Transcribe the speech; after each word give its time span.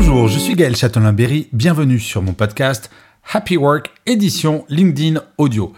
Bonjour, 0.00 0.28
je 0.28 0.38
suis 0.38 0.54
Gaël 0.54 0.76
Châtelain-Berry. 0.76 1.48
Bienvenue 1.52 1.98
sur 1.98 2.22
mon 2.22 2.32
podcast 2.32 2.88
Happy 3.32 3.56
Work, 3.56 3.90
édition 4.06 4.64
LinkedIn 4.68 5.20
Audio. 5.38 5.72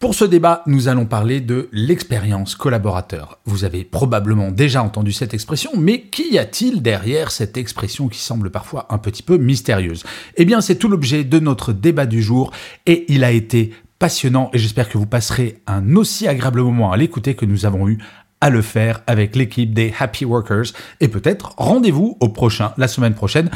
Pour 0.00 0.16
ce 0.16 0.24
débat, 0.24 0.64
nous 0.66 0.88
allons 0.88 1.06
parler 1.06 1.40
de 1.40 1.68
l'expérience 1.70 2.56
collaborateur. 2.56 3.38
Vous 3.44 3.62
avez 3.62 3.84
probablement 3.84 4.50
déjà 4.50 4.82
entendu 4.82 5.12
cette 5.12 5.32
expression, 5.32 5.70
mais 5.76 6.00
qu'y 6.00 6.40
a-t-il 6.40 6.82
derrière 6.82 7.30
cette 7.30 7.56
expression 7.56 8.08
qui 8.08 8.18
semble 8.18 8.50
parfois 8.50 8.88
un 8.90 8.98
petit 8.98 9.22
peu 9.22 9.36
mystérieuse? 9.38 10.02
Eh 10.36 10.44
bien, 10.44 10.60
c'est 10.60 10.74
tout 10.74 10.88
l'objet 10.88 11.22
de 11.22 11.38
notre 11.38 11.72
débat 11.72 12.06
du 12.06 12.22
jour 12.22 12.50
et 12.84 13.04
il 13.08 13.22
a 13.22 13.30
été 13.30 13.72
passionnant 14.00 14.50
et 14.54 14.58
j'espère 14.58 14.88
que 14.88 14.98
vous 14.98 15.06
passerez 15.06 15.62
un 15.68 15.94
aussi 15.94 16.26
agréable 16.26 16.62
moment 16.62 16.90
à 16.90 16.96
l'écouter 16.96 17.34
que 17.34 17.46
nous 17.46 17.64
avons 17.64 17.88
eu 17.88 17.98
à 18.40 18.50
le 18.50 18.62
faire 18.62 19.02
avec 19.06 19.36
l'équipe 19.36 19.72
des 19.72 19.92
Happy 19.98 20.24
Workers. 20.24 20.66
Et 21.00 21.08
peut-être 21.08 21.54
rendez-vous 21.56 22.16
au 22.20 22.28
prochain, 22.28 22.72
la 22.76 22.88
semaine 22.88 23.14
prochaine. 23.14 23.50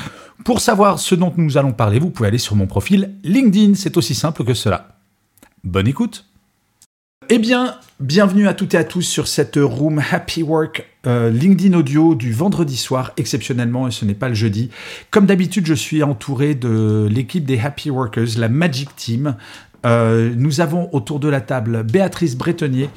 Pour 0.44 0.60
savoir 0.60 0.98
ce 0.98 1.14
dont 1.14 1.32
nous 1.36 1.58
allons 1.58 1.72
parler, 1.72 1.98
vous 1.98 2.10
pouvez 2.10 2.28
aller 2.28 2.38
sur 2.38 2.56
mon 2.56 2.66
profil 2.66 3.14
LinkedIn. 3.22 3.74
C'est 3.74 3.96
aussi 3.96 4.14
simple 4.14 4.44
que 4.44 4.54
cela. 4.54 4.96
Bonne 5.64 5.88
écoute. 5.88 6.26
Eh 7.28 7.38
bien, 7.38 7.76
bienvenue 8.00 8.48
à 8.48 8.54
toutes 8.54 8.74
et 8.74 8.78
à 8.78 8.82
tous 8.82 9.02
sur 9.02 9.28
cette 9.28 9.56
room 9.56 10.02
Happy 10.10 10.42
Work 10.42 10.84
euh, 11.06 11.30
LinkedIn 11.30 11.78
Audio 11.78 12.14
du 12.14 12.32
vendredi 12.32 12.76
soir, 12.76 13.12
exceptionnellement, 13.16 13.86
et 13.86 13.90
ce 13.90 14.04
n'est 14.04 14.14
pas 14.14 14.28
le 14.28 14.34
jeudi. 14.34 14.70
Comme 15.10 15.26
d'habitude, 15.26 15.64
je 15.64 15.74
suis 15.74 16.02
entouré 16.02 16.54
de 16.54 17.08
l'équipe 17.10 17.44
des 17.44 17.58
Happy 17.58 17.88
Workers, 17.88 18.36
la 18.36 18.48
Magic 18.48 18.96
Team, 18.96 19.36
euh, 19.86 20.32
nous 20.36 20.60
avons 20.60 20.88
autour 20.92 21.20
de 21.20 21.28
la 21.28 21.40
table 21.40 21.82
Béatrice 21.84 22.36
Bretonnier, 22.36 22.90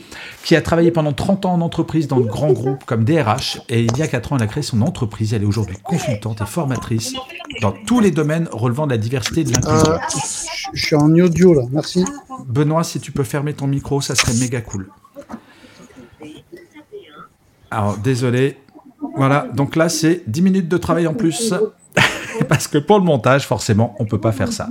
qui 0.43 0.55
a 0.55 0.61
travaillé 0.61 0.91
pendant 0.91 1.13
30 1.13 1.45
ans 1.45 1.53
en 1.53 1.61
entreprise 1.61 2.07
dans 2.07 2.19
de 2.19 2.25
grands 2.25 2.51
groupes 2.51 2.83
comme 2.85 3.05
DRH. 3.05 3.61
Et 3.69 3.83
il 3.83 3.97
y 3.97 4.01
a 4.01 4.07
4 4.07 4.33
ans, 4.33 4.37
elle 4.37 4.43
a 4.43 4.47
créé 4.47 4.63
son 4.63 4.81
entreprise. 4.81 5.33
Elle 5.33 5.43
est 5.43 5.47
aujourd'hui 5.47 5.77
consultante 5.83 6.41
et 6.41 6.45
formatrice 6.45 7.13
dans 7.61 7.71
tous 7.71 7.99
les 7.99 8.11
domaines 8.11 8.49
relevant 8.51 8.85
de 8.85 8.91
la 8.91 8.97
diversité 8.97 9.41
et 9.41 9.43
de 9.45 9.51
l'inclusion. 9.51 9.93
Euh, 9.93 9.97
je 10.73 10.85
suis 10.85 10.95
en 10.95 11.09
audio 11.13 11.53
là, 11.53 11.61
merci. 11.71 12.03
Benoît, 12.47 12.83
si 12.83 12.99
tu 12.99 13.11
peux 13.11 13.23
fermer 13.23 13.53
ton 13.53 13.67
micro, 13.67 14.01
ça 14.01 14.15
serait 14.15 14.33
méga 14.33 14.61
cool. 14.61 14.89
Alors, 17.71 17.97
désolé. 17.97 18.57
Voilà, 19.15 19.47
donc 19.53 19.75
là, 19.75 19.89
c'est 19.89 20.23
10 20.27 20.41
minutes 20.41 20.67
de 20.67 20.77
travail 20.77 21.07
en 21.07 21.13
plus. 21.13 21.53
Parce 22.49 22.67
que 22.67 22.77
pour 22.77 22.97
le 22.97 23.05
montage, 23.05 23.47
forcément, 23.47 23.95
on 23.99 24.05
peut 24.05 24.19
pas 24.19 24.31
faire 24.31 24.51
ça. 24.51 24.69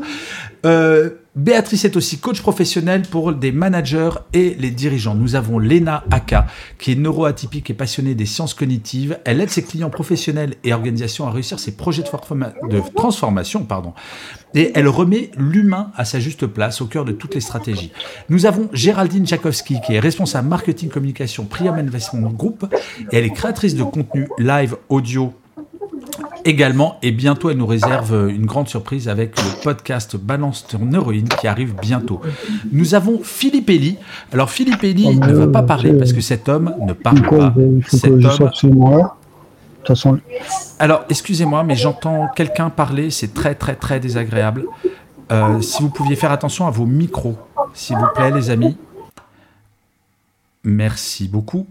Euh, 0.67 1.11
Béatrice 1.35 1.87
est 1.87 1.97
aussi 1.97 2.19
coach 2.19 2.43
professionnel 2.43 3.03
pour 3.11 3.33
des 3.33 3.53
managers 3.53 4.11
et 4.35 4.55
les 4.59 4.71
dirigeants. 4.71 5.15
Nous 5.15 5.35
avons 5.35 5.59
Lena 5.59 6.05
Aka, 6.11 6.47
qui 6.79 6.93
est 6.93 6.95
neuroatypique 6.95 7.71
et 7.71 7.75
passionnée 7.75 8.15
des 8.15 8.27
sciences 8.27 8.53
cognitives. 8.53 9.19
Elle 9.25 9.41
aide 9.41 9.49
ses 9.49 9.63
clients 9.63 9.89
professionnels 9.89 10.57
et 10.63 10.75
organisations 10.75 11.27
à 11.27 11.31
réussir 11.31 11.59
ses 11.59 11.75
projets 11.75 12.03
de, 12.03 12.69
de 12.69 12.83
transformation. 12.95 13.65
Pardon. 13.65 13.95
Et 14.55 14.73
elle 14.75 14.89
remet 14.89 15.31
l'humain 15.39 15.91
à 15.97 16.05
sa 16.05 16.21
juste 16.21 16.47
place 16.47 16.83
au 16.83 16.87
cœur 16.87 17.07
de 17.07 17.13
toutes 17.13 17.35
les 17.35 17.41
stratégies. 17.41 17.93
Nous 18.29 18.45
avons 18.45 18.69
Géraldine 18.75 19.27
Jakowski, 19.27 19.81
qui 19.81 19.95
est 19.95 20.01
responsable 20.01 20.49
marketing 20.49 20.91
communication 20.91 21.47
Priam 21.47 21.77
Investment 21.77 22.29
Group. 22.29 22.67
Et 23.11 23.17
elle 23.17 23.25
est 23.25 23.31
créatrice 23.31 23.75
de 23.75 23.85
contenu 23.85 24.29
live 24.39 24.77
audio 24.91 25.33
également. 26.45 26.99
Et 27.03 27.11
bientôt, 27.13 27.51
elle 27.51 27.57
nous 27.59 27.67
réserve 27.67 28.29
une 28.31 28.47
grande 28.47 28.69
surprise 28.69 29.09
avec 29.09 29.37
le 29.41 29.63
podcast 29.63 30.17
Balance 30.17 30.67
ton 30.69 30.91
héroïne 30.93 31.29
qui 31.29 31.47
arrive 31.47 31.75
bientôt. 31.81 32.21
Nous 32.73 32.95
avons 32.95 33.21
Philippe 33.23 33.71
Elie. 33.71 33.97
Alors, 34.33 34.51
Philippe 34.51 34.83
Elie 34.83 35.07
Oh, 35.09 35.15
ne 35.27 35.33
va 35.33 35.47
pas 35.49 35.63
parler 35.63 35.93
parce 35.95 36.13
que 36.13 36.21
cet 36.21 36.49
homme 36.49 36.75
ne 36.81 36.93
parle 36.93 37.23
pas. 37.23 37.55
Cet 37.89 38.05
homme- 38.11 38.21
façon, 38.23 40.19
Alors, 40.79 41.05
excusez-moi, 41.09 41.65
mais 41.65 41.75
j'entends 41.77 42.29
quelqu'un 42.37 42.71
parler. 42.71 43.11
C'est 43.11 43.35
très, 43.35 43.55
très, 43.55 43.75
très 43.75 44.01
désagréable. 44.01 44.65
Euh, 45.31 45.61
si 45.61 45.83
vous 45.83 45.89
pouviez 45.91 46.17
faire 46.17 46.31
attention 46.33 46.67
à 46.67 46.71
vos 46.71 46.87
micros, 46.87 47.37
s'il 47.75 47.97
vous 47.97 48.07
plaît, 48.15 48.31
les 48.31 48.51
amis. 48.51 48.77
Merci 50.65 51.27
beaucoup. 51.29 51.67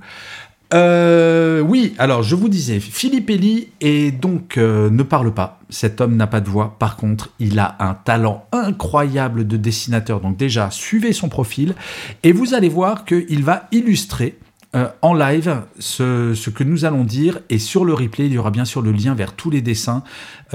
Euh, 0.73 1.59
oui, 1.59 1.93
alors 1.97 2.23
je 2.23 2.35
vous 2.35 2.47
disais, 2.47 2.79
Philippe 2.79 3.29
Elie 3.29 3.69
est 3.81 4.11
donc 4.11 4.57
euh, 4.57 4.89
ne 4.89 5.03
parle 5.03 5.33
pas. 5.33 5.59
Cet 5.69 5.99
homme 5.99 6.15
n'a 6.15 6.27
pas 6.27 6.39
de 6.39 6.49
voix. 6.49 6.75
Par 6.79 6.95
contre, 6.95 7.29
il 7.39 7.59
a 7.59 7.75
un 7.79 7.93
talent 7.93 8.45
incroyable 8.51 9.47
de 9.47 9.57
dessinateur. 9.57 10.21
Donc 10.21 10.37
déjà, 10.37 10.71
suivez 10.71 11.11
son 11.11 11.27
profil 11.27 11.75
et 12.23 12.31
vous 12.31 12.53
allez 12.53 12.69
voir 12.69 13.03
qu'il 13.03 13.43
va 13.43 13.67
illustrer 13.71 14.37
euh, 14.73 14.87
en 15.01 15.13
live 15.13 15.61
ce, 15.79 16.49
que 16.49 16.63
nous 16.63 16.85
allons 16.85 17.03
dire 17.03 17.39
et 17.49 17.59
sur 17.59 17.83
le 17.83 17.93
replay, 17.93 18.27
il 18.27 18.33
y 18.33 18.37
aura 18.37 18.51
bien 18.51 18.65
sûr 18.65 18.81
le 18.81 18.93
lien 18.93 19.13
vers 19.13 19.33
tous 19.33 19.49
les 19.49 19.61
dessins. 19.61 20.03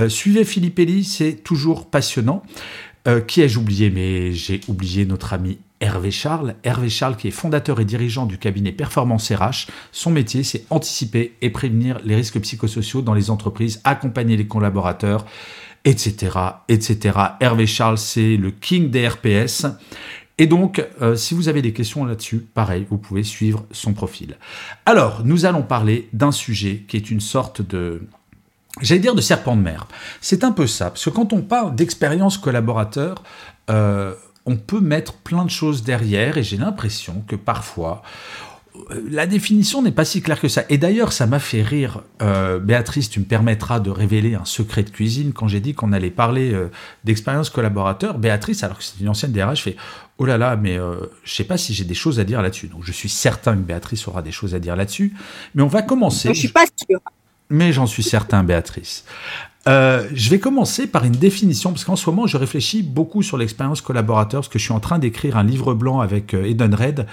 Suivez 0.08 0.44
Philippe 0.44 0.78
Elie, 0.78 1.04
c'est 1.04 1.34
toujours 1.44 1.86
passionnant. 1.90 2.42
Qui 3.28 3.42
ai-je 3.42 3.58
oublié? 3.58 3.88
Mais 3.90 4.32
j'ai 4.32 4.60
oublié 4.68 5.06
notre 5.06 5.32
ami 5.32 5.58
Hervé 5.80 6.10
Charles. 6.10 6.54
Hervé 6.64 6.88
Charles 6.88 7.16
qui 7.16 7.28
est 7.28 7.32
fondateur 7.32 7.80
et 7.80 7.84
dirigeant 7.84 8.26
du 8.26 8.38
cabinet 8.38 8.72
Performance 8.72 9.30
RH. 9.30 9.70
Son 9.92 10.10
métier, 10.10 10.42
c'est 10.42 10.64
anticiper 10.70 11.36
et 11.42 11.50
prévenir 11.50 11.98
les 12.04 12.16
risques 12.16 12.40
psychosociaux 12.40 13.02
dans 13.02 13.14
les 13.14 13.30
entreprises, 13.30 13.80
accompagner 13.84 14.36
les 14.36 14.46
collaborateurs, 14.46 15.26
etc. 15.84 16.38
etc. 16.68 17.18
Hervé 17.40 17.66
Charles, 17.66 17.98
c'est 17.98 18.36
le 18.36 18.50
king 18.50 18.90
des 18.90 19.06
RPS. 19.06 19.66
Et 20.38 20.46
donc, 20.46 20.84
euh, 21.00 21.16
si 21.16 21.34
vous 21.34 21.48
avez 21.48 21.62
des 21.62 21.72
questions 21.72 22.04
là-dessus, 22.04 22.38
pareil, 22.38 22.86
vous 22.90 22.98
pouvez 22.98 23.22
suivre 23.22 23.64
son 23.70 23.94
profil. 23.94 24.36
Alors, 24.84 25.22
nous 25.24 25.46
allons 25.46 25.62
parler 25.62 26.08
d'un 26.12 26.32
sujet 26.32 26.84
qui 26.88 26.96
est 26.96 27.10
une 27.10 27.20
sorte 27.20 27.62
de, 27.62 28.02
j'allais 28.82 29.00
dire 29.00 29.14
de 29.14 29.22
serpent 29.22 29.56
de 29.56 29.62
mer. 29.62 29.86
C'est 30.20 30.44
un 30.44 30.52
peu 30.52 30.66
ça, 30.66 30.90
parce 30.90 31.04
que 31.04 31.10
quand 31.10 31.32
on 31.32 31.40
parle 31.40 31.74
d'expérience 31.74 32.36
collaborateur, 32.36 33.22
euh, 33.70 34.14
on 34.46 34.56
peut 34.56 34.80
mettre 34.80 35.14
plein 35.14 35.44
de 35.44 35.50
choses 35.50 35.82
derrière, 35.82 36.38
et 36.38 36.42
j'ai 36.42 36.56
l'impression 36.56 37.24
que 37.26 37.36
parfois, 37.36 38.02
euh, 38.90 39.02
la 39.10 39.26
définition 39.26 39.82
n'est 39.82 39.92
pas 39.92 40.04
si 40.04 40.22
claire 40.22 40.40
que 40.40 40.48
ça. 40.48 40.64
Et 40.68 40.78
d'ailleurs, 40.78 41.12
ça 41.12 41.26
m'a 41.26 41.38
fait 41.38 41.62
rire. 41.62 42.02
Euh, 42.22 42.58
Béatrice, 42.58 43.10
tu 43.10 43.20
me 43.20 43.24
permettras 43.24 43.80
de 43.80 43.90
révéler 43.90 44.34
un 44.34 44.44
secret 44.44 44.82
de 44.82 44.90
cuisine. 44.90 45.32
Quand 45.32 45.48
j'ai 45.48 45.60
dit 45.60 45.74
qu'on 45.74 45.92
allait 45.92 46.10
parler 46.10 46.52
euh, 46.52 46.70
d'expérience 47.04 47.50
collaborateur, 47.50 48.18
Béatrice, 48.18 48.62
alors 48.62 48.78
que 48.78 48.84
c'est 48.84 49.00
une 49.00 49.08
ancienne 49.08 49.32
DRH, 49.32 49.62
fait 49.62 49.76
Oh 50.18 50.24
là 50.24 50.38
là, 50.38 50.56
mais 50.56 50.78
euh, 50.78 50.96
je 51.24 51.34
sais 51.34 51.44
pas 51.44 51.58
si 51.58 51.74
j'ai 51.74 51.84
des 51.84 51.94
choses 51.94 52.18
à 52.20 52.24
dire 52.24 52.40
là-dessus. 52.40 52.68
Donc 52.68 52.84
je 52.84 52.92
suis 52.92 53.08
certain 53.08 53.54
que 53.54 53.60
Béatrice 53.60 54.08
aura 54.08 54.22
des 54.22 54.32
choses 54.32 54.54
à 54.54 54.58
dire 54.58 54.74
là-dessus. 54.74 55.14
Mais 55.54 55.62
on 55.62 55.68
va 55.68 55.82
commencer. 55.82 56.28
Je 56.28 56.38
suis 56.38 56.48
pas 56.48 56.64
sûre. 56.64 57.00
Mais 57.50 57.72
j'en 57.72 57.86
suis 57.86 58.02
certain, 58.02 58.42
Béatrice. 58.42 59.04
Euh, 59.68 60.08
je 60.14 60.30
vais 60.30 60.38
commencer 60.38 60.86
par 60.86 61.04
une 61.04 61.12
définition, 61.12 61.70
parce 61.70 61.84
qu'en 61.84 61.96
ce 61.96 62.08
moment, 62.08 62.26
je 62.26 62.36
réfléchis 62.36 62.82
beaucoup 62.82 63.22
sur 63.22 63.36
l'expérience 63.36 63.80
collaborateur, 63.80 64.40
parce 64.40 64.48
que 64.48 64.58
je 64.58 64.64
suis 64.64 64.72
en 64.72 64.80
train 64.80 64.98
d'écrire 64.98 65.36
un 65.36 65.44
livre 65.44 65.74
blanc 65.74 66.00
avec 66.00 66.34
euh, 66.34 66.44
Eden 66.44 66.74
Red, 66.74 67.06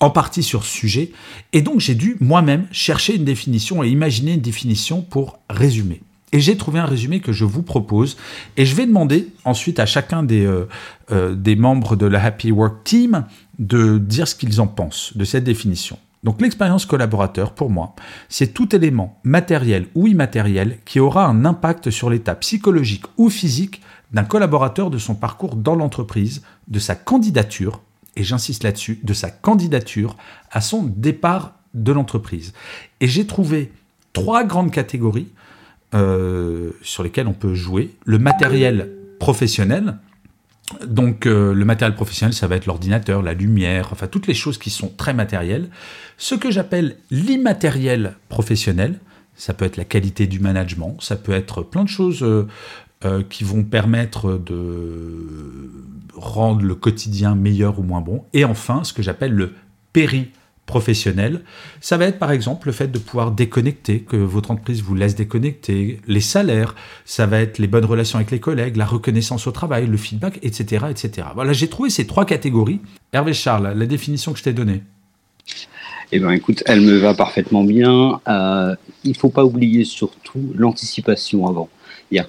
en 0.00 0.10
partie 0.10 0.42
sur 0.42 0.64
ce 0.64 0.70
sujet. 0.70 1.12
Et 1.52 1.62
donc, 1.62 1.80
j'ai 1.80 1.94
dû 1.94 2.16
moi-même 2.20 2.66
chercher 2.72 3.16
une 3.16 3.24
définition 3.24 3.82
et 3.82 3.88
imaginer 3.88 4.34
une 4.34 4.40
définition 4.40 5.00
pour 5.00 5.38
résumer. 5.48 6.02
Et 6.32 6.40
j'ai 6.40 6.56
trouvé 6.56 6.80
un 6.80 6.84
résumé 6.84 7.20
que 7.20 7.32
je 7.32 7.44
vous 7.44 7.62
propose. 7.62 8.16
Et 8.56 8.66
je 8.66 8.74
vais 8.74 8.86
demander 8.86 9.28
ensuite 9.44 9.78
à 9.78 9.86
chacun 9.86 10.24
des, 10.24 10.44
euh, 11.12 11.34
des 11.34 11.54
membres 11.54 11.94
de 11.94 12.06
la 12.06 12.22
Happy 12.22 12.50
Work 12.50 12.82
Team 12.82 13.24
de 13.60 13.98
dire 13.98 14.26
ce 14.26 14.34
qu'ils 14.34 14.60
en 14.60 14.66
pensent 14.66 15.16
de 15.16 15.24
cette 15.24 15.44
définition. 15.44 15.96
Donc 16.24 16.40
l'expérience 16.40 16.86
collaborateur, 16.86 17.52
pour 17.52 17.70
moi, 17.70 17.94
c'est 18.30 18.54
tout 18.54 18.74
élément 18.74 19.20
matériel 19.24 19.86
ou 19.94 20.08
immatériel 20.08 20.78
qui 20.86 20.98
aura 20.98 21.26
un 21.26 21.44
impact 21.44 21.90
sur 21.90 22.08
l'état 22.08 22.34
psychologique 22.34 23.04
ou 23.18 23.28
physique 23.28 23.82
d'un 24.10 24.24
collaborateur 24.24 24.90
de 24.90 24.98
son 24.98 25.14
parcours 25.14 25.54
dans 25.54 25.74
l'entreprise, 25.74 26.42
de 26.68 26.78
sa 26.78 26.94
candidature, 26.94 27.82
et 28.16 28.24
j'insiste 28.24 28.64
là-dessus, 28.64 29.00
de 29.02 29.12
sa 29.12 29.30
candidature 29.30 30.16
à 30.50 30.60
son 30.60 30.82
départ 30.84 31.54
de 31.74 31.92
l'entreprise. 31.92 32.54
Et 33.00 33.06
j'ai 33.06 33.26
trouvé 33.26 33.72
trois 34.12 34.44
grandes 34.44 34.70
catégories 34.70 35.28
euh, 35.94 36.70
sur 36.82 37.02
lesquelles 37.02 37.26
on 37.26 37.34
peut 37.34 37.54
jouer. 37.54 37.94
Le 38.04 38.18
matériel 38.18 38.90
professionnel, 39.18 39.98
Donc 40.86 41.26
euh, 41.26 41.52
le 41.52 41.64
matériel 41.64 41.94
professionnel, 41.94 42.32
ça 42.32 42.46
va 42.46 42.56
être 42.56 42.66
l'ordinateur, 42.66 43.22
la 43.22 43.34
lumière, 43.34 43.88
enfin 43.92 44.06
toutes 44.06 44.26
les 44.26 44.34
choses 44.34 44.58
qui 44.58 44.70
sont 44.70 44.88
très 44.88 45.12
matérielles. 45.12 45.68
Ce 46.16 46.34
que 46.34 46.50
j'appelle 46.50 46.96
l'immatériel 47.10 48.14
professionnel, 48.28 48.98
ça 49.34 49.52
peut 49.52 49.64
être 49.64 49.76
la 49.76 49.84
qualité 49.84 50.26
du 50.26 50.40
management, 50.40 50.96
ça 51.00 51.16
peut 51.16 51.32
être 51.32 51.62
plein 51.62 51.84
de 51.84 51.88
choses 51.88 52.22
euh, 52.22 52.46
euh, 53.04 53.22
qui 53.28 53.44
vont 53.44 53.62
permettre 53.62 54.38
de 54.38 55.70
rendre 56.14 56.62
le 56.62 56.74
quotidien 56.74 57.34
meilleur 57.34 57.78
ou 57.78 57.82
moins 57.82 58.00
bon. 58.00 58.24
Et 58.32 58.44
enfin, 58.44 58.84
ce 58.84 58.92
que 58.92 59.02
j'appelle 59.02 59.32
le 59.32 59.52
péri 59.92 60.30
professionnel. 60.66 61.42
Ça 61.80 61.96
va 61.96 62.06
être 62.06 62.18
par 62.18 62.30
exemple 62.30 62.68
le 62.68 62.72
fait 62.72 62.88
de 62.88 62.98
pouvoir 62.98 63.30
déconnecter, 63.30 64.00
que 64.00 64.16
votre 64.16 64.50
entreprise 64.50 64.82
vous 64.82 64.94
laisse 64.94 65.14
déconnecter, 65.14 66.00
les 66.06 66.20
salaires, 66.20 66.74
ça 67.04 67.26
va 67.26 67.40
être 67.40 67.58
les 67.58 67.66
bonnes 67.66 67.84
relations 67.84 68.18
avec 68.18 68.30
les 68.30 68.40
collègues, 68.40 68.76
la 68.76 68.86
reconnaissance 68.86 69.46
au 69.46 69.50
travail, 69.50 69.86
le 69.86 69.96
feedback, 69.96 70.38
etc. 70.42 70.86
etc. 70.90 71.28
Voilà, 71.34 71.52
j'ai 71.52 71.68
trouvé 71.68 71.90
ces 71.90 72.06
trois 72.06 72.24
catégories. 72.24 72.80
Hervé 73.12 73.34
Charles, 73.34 73.72
la 73.76 73.86
définition 73.86 74.32
que 74.32 74.38
je 74.38 74.44
t'ai 74.44 74.52
donnée. 74.52 74.82
Eh 76.12 76.18
bien, 76.18 76.30
écoute, 76.30 76.62
elle 76.66 76.80
me 76.80 76.98
va 76.98 77.14
parfaitement 77.14 77.64
bien. 77.64 78.20
Euh, 78.28 78.74
il 79.04 79.10
ne 79.10 79.16
faut 79.16 79.30
pas 79.30 79.44
oublier 79.44 79.84
surtout 79.84 80.52
l'anticipation 80.54 81.46
avant. 81.46 81.68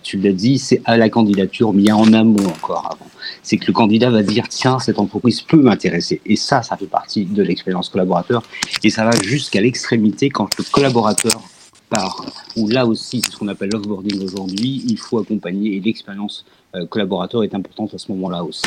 Tu 0.01 0.17
l'as 0.17 0.31
dit, 0.31 0.57
c'est 0.59 0.81
à 0.85 0.97
la 0.97 1.09
candidature, 1.09 1.73
mais 1.73 1.83
il 1.83 1.87
y 1.87 1.91
a 1.91 1.97
en 1.97 2.11
amont 2.13 2.45
encore 2.47 2.89
avant. 2.93 3.09
C'est 3.43 3.57
que 3.57 3.67
le 3.67 3.73
candidat 3.73 4.09
va 4.09 4.23
dire 4.23 4.47
tiens, 4.49 4.79
cette 4.79 4.99
entreprise 4.99 5.41
peut 5.41 5.61
m'intéresser. 5.61 6.21
Et 6.25 6.35
ça, 6.35 6.63
ça 6.63 6.77
fait 6.77 6.87
partie 6.87 7.25
de 7.25 7.43
l'expérience 7.43 7.89
collaborateur. 7.89 8.43
Et 8.83 8.89
ça 8.89 9.05
va 9.05 9.11
jusqu'à 9.23 9.61
l'extrémité 9.61 10.29
quand 10.29 10.49
le 10.57 10.63
collaborateur 10.71 11.41
part. 11.89 12.25
Ou 12.55 12.67
là 12.67 12.85
aussi, 12.85 13.21
c'est 13.23 13.31
ce 13.31 13.37
qu'on 13.37 13.47
appelle 13.47 13.69
l'offboarding 13.71 14.23
aujourd'hui. 14.23 14.83
Il 14.87 14.97
faut 14.97 15.19
accompagner 15.19 15.75
et 15.75 15.79
l'expérience 15.79 16.45
euh, 16.75 16.85
collaborateur 16.87 17.43
est 17.43 17.53
importante 17.53 17.93
à 17.93 17.97
ce 17.97 18.11
moment-là 18.11 18.43
aussi. 18.43 18.63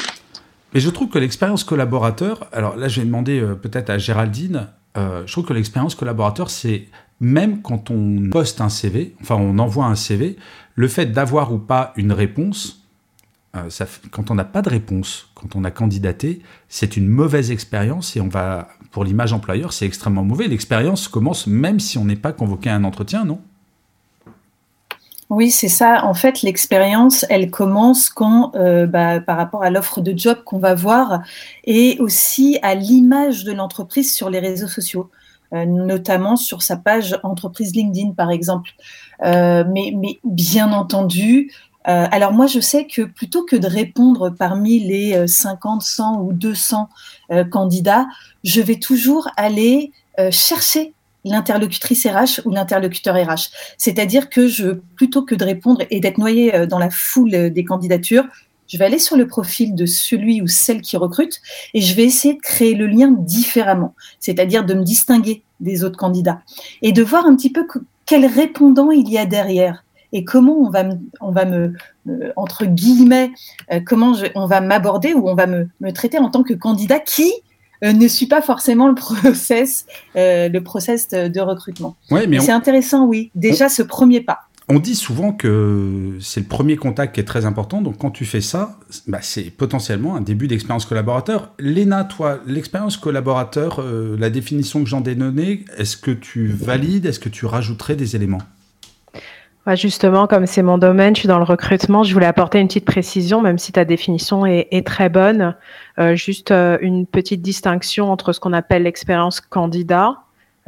Mais 0.75 0.81
je 0.81 0.91
trouve 0.91 1.09
que 1.09 1.19
l'expérience 1.19 1.65
collaborateur, 1.65 2.47
alors 2.53 2.77
là, 2.77 2.89
je 2.89 3.01
vais 3.01 3.07
demander 3.07 3.41
euh, 3.41 3.55
peut-être 3.55 3.91
à 3.91 3.99
Géraldine, 3.99 4.69
euh, 4.97 5.23
je 5.27 5.33
trouve 5.33 5.45
que 5.45 5.55
l'expérience 5.55 5.95
collaborateur, 5.95 6.51
c'est 6.51 6.89
même 7.21 7.63
quand 7.63 7.91
on 7.91 8.31
poste 8.31 8.61
un 8.61 8.69
CV, 8.69 9.15
enfin 9.21 9.37
on 9.37 9.59
envoie 9.59 9.87
un 9.87 9.97
CV, 9.97 10.37
le 10.75 10.89
fait 10.89 11.07
d'avoir 11.07 11.53
ou 11.53 11.59
pas 11.59 11.93
une 11.97 12.13
réponse, 12.13 12.85
euh, 13.57 13.69
quand 14.11 14.31
on 14.31 14.35
n'a 14.35 14.45
pas 14.45 14.63
de 14.63 14.69
réponse, 14.69 15.31
quand 15.35 15.57
on 15.57 15.65
a 15.65 15.71
candidaté, 15.71 16.43
c'est 16.69 16.97
une 16.97 17.09
mauvaise 17.09 17.51
expérience 17.51 18.17
et 18.17 18.21
on 18.21 18.29
va, 18.29 18.69
pour 18.91 19.05
l'image 19.05 19.33
employeur, 19.33 19.73
c'est 19.73 19.87
extrêmement 19.87 20.25
mauvais. 20.25 20.47
L'expérience 20.49 21.09
commence 21.09 21.47
même 21.47 21.81
si 21.81 21.99
on 21.99 22.05
n'est 22.05 22.17
pas 22.17 22.33
convoqué 22.33 22.71
à 22.71 22.75
un 22.75 22.85
entretien, 22.85 23.25
non? 23.25 23.41
Oui, 25.31 25.51
c'est 25.51 25.69
ça. 25.69 26.05
En 26.07 26.15
fait, 26.15 26.41
l'expérience, 26.41 27.27
elle 27.29 27.51
commence 27.51 28.09
quand, 28.09 28.55
euh, 28.55 28.87
bah, 28.87 29.21
par 29.21 29.37
rapport 29.37 29.63
à 29.63 29.69
l'offre 29.69 30.01
de 30.01 30.17
job 30.17 30.39
qu'on 30.45 30.59
va 30.59 30.75
voir 30.75 31.21
et 31.65 31.99
aussi 32.01 32.59
à 32.63 32.75
l'image 32.75 33.45
de 33.45 33.53
l'entreprise 33.53 34.15
sur 34.15 34.31
les 34.31 34.39
réseaux 34.39 34.69
sociaux. 34.69 35.11
Euh, 35.55 35.65
notamment 35.65 36.37
sur 36.37 36.61
sa 36.61 36.77
page 36.77 37.19
entreprise 37.23 37.75
LinkedIn, 37.75 38.13
par 38.13 38.31
exemple. 38.31 38.71
Euh, 39.25 39.65
mais, 39.67 39.95
bien 40.23 40.73
entendu, 40.73 41.51
euh, 41.89 42.07
alors 42.11 42.33
moi, 42.33 42.47
je 42.47 42.61
sais 42.61 42.87
que 42.87 43.01
plutôt 43.01 43.45
que 43.45 43.57
de 43.57 43.67
répondre 43.67 44.29
parmi 44.29 44.79
les 44.79 45.27
50, 45.27 45.81
100 45.81 46.21
ou 46.21 46.33
200 46.35 46.91
candidats, 47.51 48.07
je 48.45 48.61
vais 48.61 48.77
toujours 48.77 49.29
aller 49.37 49.93
chercher 50.31 50.93
l'interlocutrice 51.25 52.07
RH 52.07 52.43
ou 52.45 52.51
l'interlocuteur 52.51 53.15
RH. 53.15 53.51
C'est-à-dire 53.79 54.29
que 54.29 54.49
je, 54.49 54.81
plutôt 54.97 55.23
que 55.23 55.35
de 55.35 55.45
répondre 55.45 55.83
et 55.91 56.01
d'être 56.01 56.19
noyé 56.19 56.67
dans 56.67 56.79
la 56.79 56.91
foule 56.91 57.51
des 57.51 57.65
candidatures, 57.65 58.25
je 58.69 58.79
vais 58.79 58.85
aller 58.85 58.99
sur 58.99 59.17
le 59.17 59.27
profil 59.27 59.75
de 59.75 59.87
celui 59.87 60.41
ou 60.41 60.47
celle 60.47 60.83
qui 60.83 60.97
recrute 60.97 61.41
et 61.75 61.81
je 61.81 61.95
vais 61.95 62.05
essayer 62.05 62.35
de 62.35 62.41
créer 62.41 62.75
le 62.75 62.87
lien 62.87 63.11
différemment, 63.11 63.95
c'est-à-dire 64.21 64.65
de 64.65 64.75
me 64.75 64.85
distinguer 64.85 65.43
des 65.61 65.83
autres 65.83 65.99
candidats 65.99 66.41
et 66.83 66.93
de 66.93 67.03
voir 67.03 67.27
un 67.27 67.35
petit 67.35 67.51
peu 67.51 67.67
quel 68.07 68.27
répondant 68.27 68.91
il 68.91 69.09
y 69.09 69.19
a 69.19 69.27
derrière 69.27 69.85
et 70.13 70.25
comment 70.25 70.57
on 70.57 70.71
va 70.71 70.85
me, 70.85 70.95
on 71.21 71.33
va 71.33 71.45
me, 71.45 71.75
entre 72.37 72.65
guillemets, 72.65 73.31
euh, 73.73 73.81
on 74.35 74.47
va 74.47 74.61
m'aborder 74.61 75.13
ou 75.13 75.29
on 75.29 75.35
va 75.35 75.47
me, 75.47 75.69
traiter 75.93 76.19
en 76.19 76.31
tant 76.31 76.43
que 76.43 76.55
candidat 76.55 76.99
qui 76.99 77.31
euh, 77.85 77.93
ne 77.93 78.09
suit 78.09 78.27
pas 78.27 78.43
forcément 78.43 78.89
le 78.89 78.95
process, 78.95 79.87
euh, 80.17 80.49
le 80.49 80.63
process 80.63 81.09
de, 81.09 81.41
recrutement. 81.41 81.97
Ouais, 82.11 82.27
mais 82.27 82.41
c'est 82.41 82.53
intéressant, 82.53 83.07
oui. 83.07 83.31
Déjà, 83.35 83.69
ce 83.69 83.83
premier 83.83 84.21
pas. 84.21 84.48
On 84.71 84.81
dit 84.81 84.95
souvent 84.95 85.33
que 85.33 86.19
c'est 86.21 86.41
le 86.41 86.47
premier 86.47 86.77
contact 86.77 87.15
qui 87.15 87.21
est 87.21 87.25
très 87.25 87.47
important, 87.47 87.81
donc 87.81 87.99
quand 87.99 88.11
tu 88.11 88.27
fais 88.27 88.43
ça, 88.43 88.79
bah, 89.07 89.19
c'est 89.23 89.51
potentiellement 89.51 90.15
un 90.15 90.21
début 90.21 90.47
d'expérience 90.47 90.85
collaborateur. 90.85 91.53
Léna, 91.59 92.05
toi, 92.05 92.41
l'expérience 92.47 92.99
collaborateur, 92.99 93.81
euh, 93.81 94.17
la 94.19 94.29
définition 94.29 94.83
que 94.85 94.89
j'en 94.89 95.03
ai 95.05 95.15
donnée, 95.15 95.65
est-ce 95.79 95.97
que 95.97 96.11
tu 96.11 96.49
valides, 96.49 97.07
est-ce 97.07 97.21
que 97.21 97.31
tu 97.31 97.47
rajouterais 97.47 97.97
des 97.97 98.15
éléments? 98.15 98.43
Justement, 99.75 100.27
comme 100.27 100.47
c'est 100.47 100.63
mon 100.63 100.79
domaine, 100.79 101.15
je 101.15 101.21
suis 101.21 101.29
dans 101.29 101.39
le 101.39 101.45
recrutement, 101.45 102.03
je 102.03 102.15
voulais 102.15 102.27
apporter 102.27 102.59
une 102.59 102.69
petite 102.69 102.87
précision, 102.87 103.43
même 103.43 103.59
si 103.59 103.73
ta 103.73 103.85
définition 103.85 104.47
est, 104.47 104.87
très 104.87 105.11
bonne. 105.11 105.57
Euh, 105.99 106.17
juste 106.17 106.53
euh, 106.53 106.79
une 106.81 107.07
petite 107.07 107.43
distinction 107.43 108.11
entre 108.11 108.33
ce 108.33 108.41
qu'on 108.41 108.55
appelle 108.55 108.85
l'expérience 108.85 109.41
candidat, 109.41 110.17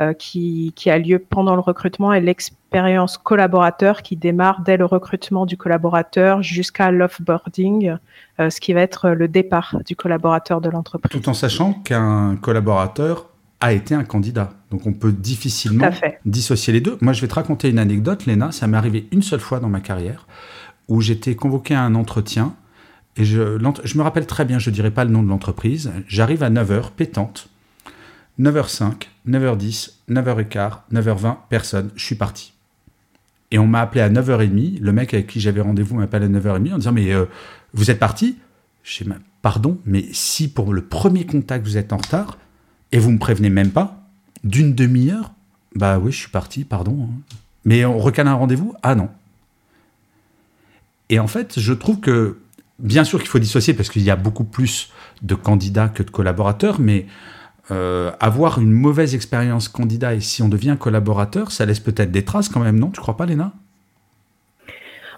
euh, 0.00 0.12
qui, 0.12 0.74
a 0.86 0.98
lieu 0.98 1.18
pendant 1.18 1.54
le 1.54 1.60
recrutement 1.60 2.12
et 2.12 2.20
l'expérience 2.20 2.59
collaborateur 3.22 4.02
qui 4.02 4.16
démarre 4.16 4.62
dès 4.62 4.76
le 4.76 4.84
recrutement 4.84 5.46
du 5.46 5.56
collaborateur 5.56 6.42
jusqu'à 6.42 6.90
l'offboarding, 6.90 7.96
euh, 8.38 8.50
ce 8.50 8.60
qui 8.60 8.72
va 8.72 8.80
être 8.80 9.10
le 9.10 9.28
départ 9.28 9.78
du 9.86 9.96
collaborateur 9.96 10.60
de 10.60 10.70
l'entreprise. 10.70 11.10
Tout 11.10 11.28
en 11.28 11.34
sachant 11.34 11.72
qu'un 11.72 12.36
collaborateur 12.36 13.26
a 13.60 13.72
été 13.72 13.94
un 13.94 14.04
candidat. 14.04 14.50
Donc 14.70 14.86
on 14.86 14.92
peut 14.92 15.12
difficilement 15.12 15.90
dissocier 16.24 16.72
les 16.72 16.80
deux. 16.80 16.96
Moi, 17.00 17.12
je 17.12 17.20
vais 17.20 17.28
te 17.28 17.34
raconter 17.34 17.68
une 17.68 17.78
anecdote, 17.78 18.26
Léna. 18.26 18.52
Ça 18.52 18.66
m'est 18.66 18.76
arrivé 18.76 19.06
une 19.12 19.22
seule 19.22 19.40
fois 19.40 19.60
dans 19.60 19.68
ma 19.68 19.80
carrière 19.80 20.26
où 20.88 21.00
j'étais 21.00 21.34
convoqué 21.34 21.74
à 21.74 21.82
un 21.82 21.94
entretien. 21.94 22.54
Et 23.16 23.24
je, 23.24 23.58
je 23.84 23.98
me 23.98 24.02
rappelle 24.02 24.26
très 24.26 24.44
bien, 24.44 24.58
je 24.58 24.70
ne 24.70 24.74
dirai 24.74 24.90
pas 24.90 25.04
le 25.04 25.10
nom 25.10 25.22
de 25.22 25.28
l'entreprise. 25.28 25.92
J'arrive 26.06 26.42
à 26.42 26.50
9h, 26.50 26.92
pétante. 26.96 27.48
9h05, 28.38 29.08
9h10, 29.28 29.90
9h15, 30.08 30.78
9h20, 30.92 31.36
personne, 31.50 31.90
je 31.94 32.04
suis 32.04 32.14
parti. 32.14 32.54
Et 33.50 33.58
on 33.58 33.66
m'a 33.66 33.80
appelé 33.80 34.00
à 34.00 34.10
9h30, 34.10 34.80
le 34.80 34.92
mec 34.92 35.12
avec 35.14 35.26
qui 35.26 35.40
j'avais 35.40 35.60
rendez-vous 35.60 35.96
m'appelle 35.96 36.22
à 36.22 36.28
9h30 36.28 36.74
en 36.74 36.78
disant 36.78 36.92
Mais 36.92 37.12
euh, 37.12 37.26
vous 37.74 37.90
êtes 37.90 37.98
parti? 37.98 38.36
Pardon, 39.42 39.78
mais 39.86 40.06
si 40.12 40.48
pour 40.48 40.72
le 40.74 40.82
premier 40.82 41.24
contact 41.24 41.66
vous 41.66 41.76
êtes 41.76 41.92
en 41.92 41.96
retard 41.96 42.38
et 42.92 42.98
vous 42.98 43.10
me 43.10 43.18
prévenez 43.18 43.50
même 43.50 43.70
pas, 43.70 44.06
d'une 44.44 44.74
demi-heure, 44.74 45.32
bah 45.74 45.98
oui, 45.98 46.12
je 46.12 46.18
suis 46.18 46.30
parti, 46.30 46.64
pardon. 46.64 47.08
Hein. 47.08 47.36
Mais 47.64 47.84
on 47.84 47.98
recale 47.98 48.26
un 48.26 48.34
rendez-vous? 48.34 48.74
Ah 48.82 48.94
non. 48.94 49.08
Et 51.08 51.18
en 51.18 51.26
fait, 51.26 51.58
je 51.58 51.72
trouve 51.72 52.00
que, 52.00 52.38
bien 52.78 53.04
sûr 53.04 53.18
qu'il 53.18 53.28
faut 53.28 53.38
dissocier 53.38 53.74
parce 53.74 53.90
qu'il 53.90 54.02
y 54.02 54.10
a 54.10 54.16
beaucoup 54.16 54.44
plus 54.44 54.90
de 55.22 55.34
candidats 55.34 55.88
que 55.88 56.02
de 56.02 56.10
collaborateurs, 56.10 56.80
mais 56.80 57.06
euh, 57.70 58.10
avoir 58.20 58.58
une 58.58 58.72
mauvaise 58.72 59.14
expérience 59.14 59.68
candidat 59.68 60.14
et 60.14 60.20
si 60.20 60.42
on 60.42 60.48
devient 60.48 60.76
collaborateur, 60.78 61.52
ça 61.52 61.66
laisse 61.66 61.80
peut-être 61.80 62.10
des 62.10 62.24
traces 62.24 62.48
quand 62.48 62.60
même, 62.60 62.78
non? 62.78 62.90
Tu 62.90 63.00
crois 63.00 63.16
pas, 63.16 63.26
Léna? 63.26 63.52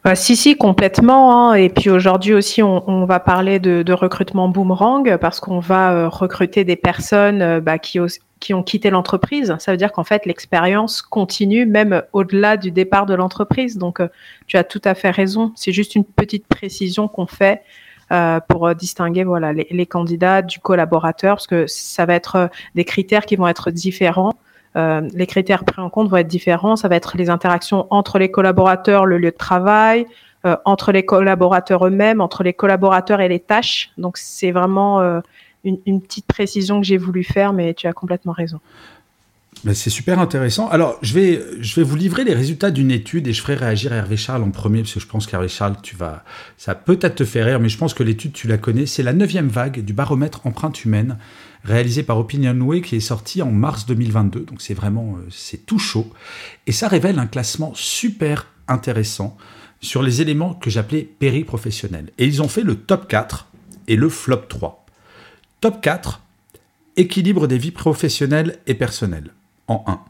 Bah, 0.04 0.16
si, 0.16 0.36
si, 0.36 0.56
complètement. 0.56 1.50
Hein. 1.50 1.54
Et 1.54 1.68
puis 1.68 1.88
aujourd'hui 1.88 2.34
aussi, 2.34 2.62
on, 2.62 3.04
va 3.06 3.20
parler 3.20 3.58
de, 3.58 3.92
recrutement 3.92 4.48
boomerang 4.48 5.16
parce 5.18 5.40
qu'on 5.40 5.60
va 5.60 5.92
euh, 5.92 6.08
recruter 6.08 6.64
des 6.64 6.76
personnes 6.76 7.40
euh, 7.40 7.60
bah, 7.60 7.78
qui, 7.78 7.98
qui 8.40 8.52
ont 8.52 8.62
quitté 8.62 8.90
l'entreprise. 8.90 9.54
Ça 9.58 9.70
veut 9.70 9.78
dire 9.78 9.92
qu'en 9.92 10.04
fait, 10.04 10.26
l'expérience 10.26 11.02
continue 11.02 11.66
même 11.66 12.02
au-delà 12.12 12.56
du 12.56 12.70
départ 12.70 13.06
de 13.06 13.14
l'entreprise. 13.14 13.78
Donc, 13.78 14.00
tu 14.46 14.56
as 14.56 14.64
tout 14.64 14.82
à 14.84 14.94
fait 14.94 15.10
raison. 15.10 15.52
C'est 15.54 15.72
juste 15.72 15.94
une 15.94 16.04
petite 16.04 16.46
précision 16.48 17.06
qu'on 17.06 17.26
fait 17.26 17.62
euh, 18.12 18.40
pour 18.46 18.66
euh, 18.66 18.74
distinguer 18.74 19.24
voilà 19.24 19.54
les, 19.54 19.86
candidats 19.86 20.42
du 20.42 20.58
collaborateur, 20.58 21.36
parce 21.36 21.46
que 21.46 21.66
ça 21.66 22.04
va 22.04 22.14
être 22.14 22.36
euh, 22.36 22.46
des 22.74 22.84
critères 22.84 23.24
qui 23.24 23.36
vont 23.36 23.48
être 23.48 23.70
différents. 23.70 24.34
les 24.74 25.26
critères 25.26 25.64
pris 25.64 25.80
en 25.80 25.88
compte 25.88 26.08
vont 26.10 26.18
être 26.18 26.28
différents. 26.28 26.76
Ça 26.76 26.88
va 26.88 26.96
être 26.96 27.16
les 27.16 27.30
interactions 27.30 27.86
entre 27.90 28.18
les 28.18 28.30
collaborateurs, 28.30 29.06
le 29.06 29.18
lieu 29.18 29.30
de 29.30 29.36
travail, 29.36 30.06
entre 30.64 30.92
les 30.92 31.04
collaborateurs 31.04 31.86
eux-mêmes, 31.86 32.20
entre 32.20 32.42
les 32.42 32.52
collaborateurs 32.52 33.20
et 33.20 33.28
les 33.28 33.40
tâches. 33.40 33.90
Donc 33.98 34.16
c'est 34.16 34.50
vraiment 34.50 35.00
une, 35.64 35.78
une, 35.86 36.00
petite 36.00 36.26
précision 36.26 36.80
que 36.80 36.86
j'ai 36.86 36.98
voulu 36.98 37.22
faire, 37.22 37.52
mais 37.52 37.74
tu 37.74 37.86
as 37.86 37.92
complètement 37.92 38.32
raison 38.32 38.60
c'est 39.74 39.90
super 39.90 40.18
intéressant. 40.18 40.68
Alors, 40.68 40.98
je 41.02 41.14
vais, 41.14 41.40
je 41.60 41.76
vais 41.76 41.84
vous 41.84 41.94
livrer 41.94 42.24
les 42.24 42.34
résultats 42.34 42.72
d'une 42.72 42.90
étude 42.90 43.28
et 43.28 43.32
je 43.32 43.40
ferai 43.40 43.54
réagir 43.54 43.92
Hervé 43.92 44.16
Charles 44.16 44.42
en 44.42 44.50
premier 44.50 44.80
parce 44.80 44.94
que 44.94 45.00
je 45.00 45.06
pense 45.06 45.26
qu'Hervé 45.26 45.48
Charles, 45.48 45.76
tu 45.82 45.94
vas, 45.94 46.24
ça 46.58 46.74
peut-être 46.74 47.16
te 47.16 47.24
faire 47.24 47.46
rire, 47.46 47.60
mais 47.60 47.68
je 47.68 47.78
pense 47.78 47.94
que 47.94 48.02
l'étude, 48.02 48.32
tu 48.32 48.48
la 48.48 48.58
connais. 48.58 48.86
C'est 48.86 49.04
la 49.04 49.12
neuvième 49.12 49.48
vague 49.48 49.84
du 49.84 49.92
baromètre 49.92 50.46
empreinte 50.46 50.84
humaine 50.84 51.16
réalisé 51.64 52.02
par 52.02 52.18
Opinionway 52.18 52.80
qui 52.80 52.96
est 52.96 53.00
sorti 53.00 53.40
en 53.40 53.52
mars 53.52 53.86
2022. 53.86 54.40
Donc, 54.40 54.60
c'est 54.60 54.74
vraiment, 54.74 55.16
euh, 55.16 55.28
c'est 55.30 55.64
tout 55.64 55.78
chaud. 55.78 56.10
Et 56.66 56.72
ça 56.72 56.88
révèle 56.88 57.20
un 57.20 57.26
classement 57.26 57.72
super 57.74 58.48
intéressant 58.66 59.36
sur 59.80 60.02
les 60.02 60.22
éléments 60.22 60.54
que 60.54 60.70
j'appelais 60.70 61.02
périprofessionnels. 61.02 62.10
Et 62.18 62.26
ils 62.26 62.42
ont 62.42 62.48
fait 62.48 62.62
le 62.62 62.76
top 62.76 63.06
4 63.08 63.48
et 63.88 63.96
le 63.96 64.08
flop 64.08 64.44
3. 64.48 64.86
Top 65.60 65.80
4, 65.80 66.20
équilibre 66.96 67.46
des 67.46 67.58
vies 67.58 67.70
professionnelles 67.70 68.58
et 68.66 68.74
personnelles, 68.74 69.30
en 69.68 69.84
1. 69.86 70.00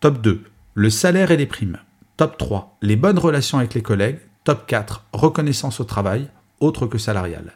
Top 0.00 0.20
2, 0.20 0.44
le 0.74 0.90
salaire 0.90 1.30
et 1.30 1.36
les 1.36 1.46
primes. 1.46 1.78
Top 2.16 2.36
3, 2.38 2.76
les 2.82 2.96
bonnes 2.96 3.18
relations 3.18 3.58
avec 3.58 3.74
les 3.74 3.82
collègues. 3.82 4.18
Top 4.44 4.66
4, 4.66 5.04
reconnaissance 5.12 5.80
au 5.80 5.84
travail, 5.84 6.28
autre 6.60 6.86
que 6.86 6.98
salariale. 6.98 7.52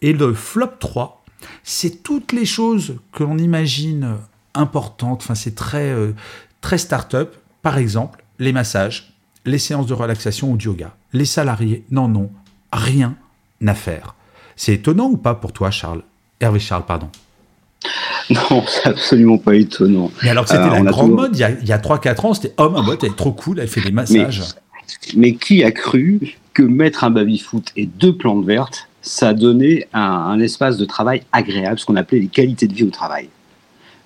Et 0.00 0.12
le 0.12 0.32
flop 0.34 0.72
3, 0.78 1.24
c'est 1.62 2.02
toutes 2.02 2.32
les 2.32 2.44
choses 2.44 2.96
que 3.12 3.24
l'on 3.24 3.38
imagine 3.38 4.16
importantes, 4.54 5.22
enfin 5.22 5.34
c'est 5.34 5.54
très, 5.54 5.90
euh, 5.90 6.12
très 6.60 6.78
start-up. 6.78 7.36
Par 7.62 7.78
exemple, 7.78 8.24
les 8.38 8.52
massages, 8.52 9.12
les 9.44 9.58
séances 9.58 9.86
de 9.86 9.94
relaxation 9.94 10.52
ou 10.52 10.56
de 10.56 10.62
yoga. 10.62 10.94
Les 11.12 11.24
salariés 11.24 11.84
n'en 11.90 12.14
ont 12.14 12.30
rien 12.72 13.16
à 13.66 13.74
faire. 13.74 14.14
C'est 14.56 14.74
étonnant 14.74 15.06
ou 15.06 15.16
pas 15.16 15.34
pour 15.34 15.52
toi, 15.52 15.70
Charles? 15.70 16.02
Hervé 16.40 16.60
Charles, 16.60 16.86
pardon. 16.86 17.10
Non, 18.30 18.62
c'est 18.66 18.86
absolument 18.86 19.38
pas 19.38 19.54
étonnant. 19.54 20.10
Mais 20.22 20.28
alors 20.28 20.44
que 20.44 20.50
c'était 20.50 20.62
euh, 20.62 20.82
la 20.82 20.90
grande 20.90 21.12
mode, 21.12 21.34
il 21.34 21.40
y 21.40 21.72
a, 21.72 21.74
a 21.74 21.78
3-4 21.78 22.26
ans, 22.26 22.34
c'était 22.34 22.52
oh 22.58 22.68
ma 22.68 22.82
boîte, 22.82 23.02
elle 23.04 23.10
est 23.10 23.16
trop 23.16 23.32
cool, 23.32 23.58
elle 23.58 23.68
fait 23.68 23.80
des 23.80 23.90
massages. 23.90 24.42
Mais, 25.16 25.34
qui 25.34 25.64
a 25.64 25.70
cru 25.70 26.36
que 26.52 26.62
mettre 26.62 27.04
un 27.04 27.10
baby-foot 27.10 27.72
et 27.76 27.86
deux 27.86 28.14
plantes 28.14 28.44
vertes, 28.44 28.88
ça 29.00 29.32
donnait 29.32 29.88
un, 29.94 30.00
un 30.00 30.40
espace 30.40 30.76
de 30.76 30.84
travail 30.84 31.22
agréable, 31.32 31.78
ce 31.78 31.86
qu'on 31.86 31.96
appelait 31.96 32.20
les 32.20 32.26
qualités 32.26 32.66
de 32.66 32.74
vie 32.74 32.84
au 32.84 32.90
travail? 32.90 33.28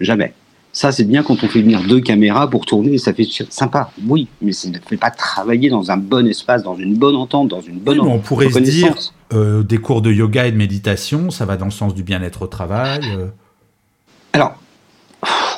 Jamais. 0.01 0.35
Ça, 0.75 0.91
c'est 0.91 1.05
bien 1.05 1.23
quand 1.23 1.45
on 1.45 1.49
fait 1.49 1.61
venir 1.61 1.83
deux 1.83 2.01
caméras 2.01 2.49
pour 2.49 2.65
tourner, 2.65 2.97
ça 2.97 3.13
fait 3.13 3.27
sympa. 3.51 3.91
Oui, 4.07 4.29
mais 4.41 4.53
ça 4.53 4.71
ne 4.71 4.79
fait 4.79 4.97
pas 4.97 5.11
travailler 5.11 5.69
dans 5.69 5.91
un 5.91 5.99
bon 5.99 6.27
espace, 6.27 6.63
dans 6.63 6.77
une 6.77 6.97
bonne 6.97 7.15
entente, 7.15 7.49
dans 7.49 7.61
une 7.61 7.79
bonne. 7.79 8.01
Oui, 8.01 8.09
on 8.09 8.19
pourrait 8.19 8.51
se 8.51 8.59
dire 8.59 8.95
euh, 9.35 9.63
des 9.63 9.77
cours 9.77 10.01
de 10.01 10.11
yoga 10.11 10.47
et 10.47 10.53
de 10.53 10.57
méditation, 10.57 11.31
ça 11.31 11.45
va 11.45 11.59
dans 11.59 11.67
le 11.67 11.71
sens 11.71 11.95
du 11.95 12.03
bien-être 12.03 12.43
au 12.43 12.47
travail. 12.47 13.03
Euh. 13.15 13.27
Alors, 14.33 14.55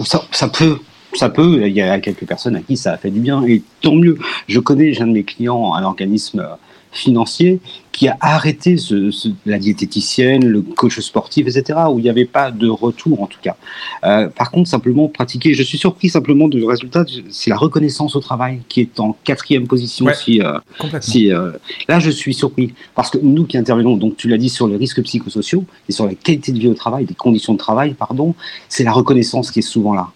ça, 0.04 0.48
peut, 0.48 0.78
ça 1.14 1.28
peut. 1.28 1.66
Il 1.66 1.72
y 1.72 1.82
a 1.82 1.98
quelques 2.00 2.26
personnes 2.26 2.56
à 2.56 2.60
qui 2.60 2.76
ça 2.76 2.92
a 2.92 2.96
fait 2.96 3.10
du 3.10 3.20
bien, 3.20 3.44
et 3.44 3.62
tant 3.80 3.94
mieux. 3.94 4.18
Je 4.48 4.60
connais, 4.60 5.00
un 5.00 5.06
de 5.06 5.12
mes 5.12 5.24
clients, 5.24 5.74
un 5.74 5.84
organisme 5.84 6.46
financier 6.94 7.60
qui 7.92 8.08
a 8.08 8.16
arrêté 8.20 8.76
la 9.46 9.58
diététicienne, 9.58 10.44
le 10.46 10.62
coach 10.62 10.98
sportif, 11.00 11.46
etc., 11.46 11.78
où 11.90 11.98
il 11.98 12.02
n'y 12.02 12.08
avait 12.08 12.24
pas 12.24 12.50
de 12.50 12.68
retour 12.68 13.22
en 13.22 13.26
tout 13.26 13.38
cas. 13.40 13.56
Euh, 14.04 14.28
par 14.28 14.50
contre, 14.50 14.68
simplement 14.68 15.08
pratiquer, 15.08 15.54
je 15.54 15.62
suis 15.62 15.78
surpris 15.78 16.08
simplement 16.08 16.48
du 16.48 16.64
résultat, 16.64 17.04
c'est 17.30 17.50
la 17.50 17.56
reconnaissance 17.56 18.16
au 18.16 18.20
travail 18.20 18.62
qui 18.68 18.80
est 18.80 18.98
en 18.98 19.16
quatrième 19.24 19.66
position. 19.66 20.06
si, 20.14 20.40
euh, 20.40 20.58
si 21.00 21.32
euh, 21.32 21.52
là, 21.88 22.00
je 22.00 22.10
suis 22.10 22.34
surpris 22.34 22.74
parce 22.94 23.10
que 23.10 23.18
nous 23.22 23.44
qui 23.44 23.56
intervenons, 23.58 23.96
donc 23.96 24.16
tu 24.16 24.28
l'as 24.28 24.38
dit 24.38 24.48
sur 24.48 24.66
les 24.66 24.76
risques 24.76 25.02
psychosociaux 25.02 25.64
et 25.88 25.92
sur 25.92 26.06
la 26.06 26.14
qualité 26.14 26.50
de 26.52 26.58
vie 26.58 26.68
au 26.68 26.74
travail, 26.74 27.04
des 27.04 27.14
conditions 27.14 27.52
de 27.52 27.58
travail, 27.58 27.94
pardon, 27.94 28.34
c'est 28.68 28.84
la 28.84 28.92
reconnaissance 28.92 29.50
qui 29.50 29.60
est 29.60 29.62
souvent 29.62 29.94
là. 29.94 30.08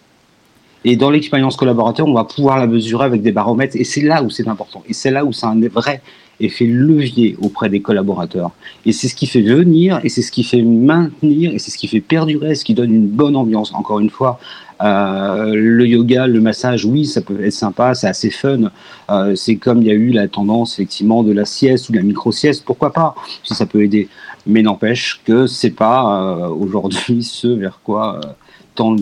Et 0.85 0.95
dans 0.95 1.09
l'expérience 1.09 1.57
collaborateur, 1.57 2.07
on 2.07 2.13
va 2.13 2.23
pouvoir 2.23 2.57
la 2.57 2.67
mesurer 2.67 3.05
avec 3.05 3.21
des 3.21 3.31
baromètres. 3.31 3.75
Et 3.75 3.83
c'est 3.83 4.01
là 4.01 4.23
où 4.23 4.29
c'est 4.29 4.47
important. 4.47 4.83
Et 4.87 4.93
c'est 4.93 5.11
là 5.11 5.25
où 5.25 5.33
c'est 5.33 5.45
un 5.45 5.59
vrai 5.67 6.01
effet 6.39 6.65
levier 6.65 7.35
auprès 7.41 7.69
des 7.69 7.81
collaborateurs. 7.81 8.51
Et 8.85 8.91
c'est 8.91 9.07
ce 9.07 9.15
qui 9.15 9.27
fait 9.27 9.41
venir, 9.41 9.99
et 10.03 10.09
c'est 10.09 10.21
ce 10.21 10.31
qui 10.31 10.43
fait 10.43 10.61
maintenir, 10.61 11.53
et 11.53 11.59
c'est 11.59 11.71
ce 11.71 11.77
qui 11.77 11.87
fait 11.87 12.01
perdurer, 12.01 12.55
ce 12.55 12.63
qui 12.63 12.73
donne 12.73 12.93
une 12.93 13.07
bonne 13.07 13.35
ambiance. 13.35 13.73
Encore 13.73 13.99
une 13.99 14.09
fois, 14.09 14.39
euh, 14.81 15.53
le 15.53 15.85
yoga, 15.85 16.27
le 16.27 16.39
massage, 16.39 16.85
oui, 16.85 17.05
ça 17.05 17.21
peut 17.21 17.43
être 17.43 17.53
sympa, 17.53 17.93
c'est 17.95 18.07
assez 18.07 18.29
fun. 18.29 18.71
Euh, 19.09 19.35
c'est 19.35 19.57
comme 19.57 19.81
il 19.81 19.87
y 19.87 19.91
a 19.91 19.95
eu 19.95 20.11
la 20.11 20.27
tendance 20.27 20.73
effectivement 20.73 21.23
de 21.23 21.33
la 21.33 21.45
sieste 21.45 21.89
ou 21.89 21.91
de 21.91 21.97
la 21.97 22.03
micro-sieste, 22.03 22.63
pourquoi 22.65 22.93
pas, 22.93 23.15
si 23.43 23.53
ça 23.53 23.65
peut 23.65 23.83
aider. 23.83 24.07
Mais 24.47 24.61
n'empêche 24.61 25.21
que 25.25 25.47
c'est 25.47 25.71
pas 25.71 26.37
euh, 26.37 26.47
aujourd'hui 26.47 27.23
ce 27.23 27.47
vers 27.47 27.81
quoi 27.83 28.21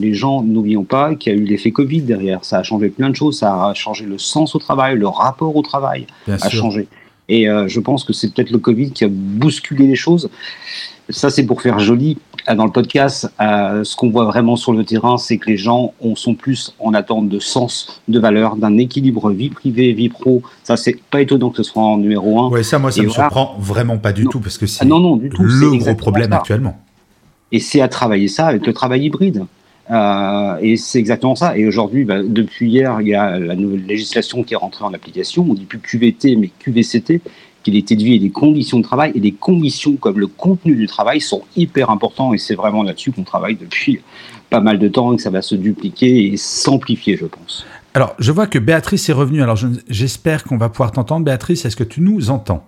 les 0.02 0.14
gens, 0.14 0.42
n'oublions 0.42 0.84
pas 0.84 1.16
qu'il 1.16 1.34
y 1.34 1.36
a 1.36 1.40
eu 1.40 1.44
l'effet 1.44 1.72
Covid 1.72 2.02
derrière. 2.02 2.44
Ça 2.44 2.58
a 2.58 2.64
changé 2.64 2.90
plein 2.90 3.10
de 3.10 3.16
choses. 3.16 3.40
Ça 3.40 3.68
a 3.68 3.74
changé 3.74 4.06
le 4.06 4.18
sens 4.18 4.56
au 4.56 4.60
travail, 4.60 4.98
le 4.98 5.08
rapport 5.08 5.56
au 5.56 5.62
travail 5.62 6.08
a 6.28 6.50
changé. 6.50 6.88
Et 7.30 7.50
euh, 7.50 7.68
je 7.68 7.80
pense 7.80 8.04
que 8.04 8.14
c'est 8.14 8.34
peut-être 8.34 8.52
le 8.52 8.60
Covid 8.60 8.92
qui 8.92 9.04
a 9.04 9.10
bousculé 9.10 9.88
les 9.88 9.96
choses. 9.96 10.30
Ça, 11.10 11.30
c'est 11.30 11.46
pour 11.46 11.62
faire 11.62 11.80
joli. 11.80 12.18
Euh, 12.50 12.56
dans 12.56 12.66
le 12.66 12.72
podcast, 12.72 13.30
euh, 13.42 13.84
ce 13.84 13.96
qu'on 13.96 14.10
voit 14.10 14.26
vraiment 14.26 14.56
sur 14.56 14.72
le 14.72 14.84
terrain, 14.86 15.18
c'est 15.18 15.38
que 15.38 15.50
les 15.50 15.58
gens 15.58 15.94
sont 16.16 16.36
plus 16.36 16.74
en 16.80 16.94
attente 16.94 17.28
de 17.28 17.40
sens, 17.40 18.02
de 18.08 18.20
valeur, 18.20 18.56
d'un 18.56 18.78
équilibre 18.78 19.32
vie 19.32 19.50
privée, 19.50 19.92
vie 19.94 20.10
pro. 20.10 20.42
Ça, 20.64 20.78
c'est 20.78 20.98
pas 21.12 21.22
étonnant 21.22 21.50
que 21.50 21.58
ce 21.58 21.64
soit 21.64 21.84
en 21.84 21.98
numéro 21.98 22.40
un. 22.40 22.50
Ouais, 22.50 22.64
ça, 22.64 22.80
moi, 22.80 22.92
ça 22.92 23.04
me 23.04 23.10
surprend 23.10 23.56
vraiment 23.60 23.98
pas 23.98 24.14
du 24.14 24.26
tout 24.26 24.40
parce 24.40 24.58
que 24.58 24.66
c'est 24.66 24.84
ah, 24.84 24.86
non, 24.86 25.00
non, 25.00 25.18
du 25.18 25.30
tout. 25.30 25.44
le 25.44 25.78
gros 25.78 25.96
problème 25.96 26.32
actuellement. 26.34 26.78
Et 27.52 27.60
c'est 27.60 27.82
à 27.82 27.88
travailler 27.88 28.28
ça 28.28 28.48
avec 28.48 28.66
le 28.66 28.74
travail 28.74 29.06
hybride. 29.06 29.46
Euh, 29.90 30.58
et 30.62 30.78
c'est 30.78 31.00
exactement 31.00 31.36
ça. 31.36 31.58
Et 31.58 31.66
aujourd'hui, 31.66 32.04
bah, 32.04 32.22
depuis 32.24 32.70
hier, 32.70 33.00
il 33.02 33.08
y 33.08 33.16
a 33.16 33.40
la 33.40 33.56
nouvelle 33.56 33.86
législation 33.86 34.44
qui 34.44 34.54
est 34.54 34.58
rentrée 34.58 34.84
en 34.84 34.94
application. 34.94 35.46
On 35.50 35.54
dit 35.54 35.66
plus 35.66 35.80
QVT, 35.80 36.36
mais 36.36 36.50
QVCT, 36.60 37.22
qui 37.64 37.78
est 37.78 37.96
de 37.96 38.04
vie 38.04 38.16
et 38.16 38.20
des 38.20 38.30
conditions 38.30 38.80
de 38.80 38.84
travail. 38.84 39.12
Et 39.16 39.20
des 39.20 39.32
conditions 39.32 39.96
comme 39.96 40.20
le 40.20 40.28
contenu 40.28 40.76
du 40.76 40.88
travail 40.88 41.22
sont 41.22 41.44
hyper 41.56 41.90
importants. 41.90 42.34
Et 42.34 42.38
c'est 42.38 42.56
vraiment 42.56 42.84
là-dessus 42.84 43.12
qu'on 43.12 43.24
travaille 43.24 43.56
depuis 43.56 44.02
pas 44.50 44.60
mal 44.62 44.80
de 44.80 44.88
temps 44.88 45.14
et 45.14 45.18
que 45.18 45.22
ça 45.22 45.30
va 45.30 45.42
se 45.42 45.56
dupliquer 45.56 46.32
et 46.32 46.38
s'amplifier, 46.38 47.18
je 47.18 47.26
pense. 47.26 47.66
Alors, 47.94 48.14
je 48.20 48.32
vois 48.32 48.48
que 48.48 48.60
Béatrice 48.60 49.10
est 49.10 49.14
revenue. 49.14 49.42
Alors, 49.42 49.58
j'espère 49.90 50.44
qu'on 50.44 50.58
va 50.58 50.70
pouvoir 50.70 50.92
t'entendre. 50.92 51.26
Béatrice, 51.26 51.66
est-ce 51.66 51.76
que 51.76 51.84
tu 51.84 52.02
nous 52.02 52.30
entends? 52.30 52.64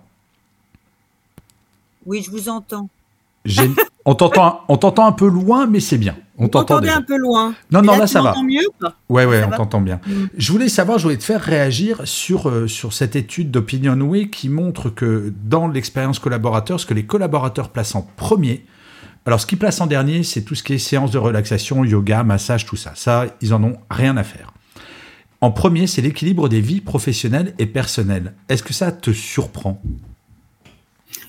Oui, 2.06 2.22
je 2.22 2.30
vous 2.30 2.48
entends. 2.48 2.88
On 4.04 4.14
t'entend, 4.14 4.62
on 4.68 4.76
t'entend 4.76 5.06
un 5.06 5.12
peu 5.12 5.28
loin, 5.28 5.66
mais 5.66 5.80
c'est 5.80 5.98
bien. 5.98 6.16
On 6.38 6.48
t'entend 6.48 6.78
un 6.82 7.02
peu 7.02 7.18
loin. 7.18 7.54
Non, 7.70 7.82
non, 7.82 7.96
là, 7.96 8.06
ça 8.06 8.22
va. 8.22 8.34
mieux 8.42 8.66
Ouais, 9.08 9.26
ouais, 9.26 9.44
on 9.44 9.50
t'entend 9.50 9.80
bien. 9.80 10.00
Mm. 10.06 10.12
Je 10.36 10.52
voulais 10.52 10.68
savoir, 10.68 10.98
je 10.98 11.04
voulais 11.04 11.18
te 11.18 11.24
faire 11.24 11.40
réagir 11.40 12.00
sur, 12.04 12.48
euh, 12.48 12.66
sur 12.66 12.92
cette 12.94 13.14
étude 13.14 13.50
d'OpinionWay 13.50 14.30
qui 14.30 14.48
montre 14.48 14.88
que 14.88 15.32
dans 15.44 15.68
l'expérience 15.68 16.18
collaborateur, 16.18 16.80
ce 16.80 16.86
que 16.86 16.94
les 16.94 17.04
collaborateurs 17.04 17.68
placent 17.68 17.94
en 17.94 18.02
premier, 18.16 18.64
alors 19.26 19.38
ce 19.38 19.46
qu'ils 19.46 19.58
placent 19.58 19.82
en 19.82 19.86
dernier, 19.86 20.22
c'est 20.22 20.42
tout 20.42 20.54
ce 20.54 20.62
qui 20.62 20.72
est 20.72 20.78
séance 20.78 21.10
de 21.10 21.18
relaxation, 21.18 21.84
yoga, 21.84 22.22
massage, 22.22 22.64
tout 22.64 22.76
ça. 22.76 22.92
Ça, 22.94 23.26
ils 23.42 23.52
en 23.52 23.62
ont 23.62 23.76
rien 23.90 24.16
à 24.16 24.24
faire. 24.24 24.52
En 25.42 25.50
premier, 25.50 25.86
c'est 25.86 26.02
l'équilibre 26.02 26.48
des 26.48 26.60
vies 26.60 26.80
professionnelles 26.80 27.54
et 27.58 27.66
personnelles. 27.66 28.34
Est-ce 28.48 28.62
que 28.62 28.72
ça 28.72 28.92
te 28.92 29.10
surprend? 29.10 29.82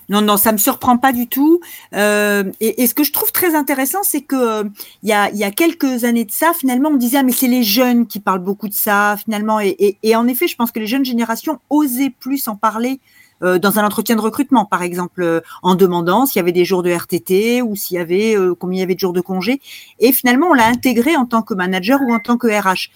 Non, 0.09 0.21
non, 0.21 0.37
ça 0.37 0.51
me 0.51 0.57
surprend 0.57 0.97
pas 0.97 1.13
du 1.13 1.27
tout. 1.27 1.61
Euh, 1.95 2.43
et, 2.59 2.85
ce 2.85 2.93
que 2.93 3.03
je 3.03 3.13
trouve 3.13 3.31
très 3.31 3.55
intéressant, 3.55 3.99
c'est 4.03 4.21
que 4.21 4.35
euh, 4.35 4.63
il 5.03 5.09
y, 5.09 5.13
a, 5.13 5.51
quelques 5.51 6.03
années 6.03 6.25
de 6.25 6.31
ça, 6.31 6.51
finalement, 6.53 6.89
on 6.89 6.97
disait 6.97 7.17
ah, 7.19 7.23
mais 7.23 7.31
c'est 7.31 7.47
les 7.47 7.63
jeunes 7.63 8.07
qui 8.07 8.19
parlent 8.19 8.43
beaucoup 8.43 8.67
de 8.67 8.73
ça, 8.73 9.15
finalement. 9.23 9.59
Et, 9.61 10.15
en 10.15 10.27
effet, 10.27 10.47
je 10.47 10.55
pense 10.55 10.71
que 10.71 10.79
les 10.79 10.87
jeunes 10.87 11.05
générations 11.05 11.59
osaient 11.69 12.13
plus 12.19 12.47
en 12.47 12.55
parler 12.55 12.99
euh, 13.41 13.57
dans 13.57 13.79
un 13.79 13.85
entretien 13.85 14.15
de 14.15 14.21
recrutement, 14.21 14.65
par 14.65 14.83
exemple, 14.83 15.41
en 15.63 15.75
demandant 15.75 16.25
s'il 16.25 16.39
y 16.39 16.41
avait 16.41 16.51
des 16.51 16.65
jours 16.65 16.83
de 16.83 16.91
RTT 16.91 17.61
ou 17.61 17.75
s'il 17.75 17.95
y 17.95 17.99
avait 17.99 18.35
combien 18.59 18.79
il 18.79 18.81
y 18.81 18.83
avait 18.83 18.95
de 18.95 18.99
jours 18.99 19.13
de 19.13 19.21
congé. 19.21 19.61
Et 19.99 20.11
finalement, 20.11 20.47
on 20.47 20.53
l'a 20.53 20.67
intégré 20.67 21.15
en 21.15 21.25
tant 21.25 21.41
que 21.41 21.53
manager 21.53 22.01
ou 22.01 22.13
en 22.13 22.19
tant 22.19 22.37
que 22.37 22.47
RH. 22.47 22.91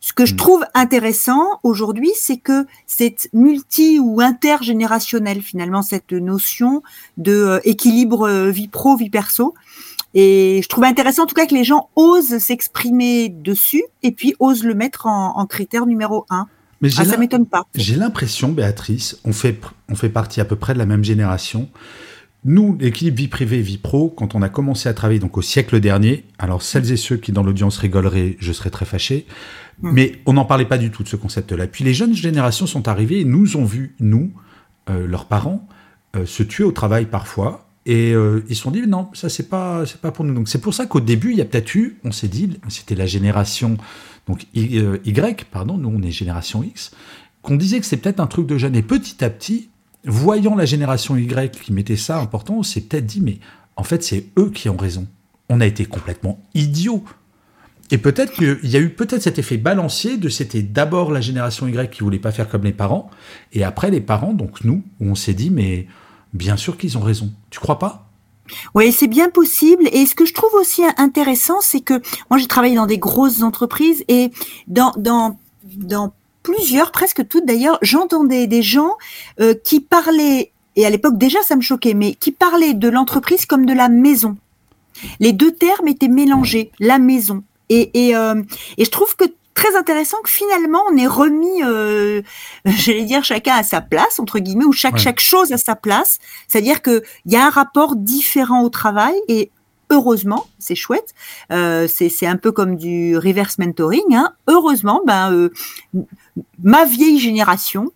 Ce 0.00 0.14
que 0.14 0.24
je 0.24 0.32
hmm. 0.32 0.38
trouve 0.38 0.64
intéressant 0.74 1.60
aujourd'hui, 1.62 2.10
c'est 2.16 2.38
que 2.38 2.66
c'est 2.86 3.28
multi 3.34 3.98
ou 4.00 4.20
intergénérationnel 4.20 5.42
finalement 5.42 5.82
cette 5.82 6.12
notion 6.12 6.82
de 7.18 7.32
euh, 7.32 7.60
équilibre 7.64 8.26
euh, 8.26 8.50
vie 8.50 8.68
pro 8.68 8.96
vie 8.96 9.10
perso. 9.10 9.54
Et 10.14 10.60
je 10.62 10.68
trouve 10.68 10.84
intéressant 10.84 11.24
en 11.24 11.26
tout 11.26 11.34
cas 11.34 11.46
que 11.46 11.54
les 11.54 11.64
gens 11.64 11.88
osent 11.96 12.38
s'exprimer 12.38 13.28
dessus 13.28 13.84
et 14.02 14.10
puis 14.10 14.34
osent 14.40 14.64
le 14.64 14.74
mettre 14.74 15.06
en, 15.06 15.46
critère 15.46 15.86
numéro 15.86 16.26
un. 16.30 16.48
Mais 16.80 16.88
ah, 16.96 17.04
ça 17.04 17.16
m'étonne 17.16 17.46
pas. 17.46 17.66
J'ai 17.74 17.94
l'impression, 17.94 18.48
Béatrice, 18.48 19.18
on 19.24 19.32
fait, 19.32 19.60
on 19.88 19.94
fait 19.94 20.08
partie 20.08 20.40
à 20.40 20.44
peu 20.44 20.56
près 20.56 20.72
de 20.72 20.78
la 20.78 20.86
même 20.86 21.04
génération. 21.04 21.68
Nous, 22.44 22.76
l'équilibre 22.80 23.18
vie 23.18 23.28
privée, 23.28 23.60
vie 23.60 23.76
pro, 23.76 24.08
quand 24.08 24.34
on 24.34 24.40
a 24.40 24.48
commencé 24.48 24.88
à 24.88 24.94
travailler 24.94 25.20
donc 25.20 25.36
au 25.36 25.42
siècle 25.42 25.78
dernier, 25.78 26.24
alors 26.38 26.62
celles 26.62 26.90
et 26.90 26.96
ceux 26.96 27.18
qui 27.18 27.32
dans 27.32 27.42
l'audience 27.42 27.76
rigoleraient, 27.76 28.36
je 28.40 28.52
serais 28.52 28.70
très 28.70 28.86
fâché, 28.86 29.26
hmm. 29.82 29.90
mais 29.92 30.20
on 30.26 30.32
n'en 30.32 30.44
parlait 30.44 30.64
pas 30.64 30.78
du 30.78 30.90
tout 30.90 31.02
de 31.02 31.08
ce 31.08 31.16
concept-là. 31.16 31.66
Puis 31.66 31.84
les 31.84 31.94
jeunes 31.94 32.14
générations 32.14 32.66
sont 32.66 32.88
arrivées 32.88 33.20
et 33.20 33.24
nous 33.24 33.56
ont 33.56 33.64
vu, 33.64 33.94
nous, 34.00 34.32
euh, 34.88 35.06
leurs 35.06 35.26
parents, 35.26 35.66
euh, 36.16 36.26
se 36.26 36.42
tuer 36.42 36.64
au 36.64 36.72
travail 36.72 37.06
parfois, 37.06 37.66
et 37.86 38.12
euh, 38.12 38.44
ils 38.48 38.56
se 38.56 38.62
sont 38.62 38.70
dit 38.70 38.86
non, 38.86 39.08
ça 39.14 39.28
c'est 39.28 39.48
pas 39.48 39.84
pas 40.02 40.12
pour 40.12 40.24
nous. 40.24 40.34
Donc 40.34 40.48
c'est 40.48 40.60
pour 40.60 40.74
ça 40.74 40.86
qu'au 40.86 41.00
début 41.00 41.32
il 41.32 41.38
y 41.38 41.40
a 41.40 41.44
peut-être 41.44 41.74
eu, 41.74 41.98
on 42.04 42.12
s'est 42.12 42.28
dit, 42.28 42.58
c'était 42.68 42.94
la 42.94 43.06
génération 43.06 43.78
donc 44.26 44.46
y, 44.54 44.80
pardon, 45.50 45.76
nous 45.76 45.88
on 45.88 46.02
est 46.02 46.10
génération 46.10 46.62
X, 46.62 46.92
qu'on 47.42 47.56
disait 47.56 47.80
que 47.80 47.86
c'est 47.86 47.96
peut-être 47.96 48.20
un 48.20 48.26
truc 48.26 48.46
de 48.46 48.58
jeunes. 48.58 48.76
Et 48.76 48.82
petit 48.82 49.24
à 49.24 49.30
petit, 49.30 49.70
voyant 50.04 50.54
la 50.54 50.66
génération 50.66 51.16
Y 51.16 51.58
qui 51.60 51.72
mettait 51.72 51.96
ça 51.96 52.20
important, 52.20 52.58
on 52.58 52.62
s'est 52.62 52.82
peut-être 52.82 53.06
dit, 53.06 53.20
mais 53.20 53.38
en 53.76 53.82
fait, 53.82 54.02
c'est 54.02 54.26
eux 54.38 54.50
qui 54.50 54.68
ont 54.68 54.76
raison. 54.76 55.06
On 55.48 55.60
a 55.60 55.66
été 55.66 55.84
complètement 55.84 56.38
idiots. 56.54 57.02
Et 57.92 57.98
peut-être 57.98 58.32
qu'il 58.32 58.70
y 58.70 58.76
a 58.76 58.80
eu 58.80 58.90
peut-être 58.90 59.22
cet 59.22 59.38
effet 59.38 59.56
balancier 59.56 60.16
de 60.16 60.28
c'était 60.28 60.62
d'abord 60.62 61.10
la 61.10 61.20
génération 61.20 61.66
Y 61.66 61.90
qui 61.90 62.02
voulait 62.02 62.18
pas 62.18 62.30
faire 62.30 62.48
comme 62.48 62.64
les 62.64 62.72
parents, 62.72 63.10
et 63.52 63.64
après 63.64 63.90
les 63.90 64.00
parents, 64.00 64.32
donc 64.32 64.64
nous, 64.64 64.84
où 65.00 65.10
on 65.10 65.14
s'est 65.14 65.34
dit, 65.34 65.50
mais 65.50 65.86
Bien 66.32 66.56
sûr 66.56 66.76
qu'ils 66.76 66.96
ont 66.96 67.02
raison. 67.02 67.30
Tu 67.50 67.58
crois 67.58 67.78
pas? 67.78 68.06
Oui, 68.74 68.92
c'est 68.92 69.08
bien 69.08 69.30
possible. 69.30 69.88
Et 69.92 70.06
ce 70.06 70.14
que 70.14 70.24
je 70.24 70.34
trouve 70.34 70.52
aussi 70.54 70.82
intéressant, 70.96 71.60
c'est 71.60 71.80
que 71.80 71.94
moi, 72.30 72.38
j'ai 72.38 72.46
travaillé 72.46 72.74
dans 72.74 72.86
des 72.86 72.98
grosses 72.98 73.42
entreprises 73.42 74.04
et 74.08 74.30
dans, 74.66 74.92
dans, 74.96 75.38
dans 75.64 76.12
plusieurs, 76.42 76.90
presque 76.90 77.26
toutes 77.28 77.46
d'ailleurs, 77.46 77.78
j'entendais 77.82 78.46
des 78.46 78.62
gens 78.62 78.96
euh, 79.40 79.54
qui 79.54 79.80
parlaient, 79.80 80.52
et 80.74 80.86
à 80.86 80.90
l'époque 80.90 81.18
déjà 81.18 81.42
ça 81.42 81.54
me 81.54 81.60
choquait, 81.60 81.94
mais 81.94 82.14
qui 82.14 82.32
parlaient 82.32 82.72
de 82.72 82.88
l'entreprise 82.88 83.44
comme 83.44 83.66
de 83.66 83.74
la 83.74 83.88
maison. 83.88 84.36
Les 85.20 85.32
deux 85.32 85.52
termes 85.52 85.86
étaient 85.86 86.08
mélangés, 86.08 86.72
la 86.80 86.98
maison. 86.98 87.44
Et, 87.70 88.08
et, 88.08 88.16
euh, 88.16 88.42
et 88.76 88.84
je 88.84 88.90
trouve 88.90 89.16
que 89.16 89.24
très 89.54 89.74
intéressant 89.76 90.18
que 90.22 90.30
finalement 90.30 90.82
on 90.90 90.96
est 90.96 91.06
remis, 91.06 91.62
euh, 91.64 92.20
j'allais 92.64 93.04
dire 93.04 93.24
chacun 93.24 93.54
à 93.54 93.62
sa 93.62 93.80
place 93.80 94.20
entre 94.20 94.38
guillemets, 94.38 94.66
ou 94.66 94.72
chaque 94.72 94.98
chaque 94.98 95.20
chose 95.20 95.52
à 95.52 95.56
sa 95.56 95.76
place. 95.76 96.18
C'est-à-dire 96.48 96.82
que 96.82 97.02
il 97.24 97.32
y 97.32 97.36
a 97.36 97.46
un 97.46 97.50
rapport 97.50 97.96
différent 97.96 98.62
au 98.62 98.68
travail 98.68 99.14
et 99.28 99.50
heureusement, 99.90 100.46
c'est 100.58 100.74
chouette. 100.74 101.14
Euh, 101.52 101.86
c'est 101.88 102.26
un 102.26 102.36
peu 102.36 102.52
comme 102.52 102.76
du 102.76 103.18
reverse 103.18 103.58
mentoring. 103.58 104.14
Hein. 104.14 104.32
Heureusement, 104.46 105.02
ben 105.06 105.32
euh, 105.32 105.50
ma 106.62 106.84
vieille 106.84 107.18
génération. 107.18 107.90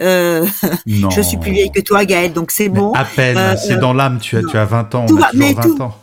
Euh, 0.00 0.46
je 0.86 1.20
suis 1.20 1.38
plus 1.38 1.52
vieille 1.52 1.70
que 1.70 1.80
toi, 1.80 2.04
Gaëlle, 2.04 2.32
donc 2.32 2.50
c'est 2.50 2.68
bon. 2.68 2.92
À 2.92 3.04
peine, 3.04 3.56
c'est 3.56 3.78
dans 3.78 3.92
l'âme. 3.92 4.18
Tu 4.20 4.36
as, 4.36 4.42
tu 4.42 4.56
as 4.56 4.64
20 4.64 4.94
ans. 4.94 5.06
Tout 5.06 5.16
on 5.16 5.22
a 5.22 5.30
mais 5.34 5.54
20 5.54 5.80
ans 5.80 5.96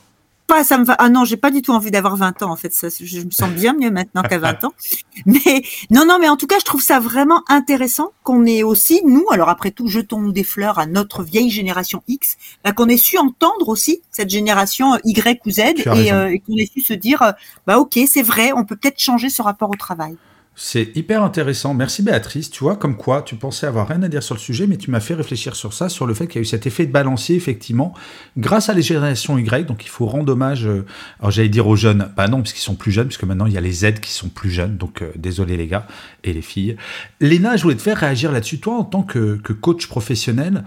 pas, 0.48 0.64
ça 0.64 0.78
me 0.78 0.86
va. 0.86 0.96
Ah 1.00 1.10
non, 1.10 1.26
j'ai 1.26 1.38
pas 1.38 1.52
du 1.52 1.62
tout 1.62 1.72
envie 1.72 1.92
d'avoir 1.92 2.16
20 2.16 2.44
ans 2.44 2.52
en 2.52 2.56
fait. 2.56 2.74
Ça, 2.74 2.88
je 2.90 3.22
me 3.22 3.32
sens 3.32 3.50
bien 3.50 3.74
mieux 3.74 3.92
maintenant 3.92 4.24
qu'à 4.24 4.38
20 4.38 4.64
ans. 4.64 4.74
Mais 5.26 5.64
non, 5.92 6.06
non, 6.06 6.18
mais 6.20 6.28
en 6.28 6.38
tout 6.38 6.48
cas, 6.48 6.60
je 6.60 6.66
trouve 6.66 6.82
ça 6.82 7.00
vraiment 7.00 7.44
intéressant 7.48 8.12
qu'on 8.24 8.46
ait 8.46 8.64
aussi 8.64 9.02
nous. 9.06 9.26
Alors 9.32 9.50
après 9.50 9.72
tout, 9.72 9.88
jetons-nous 9.88 10.32
des 10.32 10.44
fleurs 10.44 10.78
à 10.78 10.86
notre 10.86 11.24
vieille 11.24 11.50
génération 11.50 12.04
X, 12.08 12.38
bah, 12.64 12.74
qu'on 12.74 12.90
ait 12.90 12.98
su 12.98 13.18
entendre 13.18 13.70
aussi 13.70 14.02
cette 14.12 14.30
génération 14.30 14.98
Y 15.04 15.42
ou 15.46 15.52
Z 15.52 15.60
et, 15.60 16.12
euh, 16.12 16.32
et 16.32 16.40
qu'on 16.40 16.56
ait 16.58 16.70
su 16.72 16.82
se 16.82 16.94
dire, 16.94 17.22
euh, 17.22 17.32
bah 17.66 17.80
ok, 17.80 17.98
c'est 18.08 18.22
vrai, 18.22 18.52
on 18.54 18.66
peut 18.66 18.76
peut-être 18.76 19.00
changer 19.00 19.30
ce 19.30 19.42
rapport 19.42 19.70
au 19.70 19.76
travail. 19.76 20.18
C'est 20.58 20.96
hyper 20.96 21.22
intéressant. 21.22 21.74
Merci 21.74 22.02
Béatrice. 22.02 22.50
Tu 22.50 22.64
vois, 22.64 22.78
comme 22.78 22.96
quoi, 22.96 23.22
tu 23.24 23.36
pensais 23.36 23.68
avoir 23.68 23.90
rien 23.90 24.02
à 24.04 24.08
dire 24.08 24.24
sur 24.24 24.36
le 24.36 24.40
sujet, 24.40 24.68
mais 24.68 24.78
tu 24.78 24.90
m'as 24.90 25.02
fait 25.02 25.14
réfléchir 25.14 25.54
sur 25.54 25.74
ça, 25.74 25.90
sur 25.90 26.06
le 26.06 26.14
fait 26.14 26.28
qu'il 26.28 26.38
y 26.38 26.40
a 26.40 26.42
eu 26.44 26.46
cet 26.46 26.66
effet 26.66 26.86
de 26.86 26.94
balancier, 26.94 27.36
effectivement, 27.36 27.94
grâce 28.38 28.70
à 28.70 28.74
les 28.74 28.82
générations 28.82 29.38
Y. 29.38 29.66
Donc 29.66 29.84
il 29.84 29.90
faut 29.90 30.06
rendre 30.06 30.32
hommage, 30.32 30.66
euh, 30.66 30.86
alors 31.20 31.32
j'allais 31.32 31.50
dire 31.50 31.68
aux 31.68 31.76
jeunes, 31.76 32.10
bah 32.16 32.30
non, 32.30 32.38
parce 32.38 32.54
qu'ils 32.54 32.62
sont 32.62 32.76
plus 32.76 32.94
jeunes, 32.94 33.08
puisque 33.08 33.26
maintenant 33.26 33.48
il 33.48 33.54
y 33.54 33.58
a 33.58 33.62
les 33.62 33.74
Z 33.74 34.00
qui 34.02 34.12
sont 34.12 34.30
plus 34.30 34.50
jeunes. 34.50 34.78
Donc 34.78 35.02
euh, 35.02 35.12
désolé 35.18 35.58
les 35.58 35.68
gars 35.68 35.88
et 36.24 36.32
les 36.32 36.42
filles. 36.42 36.78
Léna, 37.20 37.58
je 37.58 37.64
voulais 37.64 37.76
te 37.76 37.82
faire 37.82 37.98
réagir 37.98 38.32
là-dessus. 38.32 38.60
Toi, 38.60 38.76
en 38.78 38.86
tant 38.86 39.04
que, 39.04 39.36
que 39.44 39.52
coach 39.52 39.88
professionnel, 39.88 40.64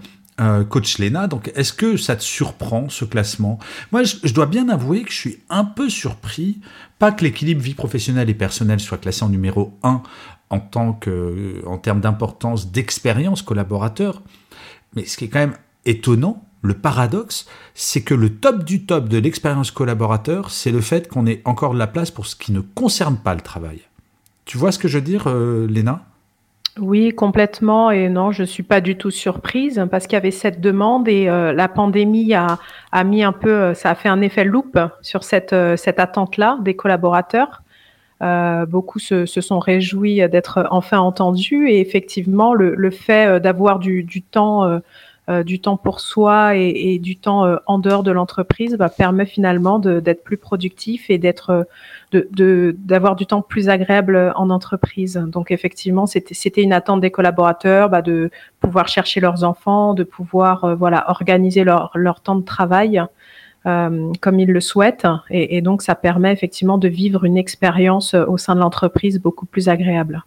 coach 0.69 0.99
Lena. 0.99 1.27
Donc, 1.27 1.51
est-ce 1.55 1.73
que 1.73 1.97
ça 1.97 2.15
te 2.15 2.23
surprend 2.23 2.89
ce 2.89 3.05
classement? 3.05 3.59
Moi, 3.91 4.03
je, 4.03 4.33
dois 4.33 4.45
bien 4.45 4.69
avouer 4.69 5.03
que 5.03 5.11
je 5.11 5.17
suis 5.17 5.39
un 5.49 5.65
peu 5.65 5.89
surpris, 5.89 6.59
pas 6.97 7.11
que 7.11 7.23
l'équilibre 7.23 7.61
vie 7.61 7.73
professionnelle 7.73 8.29
et 8.29 8.33
personnelle 8.33 8.79
soit 8.79 8.97
classé 8.97 9.23
en 9.23 9.29
numéro 9.29 9.77
1 9.83 10.01
en 10.49 10.59
tant 10.59 10.93
que, 10.93 11.61
en 11.65 11.77
termes 11.77 12.01
d'importance 12.01 12.71
d'expérience 12.71 13.41
collaborateur, 13.41 14.21
mais 14.95 15.05
ce 15.05 15.17
qui 15.17 15.25
est 15.25 15.29
quand 15.29 15.39
même 15.39 15.57
étonnant, 15.85 16.45
le 16.61 16.73
paradoxe, 16.73 17.45
c'est 17.73 18.01
que 18.01 18.13
le 18.13 18.35
top 18.35 18.63
du 18.63 18.85
top 18.85 19.07
de 19.07 19.17
l'expérience 19.17 19.71
collaborateur, 19.71 20.51
c'est 20.51 20.71
le 20.71 20.81
fait 20.81 21.07
qu'on 21.07 21.25
ait 21.25 21.41
encore 21.45 21.73
de 21.73 21.79
la 21.79 21.87
place 21.87 22.11
pour 22.11 22.25
ce 22.25 22.35
qui 22.35 22.51
ne 22.51 22.59
concerne 22.59 23.17
pas 23.17 23.33
le 23.33 23.41
travail. 23.41 23.81
Tu 24.45 24.57
vois 24.57 24.71
ce 24.71 24.79
que 24.79 24.87
je 24.87 24.97
veux 24.97 25.03
dire, 25.03 25.27
euh, 25.27 25.67
Léna 25.67 26.08
oui, 26.81 27.13
complètement. 27.13 27.91
Et 27.91 28.09
non, 28.09 28.31
je 28.31 28.43
suis 28.43 28.63
pas 28.63 28.81
du 28.81 28.97
tout 28.97 29.11
surprise 29.11 29.85
parce 29.91 30.07
qu'il 30.07 30.13
y 30.13 30.17
avait 30.17 30.31
cette 30.31 30.61
demande 30.61 31.07
et 31.07 31.29
euh, 31.29 31.53
la 31.53 31.67
pandémie 31.67 32.33
a, 32.33 32.57
mis 33.03 33.23
un 33.23 33.31
peu, 33.31 33.51
euh, 33.51 33.73
ça 33.73 33.91
a 33.91 33.95
fait 33.95 34.09
un 34.09 34.21
effet 34.21 34.43
loupe 34.43 34.79
sur 35.01 35.23
cette, 35.23 35.53
euh, 35.53 35.75
cette 35.75 35.99
attente-là 35.99 36.59
des 36.61 36.75
collaborateurs. 36.75 37.63
Beaucoup 38.67 38.99
se, 38.99 39.25
sont 39.25 39.59
réjouis 39.59 40.27
d'être 40.27 40.67
enfin 40.71 40.99
entendus 40.99 41.69
et 41.69 41.79
effectivement, 41.79 42.53
le, 42.53 42.91
fait 42.91 43.39
d'avoir 43.39 43.79
du, 43.79 44.05
temps 44.29 44.81
du 45.45 45.61
temps 45.61 45.77
pour 45.77 46.01
soi 46.01 46.57
et, 46.57 46.99
du 46.99 47.15
temps 47.15 47.45
en 47.65 47.77
dehors 47.79 48.03
de 48.03 48.11
l'entreprise 48.11 48.75
bah, 48.75 48.89
permet 48.89 49.25
finalement 49.25 49.79
d'être 49.79 50.25
plus 50.25 50.35
productif 50.35 51.09
et 51.09 51.17
d'être 51.17 51.65
de 52.11 52.75
d'avoir 52.79 53.15
du 53.15 53.25
temps 53.25 53.41
plus 53.41 53.69
agréable 53.69 54.33
en 54.35 54.49
entreprise. 54.49 55.23
Donc 55.27 55.51
effectivement, 55.51 56.05
c'était 56.07 56.61
une 56.61 56.73
attente 56.73 57.01
des 57.01 57.11
collaborateurs 57.11 57.89
bah, 57.89 58.01
de 58.01 58.31
pouvoir 58.59 58.87
chercher 58.87 59.19
leurs 59.19 59.43
enfants, 59.43 59.93
de 59.93 60.03
pouvoir 60.03 60.63
euh, 60.63 60.75
voilà 60.75 61.09
organiser 61.09 61.63
leur, 61.63 61.91
leur 61.95 62.21
temps 62.21 62.35
de 62.35 62.45
travail. 62.45 63.01
comme 63.63 64.39
ils 64.39 64.51
le 64.51 64.61
souhaitent. 64.61 65.07
Et, 65.29 65.57
et, 65.57 65.61
donc, 65.61 65.81
ça 65.81 65.93
permet 65.93 66.31
effectivement 66.31 66.77
de 66.79 66.87
vivre 66.87 67.25
une 67.25 67.37
expérience 67.37 68.13
au 68.15 68.37
sein 68.37 68.55
de 68.55 68.61
l'entreprise 68.61 69.19
beaucoup 69.19 69.45
plus 69.45 69.67
agréable. 69.69 70.23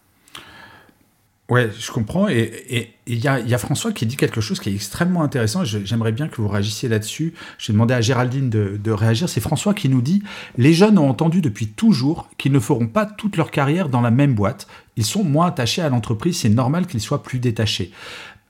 Ouais, 1.53 1.69
je 1.79 1.91
comprends. 1.91 2.31
Et 2.31 2.95
il 3.07 3.19
y, 3.19 3.25
y 3.25 3.29
a, 3.29 3.59
François 3.59 3.93
qui 3.93 4.07
dit 4.07 4.17
quelque 4.17 4.41
chose 4.41 4.59
qui 4.59 4.71
est 4.71 4.75
extrêmement 4.75 5.23
intéressant. 5.23 5.65
J'aimerais 5.65 6.13
bien 6.13 6.29
que 6.29 6.41
vous 6.41 6.49
réagissiez 6.49 6.89
là-dessus. 6.89 7.35
J'ai 7.59 7.75
demandé 7.75 7.93
à 7.93 8.01
Géraldine 8.01 8.49
de, 8.49 8.91
réagir. 8.91 9.29
C'est 9.29 9.43
François 9.43 9.75
qui 9.75 9.91
nous 9.91 10.01
dit 10.01 10.23
Les 10.57 10.73
jeunes 10.73 10.97
ont 10.97 11.11
entendu 11.11 11.43
depuis 11.43 11.67
toujours 11.67 12.31
qu'ils 12.39 12.53
ne 12.53 12.59
feront 12.59 12.87
pas 12.87 13.05
toute 13.05 13.37
leur 13.37 13.51
carrière 13.51 13.91
dans 13.91 14.01
la 14.01 14.11
même 14.11 14.33
boîte. 14.33 14.67
Ils 14.97 15.05
sont 15.05 15.25
moins 15.25 15.49
attachés 15.49 15.83
à 15.83 15.91
l'entreprise. 15.91 16.39
C'est 16.39 16.49
normal 16.49 16.87
qu'ils 16.87 17.03
soient 17.03 17.23
plus 17.23 17.39
détachés. 17.39 17.93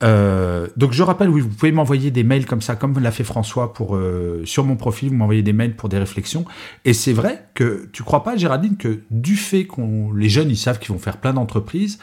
Euh, 0.04 0.68
donc 0.76 0.92
je 0.92 1.02
rappelle, 1.02 1.28
oui, 1.28 1.40
vous 1.40 1.48
pouvez 1.48 1.72
m'envoyer 1.72 2.12
des 2.12 2.22
mails 2.22 2.46
comme 2.46 2.62
ça, 2.62 2.76
comme 2.76 2.96
l'a 3.00 3.10
fait 3.10 3.24
François 3.24 3.72
pour 3.72 3.96
euh, 3.96 4.42
sur 4.44 4.62
mon 4.62 4.76
profil, 4.76 5.08
vous 5.08 5.16
m'envoyez 5.16 5.42
des 5.42 5.52
mails 5.52 5.74
pour 5.74 5.88
des 5.88 5.98
réflexions. 5.98 6.44
Et 6.84 6.92
c'est 6.92 7.12
vrai 7.12 7.46
que 7.54 7.88
tu 7.92 8.04
crois 8.04 8.22
pas, 8.22 8.36
Géraldine, 8.36 8.76
que 8.76 9.00
du 9.10 9.34
fait 9.34 9.64
qu'on 9.64 10.12
les 10.12 10.28
jeunes 10.28 10.50
ils 10.50 10.56
savent 10.56 10.78
qu'ils 10.78 10.92
vont 10.92 11.00
faire 11.00 11.16
plein 11.16 11.32
d'entreprises, 11.32 11.98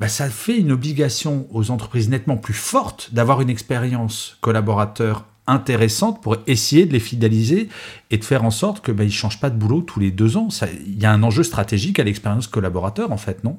bah, 0.00 0.08
ça 0.08 0.30
fait 0.30 0.56
une 0.56 0.72
obligation 0.72 1.46
aux 1.52 1.70
entreprises 1.70 2.08
nettement 2.08 2.38
plus 2.38 2.54
forte 2.54 3.12
d'avoir 3.12 3.42
une 3.42 3.50
expérience 3.50 4.38
collaborateur 4.40 5.26
intéressante 5.46 6.22
pour 6.22 6.36
essayer 6.46 6.86
de 6.86 6.92
les 6.94 7.00
fidéliser 7.00 7.68
et 8.10 8.16
de 8.16 8.24
faire 8.24 8.44
en 8.44 8.50
sorte 8.50 8.80
que 8.80 8.92
bah, 8.92 9.04
ils 9.04 9.12
changent 9.12 9.40
pas 9.40 9.50
de 9.50 9.56
boulot 9.56 9.82
tous 9.82 10.00
les 10.00 10.10
deux 10.10 10.38
ans. 10.38 10.48
Il 10.86 11.00
y 11.00 11.04
a 11.04 11.12
un 11.12 11.22
enjeu 11.22 11.42
stratégique 11.42 11.98
à 11.98 12.04
l'expérience 12.04 12.46
collaborateur 12.46 13.12
en 13.12 13.18
fait, 13.18 13.44
non? 13.44 13.58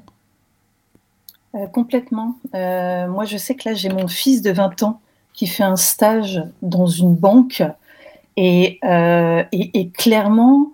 Euh, 1.53 1.67
Complètement. 1.67 2.37
Euh, 2.55 3.07
moi, 3.07 3.25
je 3.25 3.37
sais 3.37 3.55
que 3.55 3.69
là, 3.69 3.75
j'ai 3.75 3.89
mon 3.89 4.07
fils 4.07 4.41
de 4.41 4.51
20 4.51 4.81
ans 4.83 5.01
qui 5.33 5.45
fait 5.47 5.63
un 5.63 5.75
stage 5.75 6.41
dans 6.61 6.87
une 6.87 7.13
banque 7.13 7.61
et, 8.35 8.79
euh, 8.83 9.43
et 9.51 9.89
clairement, 9.89 10.71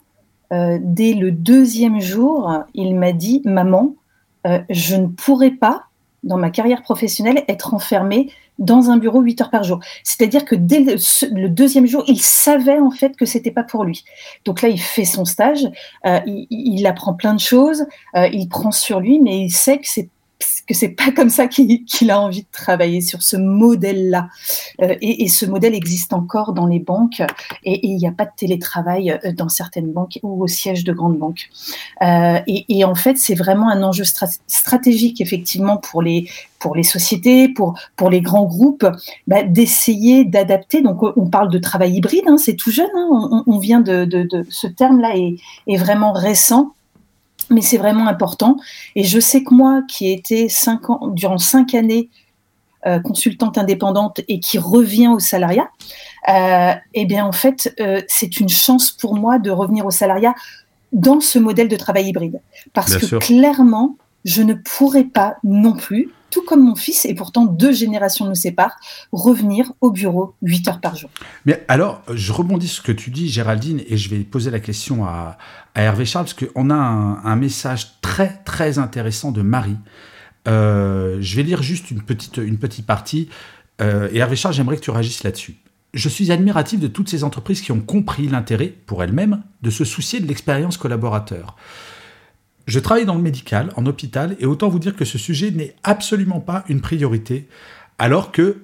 dès 0.52 1.14
le 1.14 1.32
deuxième 1.32 2.00
jour, 2.00 2.64
il 2.74 2.96
m'a 2.96 3.12
dit, 3.12 3.42
maman, 3.44 3.96
euh, 4.48 4.60
je 4.70 4.96
ne 4.96 5.08
pourrais 5.08 5.52
pas, 5.52 5.84
dans 6.24 6.38
ma 6.38 6.50
carrière 6.50 6.82
professionnelle, 6.82 7.44
être 7.48 7.74
enfermée 7.74 8.32
dans 8.60 8.90
un 8.90 8.98
bureau 8.98 9.22
8 9.22 9.42
heures 9.42 9.50
par 9.50 9.64
jour. 9.64 9.80
C'est-à-dire 10.04 10.46
que 10.46 10.56
dès 10.56 10.80
le, 10.80 11.48
deuxième 11.48 11.86
jour, 11.86 12.04
il 12.08 12.22
savait 12.22 12.80
en 12.80 12.92
fait 12.92 13.16
que 13.16 13.26
c'était 13.26 13.52
pas 13.52 13.64
pour 13.64 13.84
lui. 13.84 14.04
Donc 14.46 14.62
là, 14.62 14.70
il 14.70 14.80
fait 14.80 15.06
son 15.06 15.26
stage, 15.26 15.68
euh, 16.06 16.20
il, 16.26 16.86
apprend 16.88 17.14
plein 17.14 17.36
de 17.36 17.40
choses, 17.40 17.86
euh, 18.16 18.28
il 18.34 18.50
prend 18.50 18.72
sur 18.72 19.00
lui, 19.00 19.20
mais 19.20 19.42
il 19.42 19.52
sait 19.52 19.78
que 19.78 19.88
c'est 19.88 20.10
que 20.68 20.74
c'est 20.74 20.90
pas 20.90 21.12
comme 21.12 21.30
ça 21.30 21.48
qu'il 21.48 22.12
a 22.12 22.20
envie 22.20 22.42
de 22.42 22.48
travailler 22.52 23.02
sur 23.02 23.24
ce 23.24 23.38
modèle-là. 23.38 24.28
Euh, 24.82 24.96
et, 25.02 25.28
ce 25.30 25.46
modèle 25.46 25.74
existe 25.74 26.14
encore 26.14 26.54
dans 26.54 26.66
les 26.66 26.80
banques 26.80 27.22
et 27.64 27.88
il 27.88 27.96
n'y 27.98 28.08
a 28.08 28.12
pas 28.12 28.26
de 28.26 28.32
télétravail 28.36 29.12
euh, 29.12 29.32
dans 29.32 29.50
certaines 29.50 29.92
banques 29.92 30.20
ou 30.24 30.44
au 30.44 30.48
siège 30.48 30.84
de 30.84 30.94
grandes 30.94 31.18
banques. 31.18 31.50
Euh, 32.02 32.40
et, 32.48 32.84
en 32.84 32.96
fait, 32.96 33.18
c'est 33.18 33.36
vraiment 33.36 33.70
un 33.70 33.82
enjeu 33.82 34.04
stratégique 34.04 35.22
effectivement 35.22 35.78
pour 35.78 36.02
les 36.02 36.28
sociétés, 36.84 37.48
pour 37.50 38.10
les 38.10 38.22
grands 38.22 38.46
groupes, 38.46 38.86
bah, 39.28 39.44
d'essayer 39.44 40.26
d'adapter. 40.26 40.82
Donc, 40.82 41.02
on 41.04 41.30
parle 41.30 41.50
de 41.50 41.60
travail 41.60 41.96
hybride, 41.96 42.26
hein, 42.28 42.38
c'est 42.38 42.56
tout 42.56 42.72
jeune. 42.72 42.90
Hein, 42.96 43.44
on, 43.48 43.60
vient 43.60 43.80
de, 43.80 44.28
ce 44.50 44.68
terme-là 44.68 45.14
est 45.16 45.78
vraiment 45.78 46.12
récent 46.12 46.74
mais 47.50 47.62
c'est 47.62 47.78
vraiment 47.78 48.08
important. 48.08 48.58
Et 48.96 49.04
je 49.04 49.20
sais 49.20 49.44
que 49.44 49.54
moi, 49.54 49.82
qui 49.88 50.08
ai 50.08 50.14
été 50.14 50.50
cinq 50.50 50.90
ans, 50.90 51.08
durant 51.08 51.38
cinq 51.38 51.74
années 51.74 52.10
euh, 52.86 53.00
consultante 53.00 53.58
indépendante 53.58 54.22
et 54.28 54.40
qui 54.40 54.60
revient 54.60 55.08
au 55.08 55.20
salariat, 55.20 55.70
euh, 56.30 56.74
eh 56.94 57.06
bien 57.06 57.26
en 57.26 57.32
fait, 57.32 57.74
euh, 57.80 58.02
c'est 58.08 58.40
une 58.40 58.50
chance 58.50 58.92
pour 58.92 59.16
moi 59.16 59.40
de 59.40 59.50
revenir 59.50 59.86
au 59.86 59.92
salariat 59.92 60.36
dans 60.94 61.20
ce 61.20 61.40
modèle 61.40 61.68
de 61.68 61.76
travail 61.76 62.08
hybride. 62.08 62.40
Parce 62.74 62.96
que 62.98 63.18
clairement, 63.18 63.98
je 64.26 64.42
ne 64.42 64.54
pourrais 64.54 65.04
pas 65.04 65.38
non 65.44 65.74
plus 65.74 66.12
tout 66.30 66.44
comme 66.44 66.64
mon 66.64 66.76
fils, 66.76 67.06
et 67.06 67.14
pourtant 67.14 67.46
deux 67.46 67.72
générations 67.72 68.26
nous 68.26 68.36
séparent, 68.36 68.76
revenir 69.12 69.72
au 69.82 69.92
bureau 69.92 70.36
8 70.42 70.68
heures 70.68 70.82
par 70.82 70.96
jour. 70.96 71.10
Mais 71.46 71.64
alors, 71.68 72.02
je 72.14 72.32
rebondis 72.32 72.68
sur 72.68 72.84
ce 72.84 72.88
que 72.88 72.92
tu 72.92 73.10
dis, 73.10 73.30
Géraldine, 73.30 73.82
et 73.88 73.98
je 73.98 74.10
vais 74.10 74.20
poser 74.20 74.52
la 74.52 74.60
question 74.60 75.06
à, 75.06 75.38
Hervé 75.76 76.06
Charles, 76.06 76.26
parce 76.26 76.34
qu'on 76.34 76.70
a 76.70 76.76
un, 76.76 77.36
message 77.36 78.02
très, 78.02 78.42
très 78.46 78.80
intéressant 78.80 79.32
de 79.32 79.42
Marie. 79.42 79.78
Euh, 80.48 81.18
je 81.22 81.36
vais 81.36 81.44
lire 81.44 81.62
juste 81.62 81.92
une 81.92 82.02
petite, 82.02 82.38
une 82.38 82.58
petite 82.58 82.86
partie. 82.86 83.30
Euh, 83.82 84.10
et 84.12 84.18
Hervé 84.18 84.36
Charles, 84.36 84.56
j'aimerais 84.56 84.78
que 84.78 84.82
tu 84.82 84.92
réagisses 84.92 85.24
là-dessus. 85.24 85.58
Je 85.94 86.10
suis 86.10 86.32
admiratif 86.32 86.80
de 86.80 86.88
toutes 86.88 87.10
ces 87.10 87.24
entreprises 87.24 87.62
qui 87.62 87.72
ont 87.72 87.80
compris 87.80 88.28
l'intérêt, 88.28 88.74
pour 88.86 89.04
elles-mêmes, 89.04 89.44
de 89.62 89.70
se 89.70 89.86
soucier 89.86 90.20
de 90.20 90.28
l'expérience 90.28 90.78
collaborateur. 90.78 91.56
Je 92.68 92.80
travaille 92.80 93.06
dans 93.06 93.16
le 93.16 93.22
médical, 93.22 93.72
en 93.78 93.86
hôpital, 93.86 94.36
et 94.40 94.46
autant 94.46 94.68
vous 94.68 94.80
dire 94.80 94.96
que 94.96 95.06
ce 95.06 95.18
sujet 95.18 95.52
n'est 95.52 95.76
absolument 95.84 96.42
pas 96.42 96.66
une 96.68 96.82
priorité, 96.82 97.48
alors 97.98 98.32
que 98.32 98.58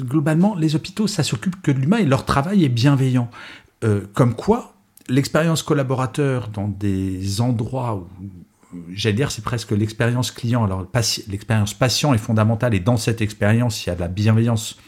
globalement, 0.00 0.54
les 0.54 0.76
hôpitaux, 0.76 1.06
ça 1.06 1.22
s'occupe 1.22 1.60
que 1.62 1.70
de 1.70 1.78
l'humain 1.78 1.98
et 1.98 2.04
leur 2.04 2.24
travail 2.24 2.64
est 2.64 2.68
bienveillant. 2.68 3.30
Euh, 3.84 4.02
comme 4.14 4.34
quoi, 4.34 4.74
l'expérience 5.08 5.62
collaborateur 5.62 6.48
dans 6.48 6.68
des 6.68 7.40
endroits 7.40 7.96
où, 7.96 8.08
j'allais 8.92 9.16
dire, 9.16 9.30
c'est 9.30 9.44
presque 9.44 9.72
l'expérience 9.72 10.30
client. 10.30 10.64
Alors, 10.64 10.86
l'expérience 11.28 11.74
patient 11.74 12.14
est 12.14 12.18
fondamentale 12.18 12.74
et 12.74 12.80
dans 12.80 12.96
cette 12.96 13.20
expérience, 13.20 13.84
il 13.84 13.88
y 13.88 13.92
a 13.92 13.94
de 13.94 14.00
la 14.00 14.08
bienveillance. 14.08 14.78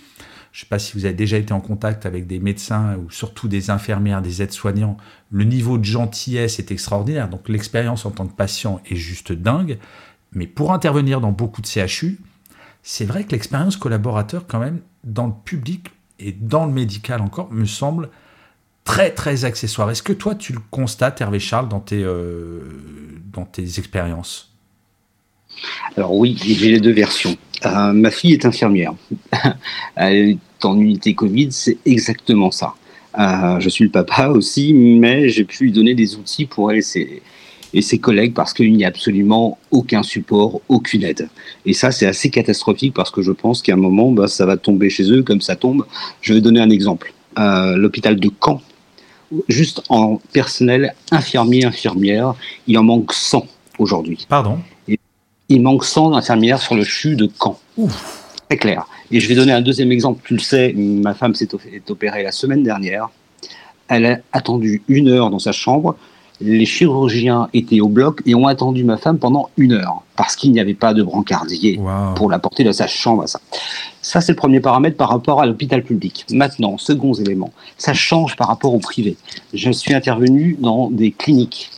Je 0.59 0.65
ne 0.65 0.67
sais 0.67 0.71
pas 0.71 0.81
si 0.81 0.95
vous 0.95 1.05
avez 1.05 1.15
déjà 1.15 1.37
été 1.37 1.53
en 1.53 1.61
contact 1.61 2.05
avec 2.05 2.27
des 2.27 2.41
médecins 2.41 2.97
ou 2.97 3.13
surtout 3.13 3.47
des 3.47 3.71
infirmières, 3.71 4.21
des 4.23 4.43
aides-soignants. 4.43 4.97
Le 5.31 5.45
niveau 5.45 5.79
de 5.79 5.85
gentillesse 5.85 6.59
est 6.59 6.73
extraordinaire. 6.73 7.29
Donc, 7.29 7.49
l'expérience 7.49 8.05
en 8.05 8.11
tant 8.11 8.27
que 8.27 8.35
patient 8.35 8.81
est 8.91 8.97
juste 8.97 9.31
dingue. 9.31 9.79
Mais 10.33 10.49
pour 10.49 10.73
intervenir 10.73 11.21
dans 11.21 11.31
beaucoup 11.31 11.63
de 11.63 11.67
CHU, 11.69 12.19
c'est 12.83 13.05
vrai 13.05 13.23
que 13.23 13.31
l'expérience 13.31 13.77
collaborateur, 13.77 14.49
quand 14.49 14.59
même, 14.59 14.81
dans 15.05 15.29
le 15.29 15.33
public 15.45 15.91
et 16.19 16.33
dans 16.33 16.67
le 16.67 16.73
médical 16.73 17.21
encore, 17.21 17.53
me 17.53 17.65
semble 17.65 18.09
très 18.83 19.13
très 19.13 19.45
accessoire. 19.45 19.89
Est-ce 19.93 20.03
que 20.03 20.13
toi 20.13 20.35
tu 20.35 20.53
le 20.55 20.61
constates, 20.73 21.21
Hervé 21.21 21.39
Charles, 21.39 21.69
dans 21.69 21.79
tes, 21.79 22.03
euh, 22.03 22.63
dans 23.33 23.45
tes 23.45 23.79
expériences? 23.79 24.53
Alors 25.97 26.17
oui, 26.17 26.37
j'ai 26.43 26.73
les 26.73 26.81
deux 26.81 26.93
versions. 26.93 27.37
Euh, 27.65 27.93
ma 27.93 28.11
fille 28.11 28.33
est 28.33 28.45
infirmière. 28.45 28.95
Elle 29.95 30.39
en 30.65 30.79
unité 30.79 31.15
Covid, 31.15 31.49
c'est 31.51 31.79
exactement 31.85 32.51
ça. 32.51 32.75
Euh, 33.19 33.59
je 33.61 33.69
suis 33.69 33.85
le 33.85 33.91
papa 33.91 34.29
aussi, 34.29 34.73
mais 34.73 35.29
j'ai 35.29 35.45
pu 35.45 35.65
lui 35.65 35.73
donner 35.73 35.95
des 35.95 36.17
outils 36.17 36.47
pour 36.47 36.71
elle 36.71 36.79
et 37.75 37.83
ses, 37.83 37.99
collègues 37.99 38.33
parce 38.33 38.55
qu'il 38.55 38.73
n'y 38.73 38.85
a 38.85 38.89
absolument 38.89 39.59
aucun 39.71 40.03
support, 40.03 40.61
aucune 40.69 41.05
aide. 41.05 41.29
Et 41.67 41.73
ça, 41.73 41.91
c'est 41.91 42.07
assez 42.07 42.31
catastrophique 42.31 42.95
parce 42.95 43.11
que 43.11 43.23
je 43.23 43.33
pense 43.33 43.61
qu'à 43.61 43.75
un 43.75 43.77
moment, 43.77 44.13
bah, 44.13 44.29
ça 44.29 44.47
va 44.47 44.57
tomber 44.57 44.89
chez 44.89 45.11
eux 45.11 45.23
comme 45.23 45.41
ça 45.41 45.57
tombe. 45.57 45.85
Je 46.21 46.35
vais 46.35 46.41
donner 46.41 46.61
un 46.61 46.71
exemple. 46.71 47.13
L'hôpital 47.37 48.19
de 48.19 48.33
Caen 48.45 48.61
juste 49.49 49.83
en 49.89 50.17
personnel 50.33 50.95
infirmier, 51.11 51.65
infirmière, 51.65 52.35
il 52.67 52.79
en 52.79 52.83
manque 52.83 53.13
100 53.13 53.47
aujourd'hui. 53.79 54.27
Pardon? 54.29 54.59
Il 55.49 55.63
manque 55.63 55.85
100 55.85 56.15
infirmières 56.15 56.61
sur 56.61 56.75
le 56.75 56.85
CHU 56.85 57.17
de 57.17 57.31
Caen. 57.41 57.59
Ouf. 57.77 58.35
Très 58.49 58.59
clair. 58.59 58.87
Et 59.11 59.21
je 59.21 59.29
vais 59.29 59.35
donner 59.35 59.53
un 59.53 59.61
deuxième 59.61 59.93
exemple. 59.93 60.23
Tu 60.25 60.35
le 60.35 60.41
sais, 60.41 60.73
ma 60.75 61.15
femme 61.15 61.35
s'est 61.35 61.49
opérée 61.89 62.23
la 62.23 62.33
semaine 62.33 62.63
dernière. 62.63 63.09
Elle 63.89 64.07
a 64.07 64.19
attendu 64.33 64.83
une 64.89 65.09
heure 65.09 65.31
dans 65.31 65.39
sa 65.39 65.53
chambre 65.53 65.97
les 66.41 66.67
chirurgiens 66.67 67.49
étaient 67.53 67.81
au 67.81 67.89
bloc 67.89 68.23
et 68.27 68.35
ont 68.35 68.47
attendu 68.47 68.85
ma 68.85 68.97
femme 68.97 69.19
pendant 69.19 69.49
une 69.57 69.73
heure 69.73 70.03
parce 70.17 70.37
qu'il 70.37 70.53
n'y 70.53 70.61
avait 70.61 70.75
pas 70.75 70.95
de 70.95 71.03
brancardier 71.03 71.81
pour 72.15 72.31
la 72.31 72.39
porter 72.39 72.65
de 72.65 72.73
sa 72.73 72.87
chambre. 72.87 73.27
Ça, 73.29 73.41
ça 74.03 74.21
c'est 74.21 74.33
le 74.33 74.37
premier 74.37 74.61
paramètre 74.61 74.97
par 74.97 75.09
rapport 75.09 75.41
à 75.41 75.47
l'hôpital 75.47 75.83
public. 75.83 76.27
Maintenant, 76.31 76.79
second 76.79 77.13
élément, 77.15 77.53
ça 77.77 77.95
change 77.95 78.37
par 78.37 78.49
rapport 78.49 78.75
au 78.75 78.79
privé. 78.79 79.17
Je 79.53 79.71
suis 79.71 79.95
intervenu 79.95 80.57
dans 80.61 80.91
des 80.91 81.11
cliniques. 81.11 81.71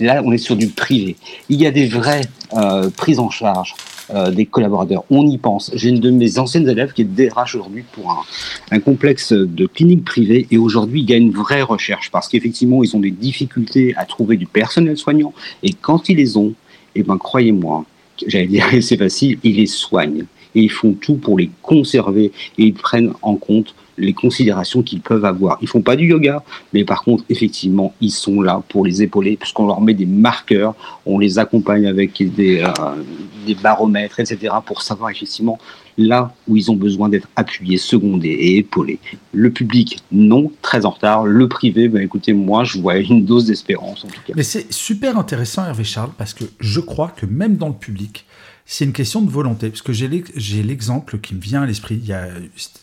Là, 0.00 0.22
on 0.24 0.32
est 0.32 0.38
sur 0.38 0.56
du 0.56 0.68
privé. 0.68 1.16
Il 1.48 1.60
y 1.60 1.66
a 1.66 1.70
des 1.70 1.86
vraies 1.86 2.24
euh, 2.54 2.88
prises 2.88 3.18
en 3.18 3.30
charge 3.30 3.74
euh, 4.10 4.30
des 4.30 4.46
collaborateurs. 4.46 5.04
On 5.10 5.26
y 5.26 5.38
pense. 5.38 5.70
J'ai 5.74 5.90
une 5.90 6.00
de 6.00 6.10
mes 6.10 6.38
anciennes 6.38 6.68
élèves 6.68 6.92
qui 6.92 7.02
est 7.02 7.04
DRH 7.04 7.54
aujourd'hui 7.54 7.84
pour 7.92 8.24
un, 8.70 8.80
complexe 8.80 9.32
de 9.32 9.66
clinique 9.66 10.04
privée 10.04 10.46
et 10.50 10.56
aujourd'hui 10.56 11.02
il 11.02 11.10
y 11.10 11.12
a 11.12 11.16
une 11.16 11.32
vraie 11.32 11.62
recherche 11.62 12.10
parce 12.10 12.28
qu'effectivement 12.28 12.82
ils 12.82 12.96
ont 12.96 13.00
des 13.00 13.10
difficultés 13.10 13.94
à 13.96 14.04
trouver 14.04 14.36
du 14.36 14.46
personnel 14.46 14.96
soignant 14.96 15.34
et 15.62 15.72
quand 15.72 16.08
ils 16.08 16.16
les 16.16 16.36
ont, 16.36 16.54
eh 16.94 17.02
ben 17.02 17.18
croyez-moi, 17.18 17.84
j'allais 18.26 18.46
dire 18.46 18.64
c'est 18.80 18.96
facile, 18.96 19.38
ils 19.42 19.56
les 19.56 19.66
soignent 19.66 20.24
et 20.54 20.62
ils 20.62 20.70
font 20.70 20.92
tout 20.92 21.16
pour 21.16 21.38
les 21.38 21.50
conserver 21.60 22.32
et 22.56 22.64
ils 22.64 22.74
prennent 22.74 23.12
en 23.22 23.36
compte 23.36 23.74
les 23.98 24.12
considérations 24.12 24.82
qu'ils 24.82 25.00
peuvent 25.00 25.24
avoir. 25.24 25.58
Ils 25.60 25.68
font 25.68 25.82
pas 25.82 25.96
du 25.96 26.06
yoga, 26.06 26.42
mais 26.72 26.84
par 26.84 27.02
contre, 27.02 27.24
effectivement, 27.28 27.94
ils 28.00 28.10
sont 28.10 28.40
là 28.40 28.62
pour 28.68 28.84
les 28.84 29.02
épauler, 29.02 29.36
puisqu'on 29.36 29.66
leur 29.66 29.80
met 29.80 29.94
des 29.94 30.06
marqueurs, 30.06 30.74
on 31.06 31.18
les 31.18 31.38
accompagne 31.38 31.86
avec 31.86 32.22
des, 32.34 32.62
euh, 32.62 33.54
baromètres, 33.62 34.20
etc., 34.20 34.54
pour 34.64 34.82
savoir 34.82 35.10
effectivement 35.10 35.58
là 35.96 36.32
où 36.46 36.56
ils 36.56 36.70
ont 36.70 36.76
besoin 36.76 37.08
d'être 37.08 37.28
appuyés, 37.34 37.76
secondés 37.76 38.28
et 38.28 38.58
épaulés. 38.58 39.00
Le 39.32 39.50
public, 39.50 39.98
non, 40.12 40.52
très 40.62 40.86
en 40.86 40.90
retard. 40.90 41.24
Le 41.24 41.48
privé, 41.48 41.88
ben 41.88 42.02
écoutez, 42.02 42.32
moi, 42.32 42.62
je 42.62 42.78
vois 42.78 42.96
une 42.98 43.24
dose 43.24 43.46
d'espérance 43.46 44.04
en 44.04 44.08
tout 44.08 44.20
cas. 44.26 44.32
Mais 44.36 44.44
c'est 44.44 44.72
super 44.72 45.18
intéressant, 45.18 45.64
Hervé 45.66 45.84
Charles, 45.84 46.12
parce 46.16 46.34
que 46.34 46.44
je 46.60 46.80
crois 46.80 47.08
que 47.08 47.26
même 47.26 47.56
dans 47.56 47.68
le 47.68 47.74
public, 47.74 48.26
c'est 48.70 48.84
une 48.84 48.92
question 48.92 49.22
de 49.22 49.30
volonté, 49.30 49.70
parce 49.70 49.80
que 49.80 49.94
j'ai 49.94 50.62
l'exemple 50.62 51.18
qui 51.20 51.34
me 51.34 51.40
vient 51.40 51.62
à 51.62 51.66
l'esprit. 51.66 52.12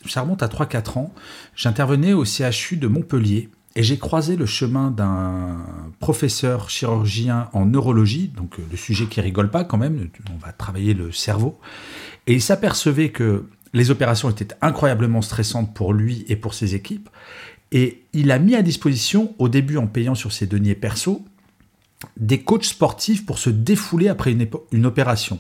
Ça 0.08 0.22
remonte 0.22 0.42
à 0.42 0.48
3-4 0.48 0.98
ans. 0.98 1.14
J'intervenais 1.56 2.12
au 2.12 2.26
CHU 2.26 2.78
de 2.78 2.88
Montpellier 2.88 3.50
et 3.76 3.84
j'ai 3.84 4.00
croisé 4.00 4.36
le 4.36 4.48
chemin 4.48 4.90
d'un 4.90 5.64
professeur 6.00 6.72
chirurgien 6.72 7.50
en 7.54 7.68
neurologie, 7.68 8.30
donc 8.36 8.58
euh, 8.58 8.64
le 8.72 8.78
sujet 8.78 9.06
qui 9.06 9.22
rigole 9.22 9.52
pas 9.52 9.64
quand 9.64 9.78
même, 9.78 10.10
on 10.34 10.38
va 10.44 10.54
travailler 10.54 10.96
le 10.96 11.12
cerveau. 11.12 11.60
Et 12.26 12.34
il 12.34 12.42
s'apercevait 12.42 13.10
que 13.10 13.46
les 13.74 13.92
opérations 13.92 14.30
étaient 14.32 14.56
incroyablement 14.62 15.22
stressantes 15.22 15.72
pour 15.76 15.94
lui 15.94 16.26
et 16.30 16.36
pour 16.36 16.56
ses 16.56 16.74
équipes. 16.74 17.10
Et 17.72 18.02
il 18.14 18.32
a 18.32 18.40
mis 18.40 18.56
à 18.56 18.64
disposition, 18.64 19.36
au 19.38 19.50
début 19.50 19.78
en 19.78 19.86
payant 19.86 20.16
sur 20.16 20.32
ses 20.32 20.48
deniers 20.48 20.74
perso, 20.74 21.24
des 22.18 22.42
coachs 22.42 22.66
sportifs 22.66 23.24
pour 23.24 23.38
se 23.38 23.52
défouler 23.52 24.08
après 24.08 24.32
une, 24.32 24.48
une 24.72 24.86
opération. 24.88 25.40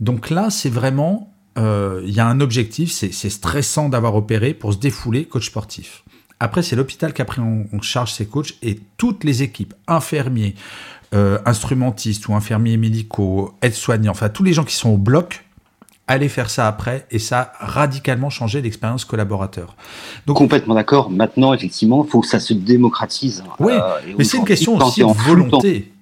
Donc 0.00 0.30
là, 0.30 0.50
c'est 0.50 0.68
vraiment, 0.70 1.32
euh, 1.58 2.02
il 2.04 2.14
y 2.14 2.20
a 2.20 2.26
un 2.26 2.40
objectif, 2.40 2.90
c'est 2.92 3.30
stressant 3.30 3.88
d'avoir 3.88 4.14
opéré 4.14 4.54
pour 4.54 4.72
se 4.72 4.78
défouler, 4.78 5.24
coach 5.24 5.46
sportif. 5.46 6.04
Après, 6.38 6.62
c'est 6.62 6.76
l'hôpital 6.76 7.14
qui 7.14 7.22
a 7.22 7.24
pris 7.24 7.40
en, 7.40 7.64
charge 7.80 8.12
ces 8.12 8.26
coachs 8.26 8.54
et 8.62 8.78
toutes 8.98 9.24
les 9.24 9.42
équipes, 9.42 9.72
infirmiers, 9.86 10.54
euh, 11.14 11.38
instrumentistes 11.46 12.28
ou 12.28 12.34
infirmiers 12.34 12.76
médicaux, 12.76 13.54
aides-soignants, 13.62 14.10
enfin 14.10 14.28
tous 14.28 14.42
les 14.42 14.52
gens 14.52 14.64
qui 14.64 14.74
sont 14.74 14.90
au 14.90 14.98
bloc, 14.98 15.44
allaient 16.08 16.28
faire 16.28 16.50
ça 16.50 16.68
après 16.68 17.06
et 17.10 17.18
ça 17.18 17.52
a 17.58 17.66
radicalement 17.66 18.30
changé 18.30 18.60
l'expérience 18.60 19.04
collaborateur. 19.04 19.76
Donc, 20.26 20.36
Complètement 20.36 20.74
d'accord. 20.74 21.10
Maintenant, 21.10 21.52
effectivement, 21.52 22.04
il 22.04 22.10
faut 22.10 22.20
que 22.20 22.28
ça 22.28 22.38
se 22.38 22.54
démocratise. 22.54 23.42
Oui, 23.58 23.72
euh, 23.72 24.14
mais 24.18 24.24
c'est 24.24 24.36
une 24.36 24.44
question 24.44 24.76
aussi 24.76 25.00
de 25.00 25.06
volonté. 25.06 25.92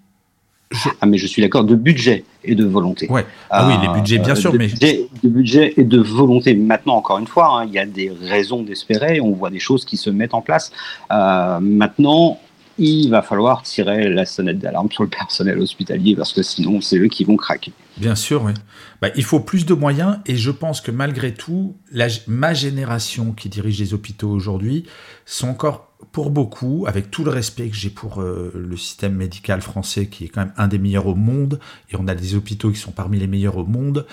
Ah, 1.00 1.07
mais 1.07 1.18
je 1.18 1.27
suis 1.27 1.42
d'accord, 1.42 1.64
de 1.64 1.74
budget 1.74 2.24
et 2.42 2.55
de 2.55 2.64
volonté. 2.64 3.09
Ouais. 3.09 3.24
Ah 3.50 3.68
oui, 3.68 3.74
les 3.87 3.92
budgets, 3.92 4.18
bien 4.18 4.33
euh, 4.33 4.37
sûr, 4.37 4.53
de 4.53 4.59
mais. 4.59 4.66
Budget, 4.66 5.09
de 5.22 5.29
budget 5.29 5.74
et 5.77 5.85
de 5.85 6.00
volonté. 6.00 6.55
Maintenant, 6.55 6.96
encore 6.96 7.18
une 7.18 7.27
fois, 7.27 7.61
hein, 7.61 7.66
il 7.66 7.72
y 7.72 7.79
a 7.79 7.87
des 7.87 8.11
raisons 8.11 8.62
d'espérer, 8.62 9.20
on 9.20 9.33
voit 9.33 9.50
des 9.50 9.61
choses 9.61 9.85
qui 9.85 9.96
se 9.96 10.11
mettent 10.11 10.35
en 10.35 10.42
place. 10.42 10.72
Euh, 11.12 11.61
maintenant, 11.61 12.40
il 12.79 13.09
va 13.09 13.22
falloir 13.22 13.62
tirer 13.62 14.09
la 14.09 14.27
sonnette 14.27 14.59
d'alarme 14.59 14.90
sur 14.90 15.05
le 15.05 15.09
personnel 15.09 15.59
hospitalier 15.61 16.16
parce 16.16 16.33
que 16.33 16.42
sinon, 16.42 16.81
c'est 16.81 16.98
eux 16.98 17.09
qui 17.09 17.24
vont 17.24 17.37
craquer. 17.37 17.72
Bien 17.96 18.16
sûr, 18.16 18.42
oui. 18.42 18.53
Bah, 19.00 19.09
il 19.14 19.22
faut 19.22 19.40
plus 19.40 19.64
de 19.64 19.74
moyens 19.74 20.18
et 20.27 20.37
je 20.37 20.50
pense 20.50 20.81
que 20.81 20.90
malgré 20.90 21.33
tout, 21.35 21.77
la, 21.92 22.09
ma 22.27 22.53
génération 22.53 23.33
qui 23.33 23.48
dirige 23.48 23.79
les 23.79 23.94
hôpitaux 23.94 24.31
aujourd'hui 24.31 24.85
sont 25.24 25.48
encore 25.48 25.93
pour 26.12 26.31
beaucoup, 26.31 26.85
avec 26.87 27.11
tout 27.11 27.25
le 27.25 27.31
respect 27.31 27.69
que 27.69 27.77
j'ai 27.77 27.90
pour 27.90 28.21
euh, 28.21 28.53
le 28.55 28.77
système 28.77 29.14
médical 29.14 29.61
français, 29.61 30.07
qui 30.07 30.25
est 30.25 30.29
quand 30.29 30.43
même 30.43 30.55
un 30.57 30.69
des 30.69 30.79
meilleurs 30.79 31.07
au 31.07 31.14
monde, 31.14 31.61
et 31.90 31.97
on 31.97 32.07
a 32.09 32.14
des 32.14 32.35
hôpitaux 32.35 32.71
qui 32.71 32.79
sont 32.79 32.93
parmi 32.93 33.19
les 33.19 33.27
meilleurs 33.27 33.57
au 33.57 33.64
monde, 33.64 34.07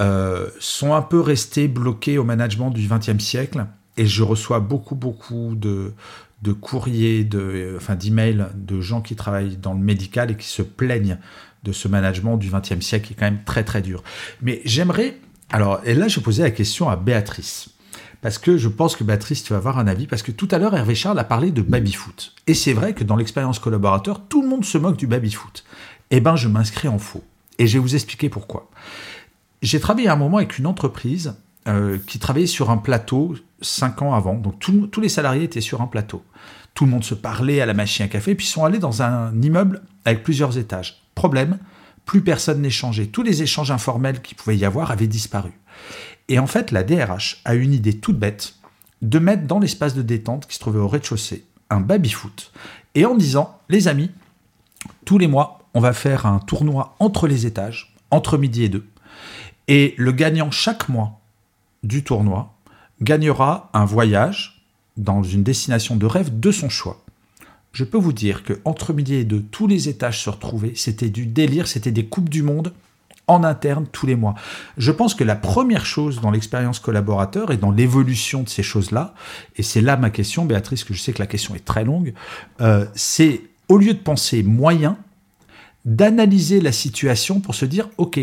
euh, 0.00 0.48
sont 0.58 0.94
un 0.94 1.02
peu 1.02 1.20
restés 1.20 1.68
bloqués 1.68 2.18
au 2.18 2.24
management 2.24 2.70
du 2.70 2.88
XXe 2.88 3.22
siècle. 3.22 3.66
Et 3.96 4.06
je 4.06 4.22
reçois 4.22 4.58
beaucoup, 4.58 4.96
beaucoup 4.96 5.54
de, 5.54 5.92
de 6.42 6.52
courriers, 6.52 7.24
de, 7.24 7.74
enfin 7.76 7.94
d'emails 7.94 8.46
de 8.54 8.80
gens 8.80 9.00
qui 9.00 9.14
travaillent 9.14 9.56
dans 9.56 9.72
le 9.72 9.80
médical 9.80 10.30
et 10.30 10.36
qui 10.36 10.48
se 10.48 10.62
plaignent 10.62 11.18
de 11.62 11.72
ce 11.72 11.88
management 11.88 12.36
du 12.36 12.50
XXe 12.50 12.84
siècle 12.84 13.06
qui 13.06 13.12
est 13.14 13.16
quand 13.16 13.24
même 13.24 13.44
très, 13.44 13.64
très 13.64 13.82
dur. 13.82 14.02
Mais 14.42 14.60
j'aimerais... 14.64 15.18
Alors, 15.50 15.80
et 15.84 15.94
là, 15.94 16.08
je 16.08 16.20
posais 16.20 16.42
la 16.42 16.50
question 16.50 16.88
à 16.88 16.96
Béatrice 16.96 17.73
parce 18.24 18.38
que 18.38 18.56
je 18.56 18.70
pense 18.70 18.96
que 18.96 19.04
Béatrice, 19.04 19.44
tu 19.44 19.52
vas 19.52 19.58
avoir 19.58 19.78
un 19.78 19.86
avis, 19.86 20.06
parce 20.06 20.22
que 20.22 20.32
tout 20.32 20.48
à 20.50 20.56
l'heure, 20.56 20.74
Hervé 20.74 20.94
Charles 20.94 21.18
a 21.18 21.24
parlé 21.24 21.50
de 21.50 21.60
baby-foot. 21.60 22.32
Et 22.46 22.54
c'est 22.54 22.72
vrai 22.72 22.94
que 22.94 23.04
dans 23.04 23.16
l'expérience 23.16 23.58
collaborateur, 23.58 24.22
tout 24.30 24.40
le 24.40 24.48
monde 24.48 24.64
se 24.64 24.78
moque 24.78 24.96
du 24.96 25.06
baby-foot. 25.06 25.62
Eh 26.10 26.20
bien, 26.20 26.34
je 26.34 26.48
m'inscris 26.48 26.88
en 26.88 26.98
faux. 26.98 27.22
Et 27.58 27.66
je 27.66 27.74
vais 27.74 27.80
vous 27.80 27.94
expliquer 27.94 28.30
pourquoi. 28.30 28.70
J'ai 29.60 29.78
travaillé 29.78 30.08
à 30.08 30.14
un 30.14 30.16
moment 30.16 30.38
avec 30.38 30.56
une 30.56 30.66
entreprise 30.66 31.34
euh, 31.68 31.98
qui 32.06 32.18
travaillait 32.18 32.46
sur 32.46 32.70
un 32.70 32.78
plateau 32.78 33.34
cinq 33.60 34.00
ans 34.00 34.14
avant. 34.14 34.36
Donc 34.36 34.58
tous 34.58 35.00
les 35.02 35.10
salariés 35.10 35.44
étaient 35.44 35.60
sur 35.60 35.82
un 35.82 35.86
plateau. 35.86 36.24
Tout 36.72 36.86
le 36.86 36.92
monde 36.92 37.04
se 37.04 37.14
parlait 37.14 37.60
à 37.60 37.66
la 37.66 37.74
machine 37.74 38.06
à 38.06 38.08
café, 38.08 38.34
puis 38.34 38.46
ils 38.46 38.50
sont 38.50 38.64
allés 38.64 38.78
dans 38.78 39.02
un 39.02 39.38
immeuble 39.42 39.82
avec 40.06 40.22
plusieurs 40.22 40.56
étages. 40.56 41.02
Problème, 41.14 41.58
plus 42.06 42.22
personne 42.22 42.62
n'échangeait. 42.62 43.08
Tous 43.08 43.22
les 43.22 43.42
échanges 43.42 43.70
informels 43.70 44.22
qu'il 44.22 44.38
pouvait 44.38 44.56
y 44.56 44.64
avoir 44.64 44.90
avaient 44.90 45.08
disparu. 45.08 45.52
Et 46.28 46.38
en 46.38 46.46
fait, 46.46 46.70
la 46.70 46.82
DRH 46.82 47.40
a 47.44 47.54
une 47.54 47.72
idée 47.72 47.98
toute 47.98 48.18
bête 48.18 48.54
de 49.02 49.18
mettre 49.18 49.46
dans 49.46 49.58
l'espace 49.58 49.94
de 49.94 50.02
détente 50.02 50.46
qui 50.46 50.54
se 50.54 50.60
trouvait 50.60 50.78
au 50.78 50.88
rez-de-chaussée 50.88 51.44
un 51.70 51.80
baby-foot. 51.80 52.52
Et 52.94 53.04
en 53.04 53.14
disant, 53.14 53.58
les 53.68 53.88
amis, 53.88 54.10
tous 55.04 55.18
les 55.18 55.26
mois, 55.26 55.60
on 55.74 55.80
va 55.80 55.92
faire 55.92 56.26
un 56.26 56.38
tournoi 56.38 56.94
entre 57.00 57.26
les 57.26 57.46
étages, 57.46 57.94
entre 58.10 58.38
midi 58.38 58.64
et 58.64 58.68
deux. 58.68 58.86
Et 59.68 59.94
le 59.98 60.12
gagnant 60.12 60.50
chaque 60.50 60.88
mois 60.88 61.20
du 61.82 62.04
tournoi 62.04 62.54
gagnera 63.02 63.70
un 63.74 63.84
voyage 63.84 64.64
dans 64.96 65.22
une 65.22 65.42
destination 65.42 65.96
de 65.96 66.06
rêve 66.06 66.38
de 66.38 66.50
son 66.52 66.68
choix. 66.68 67.02
Je 67.72 67.84
peux 67.84 67.98
vous 67.98 68.12
dire 68.12 68.44
que 68.44 68.60
entre 68.64 68.92
midi 68.92 69.14
et 69.14 69.24
deux, 69.24 69.42
tous 69.42 69.66
les 69.66 69.88
étages 69.88 70.22
se 70.22 70.30
retrouvaient, 70.30 70.74
c'était 70.76 71.10
du 71.10 71.26
délire, 71.26 71.66
c'était 71.66 71.90
des 71.90 72.06
coupes 72.06 72.28
du 72.28 72.42
monde 72.42 72.72
en 73.26 73.44
interne 73.44 73.86
tous 73.90 74.06
les 74.06 74.16
mois. 74.16 74.34
Je 74.76 74.92
pense 74.92 75.14
que 75.14 75.24
la 75.24 75.36
première 75.36 75.86
chose 75.86 76.20
dans 76.20 76.30
l'expérience 76.30 76.78
collaborateur 76.78 77.52
et 77.52 77.56
dans 77.56 77.70
l'évolution 77.70 78.42
de 78.42 78.48
ces 78.48 78.62
choses-là, 78.62 79.14
et 79.56 79.62
c'est 79.62 79.80
là 79.80 79.96
ma 79.96 80.10
question, 80.10 80.44
Béatrice, 80.44 80.84
que 80.84 80.94
je 80.94 81.00
sais 81.00 81.12
que 81.12 81.20
la 81.20 81.26
question 81.26 81.54
est 81.54 81.64
très 81.64 81.84
longue, 81.84 82.14
euh, 82.60 82.84
c'est 82.94 83.42
au 83.68 83.78
lieu 83.78 83.94
de 83.94 83.98
penser 83.98 84.42
moyen, 84.42 84.96
d'analyser 85.84 86.60
la 86.60 86.72
situation 86.72 87.40
pour 87.40 87.54
se 87.54 87.64
dire, 87.64 87.88
OK, 87.98 88.20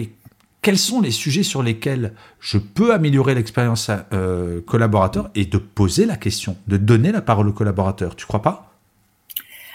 quels 0.61 0.77
sont 0.77 1.01
les 1.01 1.11
sujets 1.11 1.43
sur 1.43 1.63
lesquels 1.63 2.13
je 2.39 2.57
peux 2.57 2.93
améliorer 2.93 3.33
l'expérience 3.33 3.89
euh, 4.13 4.61
collaborateur 4.61 5.29
et 5.33 5.45
de 5.45 5.57
poser 5.57 6.05
la 6.05 6.17
question, 6.17 6.55
de 6.67 6.77
donner 6.77 7.11
la 7.11 7.21
parole 7.21 7.47
au 7.47 7.53
collaborateur. 7.53 8.15
Tu 8.15 8.25
crois 8.25 8.43
pas? 8.43 8.70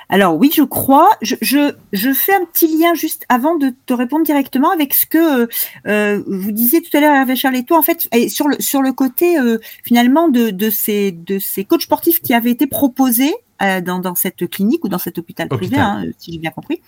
Alors 0.09 0.37
oui, 0.37 0.51
je 0.55 0.63
crois. 0.63 1.11
Je, 1.21 1.35
je, 1.41 1.75
je, 1.93 2.13
fais 2.13 2.35
un 2.35 2.45
petit 2.45 2.69
lien 2.79 2.95
juste 2.95 3.25
avant 3.29 3.57
de 3.57 3.73
te 3.87 3.93
répondre 3.93 4.25
directement 4.25 4.71
avec 4.71 4.95
ce 4.95 5.05
que 5.07 5.49
euh, 5.87 6.23
vous 6.27 6.53
disiez 6.53 6.81
tout 6.81 6.97
à 6.97 7.01
l'heure, 7.01 7.15
Hervé 7.15 7.35
Charles 7.35 7.57
et 7.57 7.65
toi, 7.65 7.79
en 7.79 7.83
fait, 7.83 8.09
et 8.13 8.29
sur 8.29 8.47
le 8.49 8.57
sur 8.61 8.83
le 8.83 8.93
côté 8.93 9.39
euh, 9.39 9.59
finalement 9.83 10.29
de, 10.29 10.51
de 10.51 10.71
ces 10.71 11.11
de 11.11 11.39
ces 11.39 11.65
coachs 11.65 11.83
sportifs 11.83 12.21
qui 12.21 12.35
avaient 12.35 12.53
été 12.53 12.67
proposés 12.67 13.35
euh, 13.63 13.81
dans, 13.81 13.99
dans, 13.99 14.15
cette 14.15 14.49
clinique 14.49 14.85
ou 14.85 14.89
dans 14.89 14.99
cet 14.99 15.19
hôpital 15.19 15.49
privé, 15.49 15.79
hein, 15.79 16.05
si 16.19 16.33
j'ai 16.33 16.39
bien 16.39 16.51
compris. 16.51 16.81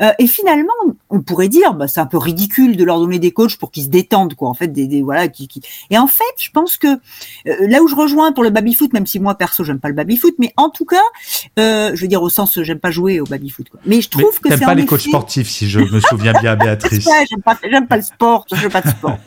Euh, 0.00 0.12
et 0.18 0.26
finalement, 0.26 0.72
on 1.10 1.20
pourrait 1.20 1.48
dire, 1.48 1.74
bah, 1.74 1.88
c'est 1.88 2.00
un 2.00 2.06
peu 2.06 2.18
ridicule 2.18 2.76
de 2.76 2.84
leur 2.84 2.98
donner 2.98 3.18
des 3.18 3.30
coachs 3.30 3.56
pour 3.56 3.70
qu'ils 3.70 3.84
se 3.84 3.88
détendent, 3.88 4.34
quoi. 4.34 4.48
En 4.48 4.54
fait, 4.54 4.68
des, 4.68 4.86
des 4.86 5.02
voilà, 5.02 5.28
qui, 5.28 5.48
qui, 5.48 5.60
Et 5.90 5.98
en 5.98 6.06
fait, 6.06 6.24
je 6.38 6.50
pense 6.50 6.76
que 6.76 6.88
euh, 6.88 6.96
là 7.44 7.82
où 7.82 7.88
je 7.88 7.94
rejoins 7.94 8.32
pour 8.32 8.42
le 8.42 8.50
baby 8.50 8.74
foot, 8.74 8.92
même 8.92 9.06
si 9.06 9.20
moi 9.20 9.34
perso 9.36 9.64
j'aime 9.64 9.80
pas 9.80 9.88
le 9.88 9.94
baby 9.94 10.16
foot, 10.16 10.34
mais 10.38 10.52
en 10.56 10.70
tout 10.70 10.84
cas, 10.84 10.96
je 11.56 12.00
veux 12.00 12.08
dire 12.08 12.22
au 12.22 12.28
sens, 12.28 12.60
j'aime 12.62 12.80
pas 12.80 12.90
jouer 12.90 13.20
au 13.20 13.24
baby 13.24 13.50
foot, 13.50 13.68
quoi. 13.68 13.80
Mais 13.86 14.00
je 14.00 14.08
trouve 14.08 14.40
que 14.40 14.50
c'est 14.50 14.64
pas 14.64 14.74
les 14.74 14.86
coachs 14.86 15.00
sportifs, 15.00 15.48
si 15.48 15.68
je 15.68 15.80
me 15.80 16.00
souviens 16.00 16.32
bien, 16.32 16.56
Béatrice. 16.58 17.08
j'aime 17.30 17.42
pas, 17.42 17.58
j'aime 17.62 17.86
pas 17.86 17.96
le 17.96 18.02
sport, 18.02 18.46
je 18.52 18.68
pas 18.68 18.80
de 18.80 18.88
sport. 18.88 19.18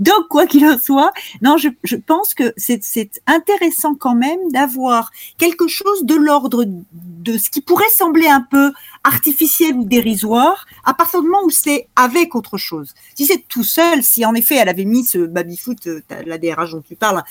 Donc 0.00 0.28
quoi 0.28 0.46
qu'il 0.46 0.64
en 0.66 0.78
soit, 0.78 1.12
non, 1.42 1.56
je, 1.56 1.68
je 1.82 1.96
pense 1.96 2.34
que 2.34 2.52
c'est 2.56 3.20
intéressant 3.26 3.94
quand 3.94 4.14
même 4.14 4.38
d'avoir 4.52 5.10
quelque 5.38 5.68
chose 5.68 6.03
de 6.04 6.14
l'ordre 6.14 6.64
de 6.64 7.38
ce 7.38 7.50
qui 7.50 7.60
pourrait 7.60 7.88
sembler 7.90 8.26
un 8.26 8.42
peu 8.42 8.72
artificiel 9.02 9.74
ou 9.74 9.84
dérisoire 9.84 10.66
à 10.84 10.94
partir 10.94 11.22
du 11.22 11.28
moment 11.28 11.44
où 11.44 11.50
c'est 11.50 11.88
avec 11.96 12.34
autre 12.34 12.58
chose. 12.58 12.94
Si 13.14 13.26
c'est 13.26 13.46
tout 13.48 13.64
seul, 13.64 14.02
si 14.02 14.24
en 14.24 14.34
effet 14.34 14.56
elle 14.56 14.68
avait 14.68 14.84
mis 14.84 15.04
ce 15.04 15.18
baby-foot, 15.18 15.86
euh, 15.86 16.00
la 16.26 16.38
DRH 16.38 16.72
dont 16.72 16.82
tu 16.86 16.96
parles, 16.96 17.22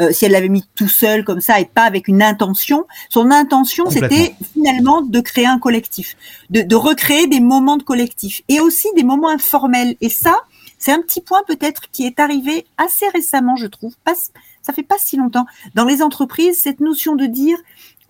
euh, 0.00 0.12
si 0.12 0.24
elle 0.24 0.32
l'avait 0.32 0.48
mis 0.48 0.64
tout 0.74 0.88
seul 0.88 1.24
comme 1.24 1.40
ça 1.40 1.60
et 1.60 1.66
pas 1.66 1.82
avec 1.82 2.08
une 2.08 2.22
intention, 2.22 2.86
son 3.08 3.30
intention 3.30 3.88
c'était 3.90 4.34
finalement 4.54 5.02
de 5.02 5.20
créer 5.20 5.46
un 5.46 5.58
collectif, 5.58 6.16
de, 6.50 6.62
de 6.62 6.76
recréer 6.76 7.26
des 7.26 7.40
moments 7.40 7.76
de 7.76 7.82
collectif 7.82 8.42
et 8.48 8.60
aussi 8.60 8.88
des 8.96 9.04
moments 9.04 9.28
informels. 9.28 9.96
Et 10.00 10.08
ça, 10.08 10.36
c'est 10.82 10.90
un 10.90 11.00
petit 11.00 11.20
point 11.20 11.42
peut-être 11.46 11.90
qui 11.92 12.06
est 12.06 12.18
arrivé 12.18 12.66
assez 12.76 13.08
récemment, 13.08 13.54
je 13.54 13.68
trouve. 13.68 13.94
Pas, 14.04 14.14
ça 14.62 14.72
fait 14.72 14.82
pas 14.82 14.96
si 14.98 15.16
longtemps 15.16 15.46
dans 15.76 15.84
les 15.84 16.02
entreprises 16.02 16.58
cette 16.58 16.80
notion 16.80 17.14
de 17.14 17.26
dire 17.26 17.56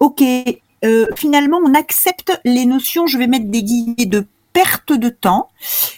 ok, 0.02 0.24
euh, 0.84 1.06
finalement, 1.14 1.60
on 1.64 1.74
accepte 1.74 2.32
les 2.44 2.66
notions, 2.66 3.06
je 3.06 3.18
vais 3.18 3.28
mettre 3.28 3.46
des 3.46 3.62
guillemets 3.62 4.06
de 4.06 4.26
perte 4.52 4.92
de 4.92 5.08
temps, 5.08 5.48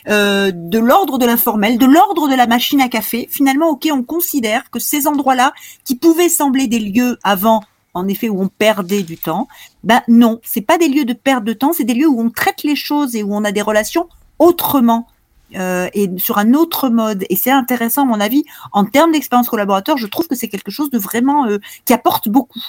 euh, 0.09 0.53
de 0.55 0.79
l'ordre 0.79 1.17
de 1.17 1.25
l'informel, 1.25 1.79
de 1.79 1.87
l'ordre 1.87 2.29
de 2.29 2.35
la 2.35 2.47
machine 2.47 2.83
à 2.83 2.89
café. 2.91 3.27
Finalement, 3.31 3.71
ok, 3.71 3.89
on 3.91 4.03
considère 4.03 4.71
que 4.71 4.79
ces 4.79 5.09
endroits-là, 5.09 5.55
qui 5.85 5.97
pouvaient 5.97 6.29
sembler 6.29 6.67
des 6.67 6.81
lieux 6.81 7.19
avant, 7.25 7.63
en 7.95 8.07
effet, 8.07 8.29
où 8.29 8.43
on 8.43 8.49
perdait 8.49 9.03
du 9.03 9.17
temps, 9.17 9.49
ben 9.85 10.03
non, 10.07 10.39
c'est 10.45 10.61
pas 10.61 10.77
des 10.77 10.89
lieux 10.89 11.07
de 11.07 11.15
perte 11.15 11.45
de 11.45 11.55
temps, 11.55 11.73
c'est 11.73 11.85
des 11.85 11.95
lieux 11.95 12.09
où 12.09 12.21
on 12.21 12.29
traite 12.29 12.63
les 12.63 12.77
choses 12.77 13.17
et 13.17 13.23
où 13.23 13.35
on 13.35 13.43
a 13.43 13.53
des 13.53 13.63
relations 13.63 14.07
autrement. 14.39 15.09
Euh, 15.57 15.89
et 15.95 16.11
sur 16.19 16.37
un 16.39 16.53
autre 16.53 16.91
mode. 16.91 17.25
Et 17.31 17.37
c'est 17.37 17.51
intéressant, 17.51 18.03
à 18.03 18.07
mon 18.07 18.21
avis, 18.21 18.45
en 18.73 18.85
termes 18.85 19.13
d'expérience 19.13 19.49
collaborateur, 19.49 19.97
je 19.97 20.07
trouve 20.07 20.27
que 20.27 20.35
c'est 20.35 20.49
quelque 20.49 20.71
chose 20.71 20.91
de 20.91 20.99
vraiment 20.99 21.47
qui 21.87 21.95
apporte 21.95 22.29
beaucoup. 22.29 22.61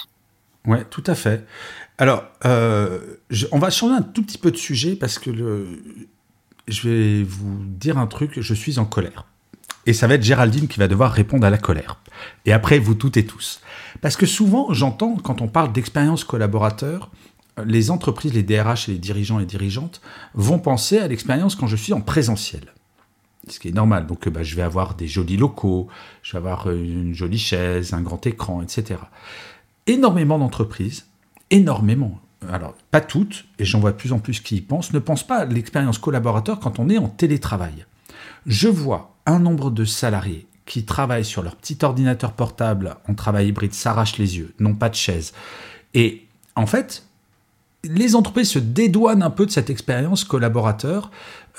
Ouais, 0.66 0.84
tout 0.90 1.04
à 1.06 1.14
fait. 1.14 1.46
Alors, 1.98 2.24
euh, 2.44 2.98
on 3.52 3.58
va 3.58 3.70
changer 3.70 3.94
un 3.94 4.02
tout 4.02 4.22
petit 4.22 4.38
peu 4.38 4.50
de 4.50 4.56
sujet 4.56 4.96
parce 4.96 5.18
que 5.18 5.30
je 6.68 6.88
vais 6.88 7.22
vous 7.22 7.64
dire 7.64 7.98
un 7.98 8.06
truc, 8.06 8.40
je 8.40 8.54
suis 8.54 8.78
en 8.78 8.84
colère. 8.84 9.26
Et 9.86 9.92
ça 9.92 10.08
va 10.08 10.14
être 10.14 10.24
Géraldine 10.24 10.66
qui 10.66 10.80
va 10.80 10.88
devoir 10.88 11.12
répondre 11.12 11.46
à 11.46 11.50
la 11.50 11.58
colère. 11.58 12.00
Et 12.44 12.52
après, 12.52 12.80
vous 12.80 12.94
toutes 12.94 13.16
et 13.16 13.24
tous. 13.24 13.60
Parce 14.00 14.16
que 14.16 14.26
souvent, 14.26 14.72
j'entends, 14.72 15.14
quand 15.14 15.40
on 15.40 15.48
parle 15.48 15.72
d'expérience 15.72 16.24
collaborateur, 16.24 17.10
les 17.64 17.90
entreprises, 17.90 18.34
les 18.34 18.42
DRH 18.42 18.88
et 18.88 18.92
les 18.92 18.98
dirigeants 18.98 19.38
et 19.38 19.46
dirigeantes 19.46 20.02
vont 20.34 20.58
penser 20.58 20.98
à 20.98 21.06
l'expérience 21.06 21.54
quand 21.54 21.68
je 21.68 21.76
suis 21.76 21.92
en 21.92 22.00
présentiel. 22.00 22.74
Ce 23.48 23.60
qui 23.60 23.68
est 23.68 23.72
normal. 23.72 24.08
Donc, 24.08 24.28
bah, 24.28 24.42
je 24.42 24.56
vais 24.56 24.62
avoir 24.62 24.96
des 24.96 25.06
jolis 25.06 25.36
locaux, 25.36 25.86
je 26.22 26.32
vais 26.32 26.38
avoir 26.38 26.68
une 26.68 27.14
jolie 27.14 27.38
chaise, 27.38 27.94
un 27.94 28.02
grand 28.02 28.26
écran, 28.26 28.62
etc 28.62 28.96
énormément 29.86 30.38
d'entreprises, 30.38 31.06
énormément, 31.50 32.20
alors 32.50 32.74
pas 32.90 33.00
toutes, 33.00 33.44
et 33.58 33.64
j'en 33.64 33.80
vois 33.80 33.92
de 33.92 33.96
plus 33.96 34.12
en 34.12 34.18
plus 34.18 34.40
qui 34.40 34.56
y 34.56 34.60
pensent, 34.60 34.92
ne 34.92 34.98
pensent 34.98 35.26
pas 35.26 35.38
à 35.38 35.44
l'expérience 35.44 35.98
collaborateur 35.98 36.60
quand 36.60 36.78
on 36.78 36.88
est 36.88 36.98
en 36.98 37.08
télétravail. 37.08 37.86
Je 38.46 38.68
vois 38.68 39.14
un 39.26 39.38
nombre 39.38 39.70
de 39.70 39.84
salariés 39.84 40.46
qui 40.66 40.84
travaillent 40.84 41.24
sur 41.24 41.42
leur 41.42 41.56
petit 41.56 41.78
ordinateur 41.82 42.32
portable 42.32 42.96
en 43.08 43.14
travail 43.14 43.48
hybride 43.48 43.72
s'arrachent 43.72 44.18
les 44.18 44.36
yeux, 44.38 44.54
n'ont 44.58 44.74
pas 44.74 44.88
de 44.88 44.94
chaise. 44.94 45.32
Et 45.94 46.26
en 46.56 46.66
fait, 46.66 47.04
les 47.84 48.16
entreprises 48.16 48.50
se 48.50 48.58
dédouanent 48.58 49.22
un 49.22 49.30
peu 49.30 49.46
de 49.46 49.50
cette 49.50 49.70
expérience 49.70 50.24
collaborateur. 50.24 51.10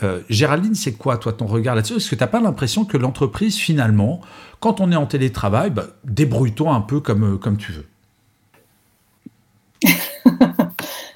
Euh, 0.03 0.21
Géraldine, 0.29 0.75
c'est 0.75 0.93
quoi, 0.93 1.17
toi, 1.17 1.33
ton 1.33 1.45
regard 1.45 1.75
là-dessus? 1.75 1.95
Est-ce 1.95 2.09
que 2.09 2.15
tu 2.15 2.21
n'as 2.21 2.27
pas 2.27 2.41
l'impression 2.41 2.85
que 2.85 2.97
l'entreprise, 2.97 3.55
finalement, 3.55 4.21
quand 4.59 4.81
on 4.81 4.91
est 4.91 4.95
en 4.95 5.05
télétravail, 5.05 5.69
bah, 5.69 5.87
débrouille-toi 6.03 6.73
un 6.73 6.81
peu 6.81 6.99
comme, 6.99 7.35
euh, 7.35 7.37
comme 7.37 7.57
tu 7.57 7.71
veux? 7.71 7.85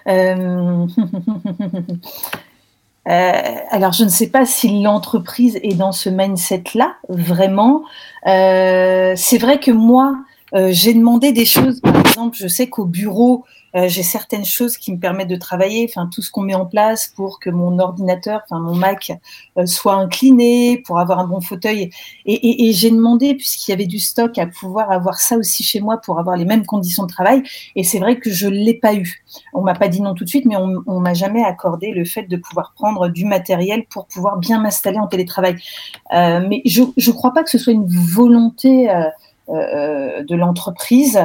Euh, 0.07 0.87
euh, 3.07 3.31
alors, 3.69 3.93
je 3.93 4.03
ne 4.03 4.09
sais 4.09 4.29
pas 4.29 4.45
si 4.45 4.81
l'entreprise 4.81 5.59
est 5.61 5.75
dans 5.75 5.91
ce 5.91 6.09
mindset-là, 6.09 6.95
vraiment. 7.07 7.83
Euh, 8.25 9.13
c'est 9.15 9.37
vrai 9.37 9.59
que 9.59 9.69
moi, 9.69 10.17
j'ai 10.53 10.93
demandé 10.93 11.31
des 11.31 11.45
choses. 11.45 11.79
Par 11.81 11.97
exemple, 11.99 12.37
je 12.37 12.47
sais 12.47 12.67
qu'au 12.67 12.85
bureau, 12.85 13.45
euh, 13.75 13.87
j'ai 13.87 14.03
certaines 14.03 14.45
choses 14.45 14.77
qui 14.77 14.91
me 14.91 14.99
permettent 14.99 15.29
de 15.29 15.35
travailler, 15.37 15.87
enfin 15.89 16.09
tout 16.13 16.21
ce 16.21 16.29
qu'on 16.29 16.41
met 16.41 16.53
en 16.53 16.65
place 16.65 17.07
pour 17.15 17.39
que 17.39 17.49
mon 17.49 17.79
ordinateur, 17.79 18.41
enfin 18.43 18.59
mon 18.59 18.75
Mac 18.75 19.13
euh, 19.57 19.65
soit 19.65 19.93
incliné, 19.93 20.81
pour 20.85 20.99
avoir 20.99 21.19
un 21.19 21.27
bon 21.27 21.41
fauteuil. 21.41 21.89
Et, 22.25 22.73
j'ai 22.73 22.91
demandé, 22.91 23.35
puisqu'il 23.35 23.71
y 23.71 23.73
avait 23.73 23.85
du 23.85 23.99
stock, 23.99 24.37
à 24.37 24.47
pouvoir 24.47 24.91
avoir 24.91 25.19
ça 25.19 25.37
aussi 25.37 25.63
chez 25.63 25.79
moi 25.79 25.97
pour 25.97 26.19
avoir 26.19 26.35
les 26.35 26.45
mêmes 26.45 26.65
conditions 26.65 27.03
de 27.03 27.11
travail. 27.11 27.43
Et 27.75 27.83
c'est 27.83 27.99
vrai 27.99 28.17
que 28.17 28.29
je 28.29 28.47
l'ai 28.47 28.73
pas 28.73 28.93
eu. 28.93 29.23
On 29.53 29.61
m'a 29.61 29.75
pas 29.75 29.87
dit 29.87 30.01
non 30.01 30.13
tout 30.13 30.23
de 30.23 30.29
suite, 30.29 30.45
mais 30.45 30.55
on, 30.55 30.83
on 30.87 30.99
m'a 30.99 31.13
jamais 31.13 31.43
accordé 31.43 31.91
le 31.91 32.05
fait 32.05 32.23
de 32.23 32.37
pouvoir 32.37 32.73
prendre 32.73 33.09
du 33.09 33.25
matériel 33.25 33.85
pour 33.89 34.07
pouvoir 34.07 34.37
bien 34.37 34.59
m'installer 34.61 34.97
en 34.97 35.07
télétravail. 35.07 35.55
Euh, 36.13 36.45
mais 36.47 36.61
je 36.65 36.83
ne 36.83 37.11
crois 37.11 37.33
pas 37.33 37.43
que 37.43 37.49
ce 37.49 37.57
soit 37.57 37.73
une 37.73 37.87
volonté 37.87 38.89
euh, 38.89 39.03
euh 39.03 39.09
de 39.51 40.35
l'entreprise. 40.35 41.19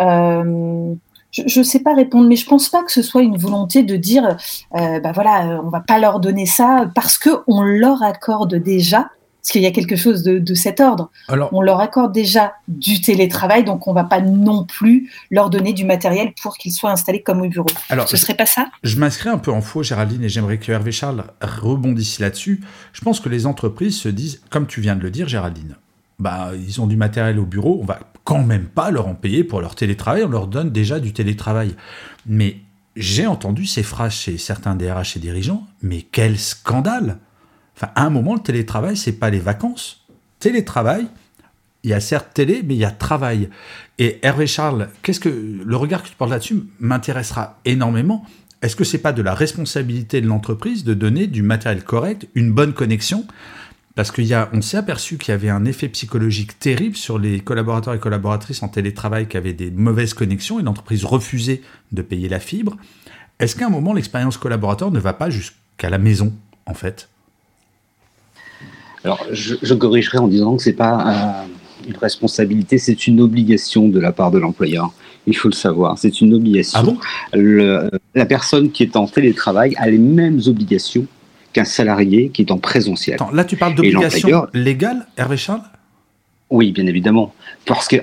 Euh, 0.00 0.94
je 1.30 1.58
ne 1.58 1.64
sais 1.64 1.80
pas 1.80 1.94
répondre, 1.94 2.26
mais 2.28 2.36
je 2.36 2.46
pense 2.46 2.68
pas 2.68 2.82
que 2.82 2.90
ce 2.90 3.02
soit 3.02 3.22
une 3.22 3.36
volonté 3.36 3.82
de 3.82 3.96
dire, 3.96 4.36
euh, 4.74 5.00
bah 5.00 5.12
voilà, 5.12 5.46
euh, 5.46 5.60
on 5.62 5.68
va 5.68 5.80
pas 5.80 5.98
leur 5.98 6.20
donner 6.20 6.46
ça 6.46 6.90
parce 6.94 7.18
que 7.18 7.30
on 7.46 7.62
leur 7.62 8.02
accorde 8.02 8.54
déjà, 8.54 9.10
parce 9.42 9.52
qu'il 9.52 9.62
y 9.62 9.66
a 9.66 9.70
quelque 9.70 9.94
chose 9.94 10.22
de, 10.22 10.38
de 10.38 10.54
cet 10.54 10.80
ordre. 10.80 11.10
Alors, 11.28 11.50
on 11.52 11.60
leur 11.60 11.80
accorde 11.80 12.12
déjà 12.12 12.54
du 12.66 13.00
télétravail, 13.02 13.62
donc 13.62 13.86
on 13.86 13.92
va 13.92 14.04
pas 14.04 14.22
non 14.22 14.64
plus 14.64 15.10
leur 15.30 15.50
donner 15.50 15.74
du 15.74 15.84
matériel 15.84 16.32
pour 16.42 16.56
qu'ils 16.56 16.72
soient 16.72 16.90
installés 16.90 17.22
comme 17.22 17.42
au 17.42 17.48
bureau. 17.48 17.68
Alors, 17.90 18.08
ce 18.08 18.16
serait 18.16 18.34
pas 18.34 18.46
ça? 18.46 18.68
Je 18.82 18.96
m'inscris 18.96 19.28
un 19.28 19.38
peu 19.38 19.52
en 19.52 19.60
faux, 19.60 19.82
Géraldine, 19.82 20.24
et 20.24 20.28
j'aimerais 20.30 20.58
que 20.58 20.72
Hervé 20.72 20.92
Charles 20.92 21.24
rebondisse 21.42 22.20
là-dessus. 22.20 22.62
Je 22.94 23.02
pense 23.02 23.20
que 23.20 23.28
les 23.28 23.44
entreprises 23.44 23.98
se 23.98 24.08
disent, 24.08 24.40
comme 24.48 24.66
tu 24.66 24.80
viens 24.80 24.96
de 24.96 25.02
le 25.02 25.10
dire, 25.10 25.28
Géraldine, 25.28 25.76
bah, 26.18 26.52
ils 26.54 26.80
ont 26.80 26.86
du 26.86 26.96
matériel 26.96 27.38
au 27.38 27.46
bureau, 27.46 27.78
on 27.80 27.84
va 27.84 28.00
quand 28.24 28.42
même 28.42 28.66
pas 28.66 28.90
leur 28.90 29.06
en 29.06 29.14
payer 29.14 29.44
pour 29.44 29.60
leur 29.60 29.74
télétravail, 29.74 30.24
on 30.24 30.28
leur 30.28 30.48
donne 30.48 30.70
déjà 30.70 31.00
du 31.00 31.12
télétravail. 31.12 31.74
Mais 32.26 32.58
j'ai 32.96 33.26
entendu 33.26 33.64
ces 33.64 33.82
phrases 33.82 34.14
chez 34.14 34.38
certains 34.38 34.74
DRH 34.74 35.16
et 35.16 35.20
dirigeants, 35.20 35.66
mais 35.82 36.02
quel 36.02 36.38
scandale 36.38 37.18
Enfin, 37.76 37.92
à 37.94 38.04
un 38.04 38.10
moment, 38.10 38.34
le 38.34 38.40
télétravail, 38.40 38.96
c'est 38.96 39.12
pas 39.12 39.30
les 39.30 39.38
vacances. 39.38 40.04
Télétravail, 40.40 41.06
il 41.84 41.90
y 41.90 41.94
a 41.94 42.00
certes 42.00 42.34
télé, 42.34 42.62
mais 42.64 42.74
il 42.74 42.80
y 42.80 42.84
a 42.84 42.90
travail. 42.90 43.50
Et 43.98 44.18
Hervé 44.22 44.48
Charles, 44.48 44.88
qu'est-ce 45.02 45.20
que 45.20 45.28
le 45.28 45.76
regard 45.76 46.02
que 46.02 46.08
tu 46.08 46.14
portes 46.16 46.32
là-dessus 46.32 46.64
m'intéressera 46.80 47.60
énormément. 47.64 48.26
Est-ce 48.62 48.74
que 48.74 48.82
c'est 48.82 48.98
pas 48.98 49.12
de 49.12 49.22
la 49.22 49.34
responsabilité 49.34 50.20
de 50.20 50.26
l'entreprise 50.26 50.82
de 50.82 50.92
donner 50.92 51.28
du 51.28 51.42
matériel 51.42 51.84
correct, 51.84 52.26
une 52.34 52.52
bonne 52.52 52.72
connexion 52.72 53.24
Parce 53.98 54.12
qu'on 54.12 54.62
s'est 54.62 54.76
aperçu 54.76 55.18
qu'il 55.18 55.32
y 55.32 55.34
avait 55.34 55.48
un 55.48 55.64
effet 55.64 55.88
psychologique 55.88 56.56
terrible 56.60 56.94
sur 56.94 57.18
les 57.18 57.40
collaborateurs 57.40 57.94
et 57.94 57.98
collaboratrices 57.98 58.62
en 58.62 58.68
télétravail 58.68 59.26
qui 59.26 59.36
avaient 59.36 59.54
des 59.54 59.72
mauvaises 59.72 60.14
connexions 60.14 60.60
et 60.60 60.62
l'entreprise 60.62 61.04
refusait 61.04 61.62
de 61.90 62.02
payer 62.02 62.28
la 62.28 62.38
fibre. 62.38 62.76
Est-ce 63.40 63.56
qu'à 63.56 63.66
un 63.66 63.70
moment, 63.70 63.92
l'expérience 63.92 64.36
collaborateur 64.36 64.92
ne 64.92 65.00
va 65.00 65.14
pas 65.14 65.30
jusqu'à 65.30 65.90
la 65.90 65.98
maison, 65.98 66.32
en 66.66 66.74
fait? 66.74 67.08
Alors, 69.02 69.18
je, 69.32 69.74
corrigerai 69.74 70.18
en 70.18 70.28
disant 70.28 70.56
que 70.56 70.62
c'est 70.62 70.74
pas 70.74 71.44
une 71.84 71.96
responsabilité, 71.96 72.78
c'est 72.78 73.08
une 73.08 73.20
obligation 73.20 73.88
de 73.88 73.98
la 73.98 74.12
part 74.12 74.30
de 74.30 74.38
l'employeur. 74.38 74.92
Il 75.26 75.36
faut 75.36 75.48
le 75.48 75.54
savoir, 75.54 75.98
c'est 75.98 76.20
une 76.20 76.34
obligation. 76.34 76.96
Ah 77.32 77.36
la 78.14 78.26
personne 78.26 78.70
qui 78.70 78.84
est 78.84 78.94
en 78.94 79.08
télétravail 79.08 79.74
a 79.76 79.90
les 79.90 79.98
mêmes 79.98 80.40
obligations 80.46 81.08
qu'un 81.52 81.64
salarié 81.64 82.30
qui 82.30 82.42
est 82.42 82.50
en 82.50 82.58
présentiel. 82.58 83.18
là, 83.32 83.44
tu 83.44 83.56
parles 83.56 83.74
d'obligation 83.74 84.46
légale, 84.54 85.06
Hervé 85.16 85.36
Charles? 85.36 85.62
Oui, 86.50 86.72
bien 86.72 86.86
évidemment. 86.86 87.34
Parce 87.66 87.88
que 87.88 87.96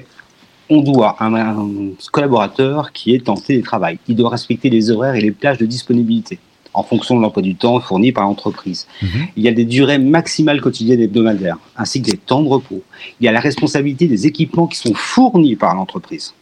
on 0.69 0.81
doit 0.81 1.15
un, 1.19 1.33
un, 1.35 1.69
collaborateur 2.11 2.91
qui 2.91 3.13
est 3.13 3.29
en 3.29 3.35
télétravail, 3.35 3.99
il 4.07 4.15
doit 4.15 4.29
respecter 4.29 4.69
les 4.69 4.89
horaires 4.89 5.15
et 5.15 5.21
les 5.21 5.31
plages 5.31 5.59
de 5.59 5.65
disponibilité 5.65 6.39
en 6.75 6.83
fonction 6.83 7.15
de 7.15 7.21
l'emploi 7.21 7.41
du 7.41 7.55
temps 7.55 7.79
fourni 7.79 8.11
par 8.11 8.25
l'entreprise. 8.25 8.85
Mhm. 9.01 9.27
Il 9.37 9.43
y 9.43 9.47
a 9.47 9.51
des 9.51 9.65
durées 9.65 9.97
maximales 9.97 10.61
quotidiennes 10.61 10.99
et 10.99 11.05
hebdomadaires, 11.05 11.57
ainsi 11.77 12.01
que 12.01 12.11
des 12.11 12.17
temps 12.17 12.43
de 12.43 12.49
repos. 12.49 12.83
Il 13.19 13.25
y 13.25 13.29
a 13.29 13.31
la 13.31 13.39
responsabilité 13.39 14.07
des 14.07 14.27
équipements 14.27 14.67
qui 14.67 14.77
sont 14.77 14.93
fournis 14.93 15.55
par 15.55 15.73
l'entreprise. 15.73 16.33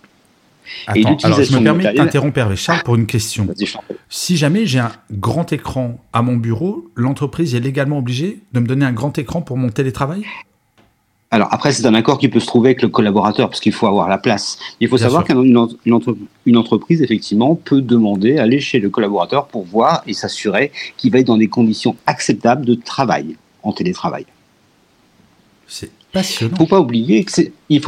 Attends, 0.88 1.18
alors 1.24 1.44
je 1.44 1.58
me 1.58 1.64
permets 1.64 1.94
d'interrompre 1.94 2.56
Charles 2.56 2.84
pour 2.84 2.96
une 2.96 3.06
question. 3.06 3.48
Si 4.10 4.38
jamais 4.38 4.66
j'ai 4.66 4.80
un 4.80 4.92
grand 5.12 5.52
écran 5.54 6.00
à 6.14 6.22
mon 6.22 6.38
bureau, 6.38 6.90
l'entreprise 6.96 7.56
est 7.56 7.60
légalement 7.60 8.00
obligée 8.00 8.40
de 8.54 8.60
me 8.60 8.68
donner 8.68 8.86
un 8.86 8.94
grand 8.94 9.18
écran 9.18 9.42
pour 9.42 9.58
mon 9.58 9.70
télétravail? 9.70 10.24
Alors 11.34 11.48
après, 11.50 11.72
c'est 11.72 11.88
un 11.88 11.96
accord 11.96 12.20
qui 12.20 12.30
peut 12.30 12.40
se 12.40 12.46
trouver 12.46 12.70
avec 12.70 12.84
le 12.84 12.90
collaborateur 12.90 13.50
parce 13.50 13.60
qu'il 13.60 13.72
faut 13.72 13.88
avoir 13.88 14.08
la 14.08 14.20
place. 14.20 14.60
Il 14.80 14.88
faut 14.88 15.00
savoir 15.00 15.24
qu'une 15.24 15.68
une, 16.46 16.58
entreprise, 16.58 17.02
effectivement, 17.02 17.56
peut 17.56 17.82
demander, 17.82 18.38
aller 18.38 18.60
chez 18.60 18.80
le 18.80 18.92
collaborateur 18.92 19.48
pour 19.48 19.66
voir 19.66 20.04
et 20.06 20.14
s'assurer 20.14 20.72
qu'il 20.96 21.12
va 21.12 21.18
être 21.18 21.26
dans 21.26 21.38
des 21.38 21.48
conditions 21.48 21.96
acceptables 22.06 22.66
de 22.66 22.76
travail, 22.76 23.36
en 23.64 23.74
télétravail. 23.74 24.28
C'est 25.68 25.90
passionnant. 26.12 26.54
Il 26.54 26.58
faut 26.60 26.68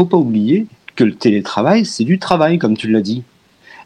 pas 0.05 0.17
oublier 0.17 0.65
que 0.95 1.03
le 1.03 1.13
télétravail, 1.13 1.85
c'est 1.85 2.03
du 2.03 2.19
travail, 2.19 2.57
comme 2.57 2.77
tu 2.77 2.89
l'as 2.89 3.01
dit. 3.01 3.23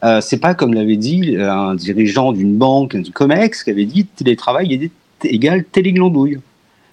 Euh, 0.03 0.21
c'est 0.21 0.37
pas 0.37 0.53
comme 0.53 0.73
l'avait 0.73 0.95
dit 0.95 1.35
un 1.37 1.75
dirigeant 1.75 2.31
d'une 2.31 2.55
banque, 2.55 2.95
du 2.95 3.11
COMEX, 3.11 3.63
qui 3.63 3.71
avait 3.71 3.85
dit 3.85 4.05
télétravail 4.05 4.73
est 4.73 4.91
égal 5.25 5.65
téléglandouille. 5.65 6.39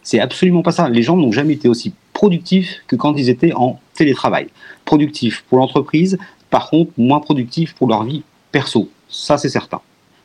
C'est 0.03 0.21
absolument 0.21 0.63
pas 0.63 0.73
ça. 0.73 0.89
Les 0.89 1.03
gens 1.03 1.17
n'ont 1.17 1.33
jamais 1.33 1.55
été 1.55 1.69
aussi 1.69 1.93
productifs 2.13 2.83
que 2.87 2.97
quand 2.97 3.15
ils 3.17 3.29
étaient 3.29 3.53
en 3.53 3.79
télétravail. 3.95 4.49
Productifs 4.85 5.45
pour 5.49 5.59
l'entreprise, 5.59 6.19
par 6.51 6.71
contre, 6.71 6.93
moins 6.97 7.21
productifs 7.21 7.75
pour 7.75 7.89
leur 7.89 8.05
vie 8.05 8.23
perso. 8.53 8.89
Ça, 9.09 9.37
c'est 9.37 9.49
certain. 9.49 9.81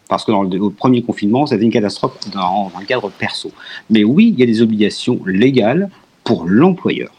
Parce 0.08 0.26
que 0.26 0.32
dans 0.32 0.44
le, 0.44 0.70
premier 0.70 1.02
confinement, 1.02 1.46
c'était 1.46 1.64
une 1.64 1.72
catastrophe 1.72 2.18
dans 2.34 2.72
un 2.78 2.84
cadre 2.84 3.10
perso. 3.10 3.52
Mais 3.90 4.04
oui, 4.04 4.30
il 4.34 4.40
y 4.40 4.44
a 4.44 4.46
des 4.46 4.62
obligations 4.62 5.20
légales 5.26 5.90
pour 6.24 6.46
l'employeur. 6.46 7.12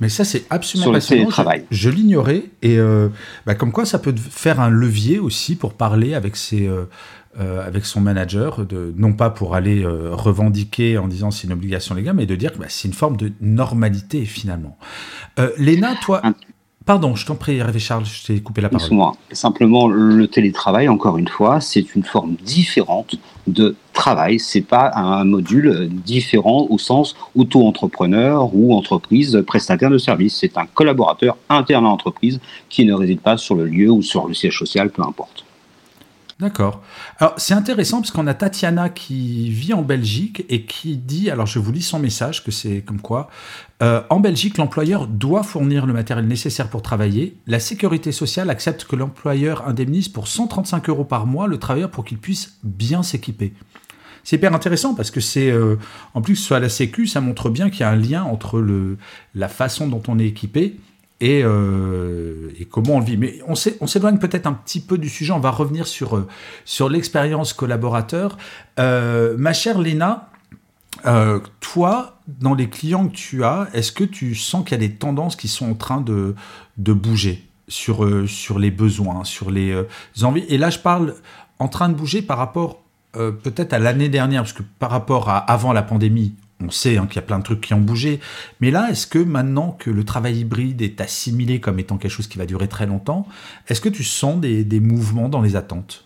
Mais 0.00 0.08
ça, 0.08 0.24
c'est 0.24 0.44
absolument 0.50 0.92
passionnant. 0.92 1.30
Je, 1.30 1.76
je 1.76 1.90
l'ignorais. 1.90 2.44
Et 2.62 2.78
euh, 2.78 3.08
bah, 3.46 3.54
comme 3.54 3.72
quoi, 3.72 3.84
ça 3.86 3.98
peut 3.98 4.14
faire 4.16 4.60
un 4.60 4.68
levier 4.68 5.18
aussi 5.18 5.56
pour 5.56 5.74
parler 5.74 6.14
avec 6.14 6.36
ses, 6.36 6.66
euh, 6.66 6.84
euh, 7.40 7.66
avec 7.66 7.84
son 7.84 8.00
manager, 8.00 8.66
de, 8.66 8.92
non 8.96 9.12
pas 9.12 9.30
pour 9.30 9.54
aller 9.54 9.82
euh, 9.82 10.10
revendiquer 10.12 10.98
en 10.98 11.08
disant 11.08 11.30
c'est 11.30 11.46
une 11.46 11.52
obligation 11.52 11.94
légale, 11.94 12.16
mais 12.16 12.26
de 12.26 12.36
dire 12.36 12.52
que 12.52 12.58
bah, 12.58 12.66
c'est 12.68 12.88
une 12.88 12.94
forme 12.94 13.16
de 13.16 13.32
normalité 13.40 14.24
finalement. 14.24 14.78
Léna, 15.58 15.94
toi, 16.00 16.22
pardon, 16.86 17.16
je 17.16 17.26
t'en 17.26 17.34
prie, 17.34 17.56
Hervé 17.56 17.80
Charles, 17.80 18.06
je 18.06 18.26
t'ai 18.26 18.40
coupé 18.40 18.62
la 18.62 18.68
parole. 18.68 18.88
Simplement 19.32 19.88
le 19.88 20.26
télétravail, 20.28 20.88
encore 20.88 21.18
une 21.18 21.28
fois, 21.28 21.60
c'est 21.60 21.94
une 21.94 22.04
forme 22.04 22.36
différente 22.44 23.16
de 23.46 23.76
travail. 23.92 24.38
C'est 24.38 24.62
pas 24.62 24.92
un 24.94 25.24
module 25.24 25.90
différent 25.90 26.66
au 26.70 26.78
sens 26.78 27.16
auto-entrepreneur 27.34 28.54
ou 28.54 28.74
entreprise 28.74 29.42
prestataire 29.46 29.90
de 29.90 29.98
service. 29.98 30.38
C'est 30.40 30.56
un 30.56 30.66
collaborateur 30.66 31.36
interne 31.48 31.84
à 31.84 31.88
l'entreprise 31.88 32.40
qui 32.68 32.84
ne 32.84 32.94
réside 32.94 33.20
pas 33.20 33.36
sur 33.36 33.56
le 33.56 33.66
lieu 33.66 33.90
ou 33.90 34.02
sur 34.02 34.28
le 34.28 34.34
siège 34.34 34.58
social, 34.58 34.90
peu 34.90 35.02
importe. 35.02 35.45
D'accord. 36.38 36.82
Alors 37.18 37.32
c'est 37.38 37.54
intéressant 37.54 38.02
parce 38.02 38.10
qu'on 38.10 38.26
a 38.26 38.34
Tatiana 38.34 38.90
qui 38.90 39.48
vit 39.48 39.72
en 39.72 39.80
Belgique 39.80 40.44
et 40.50 40.66
qui 40.66 40.98
dit, 40.98 41.30
alors 41.30 41.46
je 41.46 41.58
vous 41.58 41.72
lis 41.72 41.80
son 41.80 41.98
message, 41.98 42.44
que 42.44 42.50
c'est 42.50 42.82
comme 42.82 43.00
quoi, 43.00 43.30
euh, 43.82 44.02
en 44.10 44.20
Belgique, 44.20 44.58
l'employeur 44.58 45.06
doit 45.06 45.42
fournir 45.42 45.86
le 45.86 45.94
matériel 45.94 46.26
nécessaire 46.26 46.68
pour 46.68 46.82
travailler. 46.82 47.38
La 47.46 47.58
sécurité 47.58 48.12
sociale 48.12 48.50
accepte 48.50 48.84
que 48.84 48.96
l'employeur 48.96 49.66
indemnise 49.66 50.08
pour 50.08 50.28
135 50.28 50.90
euros 50.90 51.04
par 51.04 51.26
mois 51.26 51.46
le 51.46 51.58
travailleur 51.58 51.90
pour 51.90 52.04
qu'il 52.04 52.18
puisse 52.18 52.58
bien 52.62 53.02
s'équiper. 53.02 53.54
C'est 54.22 54.36
hyper 54.36 54.52
intéressant 54.54 54.94
parce 54.94 55.10
que 55.10 55.20
c'est, 55.20 55.50
euh, 55.50 55.76
en 56.12 56.20
plus, 56.20 56.36
soit 56.36 56.60
la 56.60 56.68
Sécu, 56.68 57.06
ça 57.06 57.20
montre 57.20 57.48
bien 57.48 57.70
qu'il 57.70 57.80
y 57.80 57.84
a 57.84 57.90
un 57.90 57.96
lien 57.96 58.24
entre 58.24 58.58
le, 58.60 58.98
la 59.34 59.48
façon 59.48 59.86
dont 59.86 60.02
on 60.08 60.18
est 60.18 60.26
équipé 60.26 60.76
euh, 61.22 62.50
et, 62.58 62.66
comment 62.66 62.96
on 62.96 63.00
le 63.00 63.06
vit. 63.06 63.16
Mais 63.16 63.38
on 63.46 63.54
s'éloigne 63.54 64.18
peut-être 64.18 64.46
un 64.46 64.52
petit 64.52 64.80
peu 64.80 64.98
du 64.98 65.08
sujet, 65.08 65.32
on 65.32 65.40
va 65.40 65.50
revenir 65.50 65.86
sur, 65.86 66.16
euh, 66.16 66.28
sur 66.64 66.88
l'expérience 66.88 67.52
collaborateur. 67.52 68.36
Euh, 68.78 69.34
ma 69.38 69.52
chère 69.52 69.78
Léna, 69.78 70.30
toi, 71.60 72.18
dans 72.26 72.54
les 72.54 72.68
clients 72.68 73.06
que 73.06 73.14
tu 73.14 73.44
as, 73.44 73.68
est-ce 73.72 73.92
que 73.92 74.04
tu 74.04 74.34
sens 74.34 74.64
qu'il 74.64 74.72
y 74.72 74.84
a 74.84 74.88
des 74.88 74.94
tendances 74.94 75.36
qui 75.36 75.46
sont 75.46 75.70
en 75.70 75.74
train 75.74 76.00
de, 76.00 76.34
de 76.78 76.92
bouger 76.92 77.46
sur, 77.68 78.28
sur 78.28 78.58
les 78.58 78.72
besoins, 78.72 79.22
sur 79.22 79.50
les 79.50 79.84
envies? 80.22 80.44
Et 80.48 80.58
là, 80.58 80.68
je 80.70 80.80
parle 80.80 81.14
en 81.60 81.68
train 81.68 81.88
de 81.88 81.94
bouger 81.94 82.22
par 82.22 82.38
rapport 82.38 82.82
peut-être 83.12 83.72
à 83.72 83.78
l'année 83.78 84.08
dernière, 84.08 84.42
parce 84.42 84.52
que 84.52 84.64
par 84.80 84.90
rapport 84.90 85.28
à 85.28 85.38
avant 85.38 85.72
la 85.72 85.82
pandémie, 85.82 86.34
on 86.62 86.70
sait 86.70 86.96
hein, 86.96 87.06
qu'il 87.06 87.16
y 87.16 87.18
a 87.18 87.26
plein 87.26 87.38
de 87.38 87.44
trucs 87.44 87.60
qui 87.60 87.74
ont 87.74 87.80
bougé. 87.80 88.20
Mais 88.60 88.70
là, 88.70 88.90
est-ce 88.90 89.06
que 89.06 89.18
maintenant 89.18 89.72
que 89.72 89.90
le 89.90 90.04
travail 90.04 90.38
hybride 90.40 90.80
est 90.82 91.00
assimilé 91.00 91.60
comme 91.60 91.78
étant 91.78 91.98
quelque 91.98 92.10
chose 92.10 92.28
qui 92.28 92.38
va 92.38 92.46
durer 92.46 92.68
très 92.68 92.86
longtemps, 92.86 93.26
est-ce 93.68 93.80
que 93.80 93.88
tu 93.88 94.04
sens 94.04 94.40
des 94.40 94.80
mouvements 94.80 95.28
dans 95.28 95.42
les 95.42 95.56
attentes? 95.56 96.05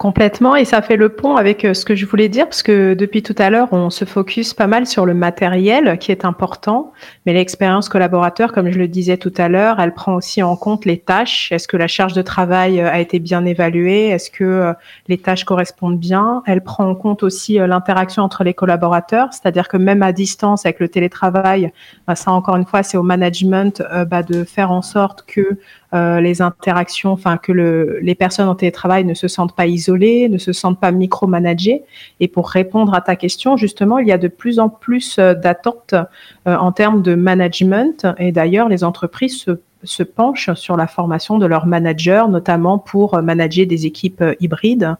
Complètement, 0.00 0.56
et 0.56 0.64
ça 0.64 0.80
fait 0.80 0.96
le 0.96 1.10
pont 1.10 1.36
avec 1.36 1.62
euh, 1.62 1.74
ce 1.74 1.84
que 1.84 1.94
je 1.94 2.06
voulais 2.06 2.30
dire, 2.30 2.46
parce 2.46 2.62
que 2.62 2.94
depuis 2.94 3.22
tout 3.22 3.34
à 3.36 3.50
l'heure, 3.50 3.68
on 3.70 3.90
se 3.90 4.06
focus 4.06 4.54
pas 4.54 4.66
mal 4.66 4.86
sur 4.86 5.04
le 5.04 5.12
matériel 5.12 5.98
qui 5.98 6.10
est 6.10 6.24
important, 6.24 6.94
mais 7.26 7.34
l'expérience 7.34 7.90
collaborateur, 7.90 8.52
comme 8.52 8.70
je 8.70 8.78
le 8.78 8.88
disais 8.88 9.18
tout 9.18 9.34
à 9.36 9.50
l'heure, 9.50 9.78
elle 9.78 9.92
prend 9.92 10.14
aussi 10.14 10.42
en 10.42 10.56
compte 10.56 10.86
les 10.86 10.96
tâches. 10.96 11.52
Est-ce 11.52 11.68
que 11.68 11.76
la 11.76 11.86
charge 11.86 12.14
de 12.14 12.22
travail 12.22 12.80
euh, 12.80 12.90
a 12.90 12.98
été 12.98 13.18
bien 13.18 13.44
évaluée? 13.44 14.08
Est-ce 14.08 14.30
que 14.30 14.42
euh, 14.42 14.72
les 15.06 15.18
tâches 15.18 15.44
correspondent 15.44 15.98
bien? 15.98 16.42
Elle 16.46 16.62
prend 16.62 16.88
en 16.88 16.94
compte 16.94 17.22
aussi 17.22 17.58
l'interaction 17.58 18.22
entre 18.22 18.42
les 18.42 18.54
collaborateurs, 18.54 19.28
c'est-à-dire 19.32 19.68
que 19.68 19.76
même 19.76 20.02
à 20.02 20.12
distance, 20.12 20.64
avec 20.64 20.80
le 20.80 20.88
télétravail, 20.88 21.74
bah, 22.06 22.14
ça 22.14 22.32
encore 22.32 22.56
une 22.56 22.64
fois, 22.64 22.82
c'est 22.82 22.96
au 22.96 23.02
management 23.02 23.82
bah, 24.08 24.22
de 24.22 24.44
faire 24.44 24.72
en 24.72 24.80
sorte 24.80 25.26
que 25.26 25.58
euh, 25.94 26.20
les 26.20 26.42
interactions, 26.42 27.10
enfin 27.12 27.36
que 27.36 27.52
le, 27.52 27.98
les 28.00 28.14
personnes 28.14 28.48
en 28.48 28.54
télétravail 28.54 29.04
ne 29.04 29.14
se 29.14 29.28
sentent 29.28 29.54
pas 29.54 29.66
isolées, 29.66 30.28
ne 30.28 30.38
se 30.38 30.52
sentent 30.52 30.80
pas 30.80 30.92
micromanagées. 30.92 31.82
Et 32.20 32.28
pour 32.28 32.48
répondre 32.48 32.94
à 32.94 33.00
ta 33.00 33.16
question, 33.16 33.56
justement, 33.56 33.98
il 33.98 34.08
y 34.08 34.12
a 34.12 34.18
de 34.18 34.28
plus 34.28 34.58
en 34.58 34.68
plus 34.68 35.18
euh, 35.18 35.34
d'attentes 35.34 35.94
euh, 35.94 36.56
en 36.56 36.72
termes 36.72 37.02
de 37.02 37.14
management. 37.14 38.06
Et 38.18 38.32
d'ailleurs, 38.32 38.68
les 38.68 38.84
entreprises 38.84 39.38
se, 39.40 39.50
se, 39.84 40.02
penchent 40.02 40.52
sur 40.54 40.76
la 40.76 40.86
formation 40.86 41.38
de 41.38 41.46
leurs 41.46 41.66
managers, 41.66 42.24
notamment 42.28 42.78
pour 42.78 43.20
manager 43.22 43.66
des 43.66 43.86
équipes 43.86 44.24
hybrides. 44.40 44.96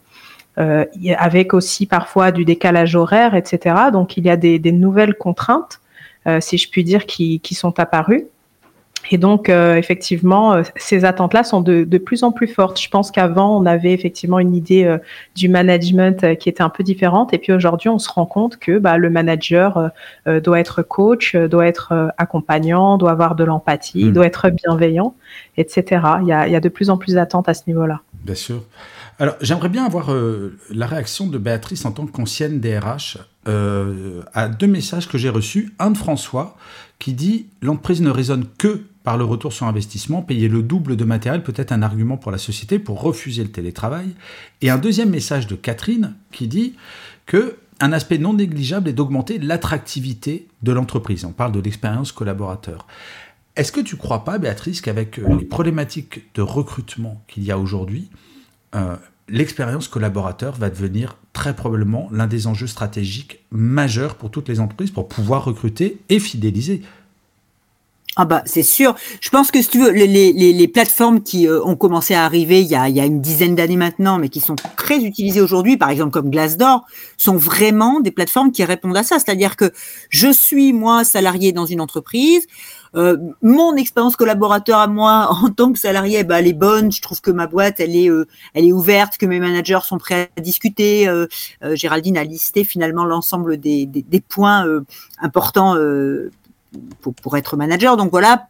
Euh, 0.59 0.85
avec 1.17 1.55
aussi 1.55 1.87
parfois 1.87 2.33
du 2.33 2.45
décalage 2.45 2.97
horaire, 2.97 3.35
etc. 3.35 3.77
Donc 3.93 4.17
il 4.17 4.27
y 4.27 4.31
a 4.31 4.37
des, 4.37 4.59
des 4.59 4.73
nouvelles 4.73 5.15
contraintes, 5.15 5.81
euh, 6.27 6.41
si 6.41 6.59
je 6.59 6.69
puis 6.69 6.83
dire, 6.83 7.07
qui, 7.07 7.41
qui 7.41 7.55
sont 7.55 7.79
apparues. 7.79 8.27
Et 9.11 9.19
donc, 9.19 9.49
euh, 9.49 9.77
effectivement, 9.77 10.53
euh, 10.53 10.63
ces 10.77 11.05
attentes-là 11.05 11.43
sont 11.43 11.61
de, 11.61 11.85
de, 11.85 11.99
plus 11.99 12.23
en 12.23 12.33
plus 12.33 12.47
fortes. 12.47 12.81
Je 12.81 12.89
pense 12.89 13.11
qu'avant, 13.11 13.59
on 13.59 13.67
avait 13.67 13.93
effectivement 13.93 14.39
une 14.39 14.55
idée 14.55 14.85
euh, 14.85 14.99
du 15.35 15.49
management 15.49 16.37
qui 16.39 16.49
était 16.49 16.63
un 16.63 16.69
peu 16.69 16.85
différente. 16.85 17.33
Et 17.35 17.39
puis 17.39 17.53
aujourd'hui, 17.53 17.89
on 17.89 17.99
se 17.99 18.09
rend 18.11 18.27
compte 18.27 18.59
que 18.59 18.79
bah, 18.79 18.99
le 18.99 19.11
manager 19.11 19.91
doit 20.27 20.61
être 20.61 20.83
coach, 20.83 21.35
doit 21.35 21.67
être 21.67 22.13
accompagnant, 22.19 22.99
doit 22.99 23.11
avoir 23.11 23.35
de 23.35 23.45
l'empathie, 23.45 24.05
hmm. 24.05 24.13
doit 24.13 24.27
être 24.27 24.51
bienveillant, 24.51 25.15
etc. 25.57 26.03
Il 26.23 26.29
y, 26.29 26.33
a, 26.33 26.47
il 26.47 26.53
y 26.53 26.57
a 26.57 26.61
de 26.61 26.69
plus 26.69 26.91
en 26.91 26.97
plus 26.97 27.15
d'attentes 27.15 27.49
à 27.49 27.55
ce 27.55 27.63
niveau-là. 27.67 28.01
Bien 28.25 28.35
sûr. 28.35 28.63
Alors, 29.21 29.37
j'aimerais 29.43 29.69
bien 29.69 29.85
avoir 29.85 30.11
euh, 30.13 30.57
la 30.71 30.87
réaction 30.87 31.27
de 31.27 31.37
Béatrice 31.37 31.85
en 31.85 31.93
tant 31.93 32.07
qu'ancienne 32.07 32.59
DRH 32.59 33.19
euh, 33.49 34.23
à 34.33 34.49
deux 34.49 34.67
messages 34.67 35.09
que 35.09 35.19
j'ai 35.19 35.29
reçus. 35.29 35.75
Un 35.79 35.91
de 35.91 35.99
François 35.99 36.57
qui 37.01 37.15
dit 37.15 37.47
L'entreprise 37.61 38.01
ne 38.01 38.11
raisonne 38.11 38.47
que 38.57 38.85
par 39.03 39.17
le 39.17 39.25
retour 39.25 39.53
sur 39.53 39.67
investissement. 39.67 40.23
Payer 40.23 40.47
le 40.47 40.63
double 40.63 40.95
de 40.95 41.05
matériel 41.05 41.43
peut 41.43 41.55
être 41.57 41.73
un 41.73 41.83
argument 41.83 42.17
pour 42.17 42.31
la 42.31 42.39
société 42.39 42.79
pour 42.79 43.01
refuser 43.01 43.43
le 43.43 43.51
télétravail. 43.51 44.11
Et 44.61 44.71
un 44.71 44.79
deuxième 44.79 45.11
message 45.11 45.49
de 45.49 45.57
Catherine 45.57 46.15
qui 46.31 46.47
dit 46.47 46.77
que 47.27 47.57
un 47.81 47.93
aspect 47.93 48.19
non 48.19 48.35
négligeable 48.35 48.91
est 48.91 48.93
d'augmenter 48.93 49.39
l'attractivité 49.39 50.47
de 50.63 50.73
l'entreprise. 50.73 51.25
On 51.25 51.33
parle 51.33 51.53
de 51.53 51.61
l'expérience 51.61 52.13
collaborateur. 52.13 52.87
Est-ce 53.57 53.73
que 53.73 53.81
tu 53.81 53.97
crois 53.97 54.25
pas, 54.25 54.39
Béatrice, 54.39 54.83
qu'avec 54.83 55.17
les 55.17 55.45
problématiques 55.45 56.35
de 56.35 56.43
recrutement 56.43 57.23
qu'il 57.27 57.43
y 57.43 57.51
a 57.51 57.59
aujourd'hui, 57.59 58.11
euh, 58.75 58.97
l'expérience 59.31 59.89
collaborateur 59.89 60.57
va 60.57 60.71
devenir 60.71 61.17
très 61.33 61.55
probablement 61.55 62.09
l'un 62.13 62.27
des 62.27 62.47
enjeux 62.47 62.67
stratégiques 62.67 63.45
majeurs 63.51 64.17
pour 64.17 64.31
toutes 64.31 64.49
les 64.49 64.61
entreprises 64.61 64.91
pour 64.91 65.09
pouvoir 65.09 65.45
recruter 65.45 66.01
et 66.09 66.19
fidéliser 66.19 66.83
ah 68.17 68.25
bah 68.25 68.43
c'est 68.45 68.65
sûr. 68.65 68.97
Je 69.21 69.31
pense 69.31 69.53
que 69.53 69.63
si 69.63 69.69
tu 69.69 69.79
veux, 69.79 69.91
les, 69.91 70.69
plateformes 70.69 71.23
qui 71.23 71.47
euh, 71.47 71.63
ont 71.65 71.77
commencé 71.77 72.13
à 72.13 72.25
arriver 72.25 72.61
il 72.61 72.67
y 72.67 72.75
a, 72.75 72.89
une 73.07 73.21
dizaine 73.21 73.55
d'années 73.55 73.77
maintenant, 73.77 74.19
mais 74.19 74.29
qui 74.29 74.41
sont 74.41 74.57
très 74.77 74.99
utilisées 75.05 75.41
aujourd'hui, 75.41 75.77
par 75.77 75.91
exemple 75.91 76.11
comme 76.11 76.29
Glassdoor, 76.29 76.85
sont 77.17 77.37
vraiment 77.37 78.01
des 78.01 78.11
plateformes 78.11 78.51
qui 78.51 78.65
répondent 78.65 78.97
à 78.97 79.05
ça. 79.05 79.21
C'est-à-dire 79.21 79.55
que 79.55 79.71
je 80.09 80.33
suis 80.33 80.73
moi 80.73 81.05
salarié 81.05 81.53
dans 81.53 81.67
une 81.67 81.81
entreprise, 81.81 82.47
euh, 82.97 83.17
mon 83.43 83.77
expérience 83.77 84.17
collaborateur 84.17 84.81
à 84.81 84.89
moi 84.89 85.29
en 85.45 85.49
tant 85.51 85.73
que 85.73 85.79
salarié, 85.79 86.25
bah, 86.25 86.41
elle 86.41 86.49
est 86.49 86.53
bonne. 86.53 86.91
Je 86.91 87.01
trouve 87.01 87.21
que 87.21 87.31
ma 87.31 87.47
boîte, 87.47 87.79
elle 87.79 87.95
est, 87.95 88.11
euh, 88.11 88.27
ouverte, 88.73 89.19
que 89.19 89.27
mes 89.27 89.39
managers 89.39 89.85
sont 89.85 89.99
prêts 89.99 90.33
à 90.37 90.41
discuter. 90.41 91.09
Géraldine 91.75 92.19
a 92.19 92.25
listé 92.25 92.65
finalement 92.65 93.05
l'ensemble 93.05 93.57
des, 93.57 93.89
points 94.29 94.67
importants 95.21 95.77
pour, 97.01 97.37
être 97.37 97.57
manager. 97.57 97.97
Donc 97.97 98.11
voilà, 98.11 98.49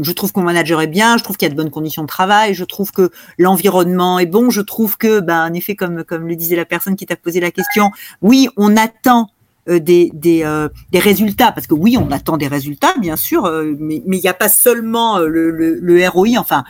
je 0.00 0.12
trouve 0.12 0.32
que 0.32 0.40
mon 0.40 0.46
manager 0.46 0.80
est 0.80 0.86
bien, 0.86 1.16
je 1.16 1.24
trouve 1.24 1.36
qu'il 1.36 1.46
y 1.46 1.50
a 1.50 1.54
de 1.54 1.56
bonnes 1.56 1.70
conditions 1.70 2.02
de 2.02 2.08
travail, 2.08 2.54
je 2.54 2.64
trouve 2.64 2.92
que 2.92 3.10
l'environnement 3.38 4.18
est 4.18 4.26
bon, 4.26 4.50
je 4.50 4.60
trouve 4.60 4.96
que, 4.96 5.20
ben, 5.20 5.50
en 5.50 5.54
effet, 5.54 5.74
comme, 5.74 6.04
le 6.10 6.36
disait 6.36 6.56
la 6.56 6.64
personne 6.64 6.96
qui 6.96 7.06
t'a 7.06 7.16
posé 7.16 7.40
la 7.40 7.50
question, 7.50 7.90
oui, 8.20 8.48
on 8.56 8.76
attend 8.76 9.28
euh, 9.68 9.78
euh, 9.88 10.68
des, 10.92 10.98
résultats, 10.98 11.52
parce 11.52 11.66
que 11.66 11.74
oui, 11.74 11.96
on 11.96 12.10
attend 12.10 12.36
des 12.36 12.48
résultats, 12.48 12.94
bien 12.98 13.16
sûr, 13.16 13.46
euh, 13.46 13.74
mais 13.78 14.02
il 14.06 14.20
n'y 14.20 14.28
a 14.28 14.34
pas 14.34 14.48
seulement 14.48 15.18
le, 15.18 15.50
le, 15.50 15.78
le 15.80 16.08
ROI, 16.08 16.38
enfin, 16.38 16.64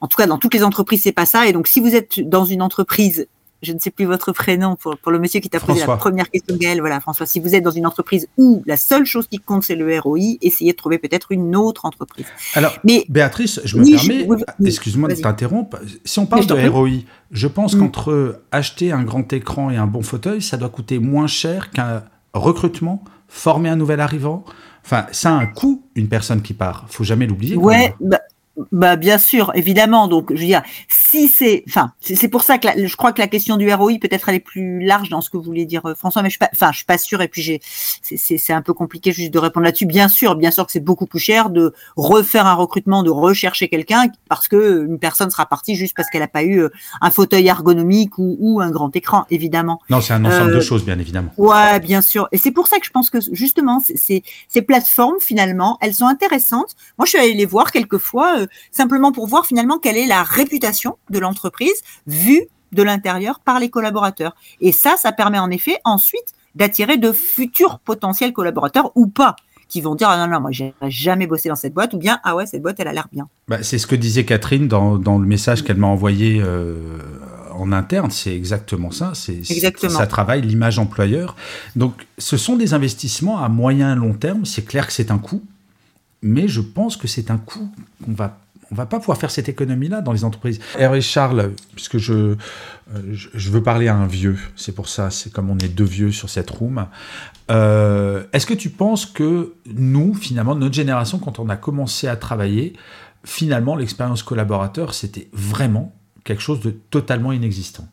en 0.00 0.06
tout 0.06 0.16
cas, 0.16 0.26
dans 0.26 0.38
toutes 0.38 0.54
les 0.54 0.62
entreprises, 0.62 1.02
c'est 1.02 1.12
pas 1.12 1.26
ça. 1.26 1.46
Et 1.46 1.52
donc, 1.52 1.66
si 1.66 1.80
vous 1.80 1.94
êtes 1.94 2.20
dans 2.20 2.44
une 2.44 2.62
entreprise 2.62 3.26
je 3.62 3.72
ne 3.72 3.78
sais 3.78 3.90
plus 3.90 4.04
votre 4.04 4.32
prénom 4.32 4.76
pour, 4.76 4.96
pour 4.98 5.10
le 5.10 5.18
monsieur 5.18 5.40
qui 5.40 5.48
t'a 5.48 5.60
posé 5.60 5.80
la 5.80 5.96
première 5.96 6.30
question, 6.30 6.56
Gaël. 6.56 6.80
Voilà, 6.80 7.00
François, 7.00 7.26
si 7.26 7.40
vous 7.40 7.54
êtes 7.54 7.62
dans 7.62 7.70
une 7.70 7.86
entreprise 7.86 8.28
où 8.36 8.62
la 8.66 8.76
seule 8.76 9.04
chose 9.04 9.26
qui 9.26 9.38
compte, 9.38 9.64
c'est 9.64 9.74
le 9.74 9.98
ROI, 9.98 10.36
essayez 10.40 10.72
de 10.72 10.76
trouver 10.76 10.98
peut-être 10.98 11.32
une 11.32 11.56
autre 11.56 11.84
entreprise. 11.84 12.26
Alors, 12.54 12.76
Mais, 12.84 13.04
Béatrice, 13.08 13.60
je 13.64 13.76
me 13.78 13.84
permets, 13.84 14.26
excuse-moi 14.64 15.08
de 15.08 15.14
t'interrompre. 15.14 15.78
Si 16.04 16.18
on 16.18 16.26
parle 16.26 16.46
de 16.46 16.68
ROI, 16.68 16.90
je 17.30 17.48
pense 17.48 17.74
mm. 17.74 17.78
qu'entre 17.78 18.42
acheter 18.52 18.92
un 18.92 19.02
grand 19.02 19.32
écran 19.32 19.70
et 19.70 19.76
un 19.76 19.86
bon 19.86 20.02
fauteuil, 20.02 20.40
ça 20.42 20.56
doit 20.56 20.68
coûter 20.68 20.98
moins 20.98 21.26
cher 21.26 21.70
qu'un 21.70 22.04
recrutement, 22.34 23.02
former 23.28 23.68
un 23.70 23.76
nouvel 23.76 24.00
arrivant. 24.00 24.44
Enfin, 24.84 25.06
ça 25.12 25.30
a 25.30 25.32
un 25.34 25.46
coût, 25.46 25.82
une 25.96 26.08
personne 26.08 26.40
qui 26.40 26.54
part. 26.54 26.86
Faut 26.88 27.04
jamais 27.04 27.26
l'oublier. 27.26 27.56
Ouais, 27.56 27.94
bah, 28.00 28.17
bah 28.72 28.96
bien 28.96 29.18
sûr, 29.18 29.52
évidemment. 29.54 30.08
Donc 30.08 30.32
je 30.34 30.40
veux 30.40 30.46
dire, 30.46 30.62
si 30.88 31.28
c'est, 31.28 31.64
enfin, 31.68 31.92
c'est 32.00 32.28
pour 32.28 32.42
ça 32.42 32.58
que 32.58 32.86
je 32.86 32.96
crois 32.96 33.12
que 33.12 33.20
la 33.20 33.28
question 33.28 33.56
du 33.56 33.72
ROI 33.72 33.94
peut-être 34.00 34.28
elle 34.28 34.36
est 34.36 34.40
plus 34.40 34.80
large 34.80 35.08
dans 35.08 35.20
ce 35.20 35.30
que 35.30 35.36
vous 35.36 35.42
voulez 35.42 35.64
dire, 35.64 35.86
euh, 35.86 35.94
François. 35.94 36.22
Mais 36.22 36.28
je 36.28 36.32
suis 36.32 36.38
pas, 36.38 36.50
enfin, 36.52 36.70
je 36.72 36.78
suis 36.78 36.86
pas 36.86 36.98
sûre. 36.98 37.22
Et 37.22 37.28
puis 37.28 37.42
j'ai, 37.42 37.60
c'est 38.02 38.52
un 38.52 38.62
peu 38.62 38.74
compliqué 38.74 39.12
juste 39.12 39.32
de 39.32 39.38
répondre 39.38 39.64
là-dessus. 39.64 39.86
Bien 39.86 40.08
sûr, 40.08 40.34
bien 40.34 40.50
sûr 40.50 40.66
que 40.66 40.72
c'est 40.72 40.80
beaucoup 40.80 41.06
plus 41.06 41.18
cher 41.18 41.50
de 41.50 41.72
refaire 41.96 42.46
un 42.46 42.54
recrutement, 42.54 43.02
de 43.02 43.10
rechercher 43.10 43.68
quelqu'un 43.68 44.06
parce 44.28 44.48
que 44.48 44.86
une 44.86 44.98
personne 44.98 45.30
sera 45.30 45.46
partie 45.46 45.74
juste 45.74 45.94
parce 45.96 46.10
qu'elle 46.10 46.22
a 46.22 46.28
pas 46.28 46.42
eu 46.42 46.62
euh, 46.62 46.68
un 47.00 47.10
fauteuil 47.10 47.46
ergonomique 47.46 48.18
ou, 48.18 48.36
ou 48.40 48.60
un 48.60 48.70
grand 48.70 48.94
écran, 48.96 49.26
évidemment. 49.30 49.80
Non, 49.90 50.00
c'est 50.00 50.14
un 50.14 50.24
ensemble 50.24 50.52
de 50.52 50.56
euh, 50.56 50.60
choses, 50.60 50.84
bien 50.84 50.98
évidemment. 50.98 51.32
Ouais, 51.36 51.80
bien 51.80 52.00
sûr. 52.00 52.28
Et 52.32 52.38
c'est 52.38 52.52
pour 52.52 52.66
ça 52.66 52.78
que 52.78 52.86
je 52.86 52.90
pense 52.90 53.10
que 53.10 53.18
justement, 53.32 53.80
ces, 53.80 54.22
ces 54.48 54.62
plateformes 54.62 55.20
finalement, 55.20 55.78
elles 55.80 55.94
sont 55.94 56.06
intéressantes. 56.06 56.74
Moi, 56.98 57.06
je 57.06 57.10
suis 57.10 57.18
allée 57.18 57.34
les 57.34 57.46
voir 57.46 57.70
quelquefois 57.70 58.47
simplement 58.70 59.12
pour 59.12 59.26
voir 59.26 59.46
finalement 59.46 59.78
quelle 59.78 59.96
est 59.96 60.06
la 60.06 60.22
réputation 60.22 60.96
de 61.10 61.18
l'entreprise 61.18 61.82
vue 62.06 62.46
de 62.72 62.82
l'intérieur 62.82 63.40
par 63.40 63.60
les 63.60 63.70
collaborateurs. 63.70 64.34
Et 64.60 64.72
ça, 64.72 64.96
ça 64.96 65.12
permet 65.12 65.38
en 65.38 65.50
effet 65.50 65.78
ensuite 65.84 66.34
d'attirer 66.54 66.96
de 66.96 67.12
futurs 67.12 67.78
potentiels 67.78 68.32
collaborateurs 68.32 68.92
ou 68.94 69.06
pas 69.06 69.36
qui 69.68 69.82
vont 69.82 69.94
dire 69.94 70.08
ah 70.08 70.16
non 70.16 70.32
non 70.32 70.40
moi 70.40 70.50
j'ai 70.50 70.72
jamais 70.88 71.26
bossé 71.26 71.50
dans 71.50 71.54
cette 71.54 71.74
boîte 71.74 71.92
ou 71.92 71.98
bien 71.98 72.20
ah 72.24 72.34
ouais 72.34 72.46
cette 72.46 72.62
boîte 72.62 72.80
elle 72.80 72.88
a 72.88 72.92
l'air 72.94 73.06
bien. 73.12 73.28
Bah, 73.48 73.62
c'est 73.62 73.76
ce 73.76 73.86
que 73.86 73.94
disait 73.94 74.24
Catherine 74.24 74.66
dans, 74.66 74.96
dans 74.96 75.18
le 75.18 75.26
message 75.26 75.62
qu'elle 75.62 75.76
m'a 75.76 75.86
envoyé 75.86 76.40
euh, 76.42 76.98
en 77.52 77.72
interne, 77.72 78.10
c'est 78.10 78.34
exactement 78.34 78.90
ça. 78.90 79.12
C'est 79.14 79.42
ça 79.44 80.06
travaille 80.06 80.42
l'image 80.42 80.78
employeur. 80.78 81.36
Donc 81.76 82.06
ce 82.16 82.36
sont 82.36 82.56
des 82.56 82.72
investissements 82.72 83.42
à 83.42 83.48
moyen 83.48 83.92
et 83.92 83.96
long 83.96 84.14
terme. 84.14 84.44
C'est 84.44 84.64
clair 84.64 84.86
que 84.86 84.92
c'est 84.92 85.10
un 85.10 85.18
coût, 85.18 85.42
mais 86.22 86.48
je 86.48 86.60
pense 86.60 86.96
que 86.96 87.08
c'est 87.08 87.30
un 87.30 87.38
coût 87.38 87.70
qu'on 88.04 88.12
va 88.12 88.38
on 88.70 88.74
va 88.74 88.86
pas 88.86 88.98
pouvoir 88.98 89.18
faire 89.18 89.30
cette 89.30 89.48
économie-là 89.48 90.02
dans 90.02 90.12
les 90.12 90.24
entreprises. 90.24 90.60
Hervé 90.78 91.00
Charles, 91.00 91.52
puisque 91.74 91.98
je, 91.98 92.12
euh, 92.12 92.36
je, 93.12 93.50
veux 93.50 93.62
parler 93.62 93.88
à 93.88 93.94
un 93.94 94.06
vieux, 94.06 94.36
c'est 94.56 94.74
pour 94.74 94.88
ça, 94.88 95.10
c'est 95.10 95.32
comme 95.32 95.48
on 95.50 95.56
est 95.58 95.68
deux 95.68 95.84
vieux 95.84 96.12
sur 96.12 96.28
cette 96.28 96.50
room. 96.50 96.86
Euh, 97.50 98.24
est-ce 98.32 98.46
que 98.46 98.54
tu 98.54 98.68
penses 98.68 99.06
que 99.06 99.54
nous, 99.74 100.12
finalement, 100.14 100.54
notre 100.54 100.74
génération, 100.74 101.18
quand 101.18 101.38
on 101.38 101.48
a 101.48 101.56
commencé 101.56 102.08
à 102.08 102.16
travailler, 102.16 102.74
finalement, 103.24 103.74
l'expérience 103.74 104.22
collaborateur, 104.22 104.92
c'était 104.92 105.28
vraiment 105.32 105.94
quelque 106.24 106.42
chose 106.42 106.60
de 106.60 106.70
totalement 106.90 107.32
inexistant? 107.32 107.88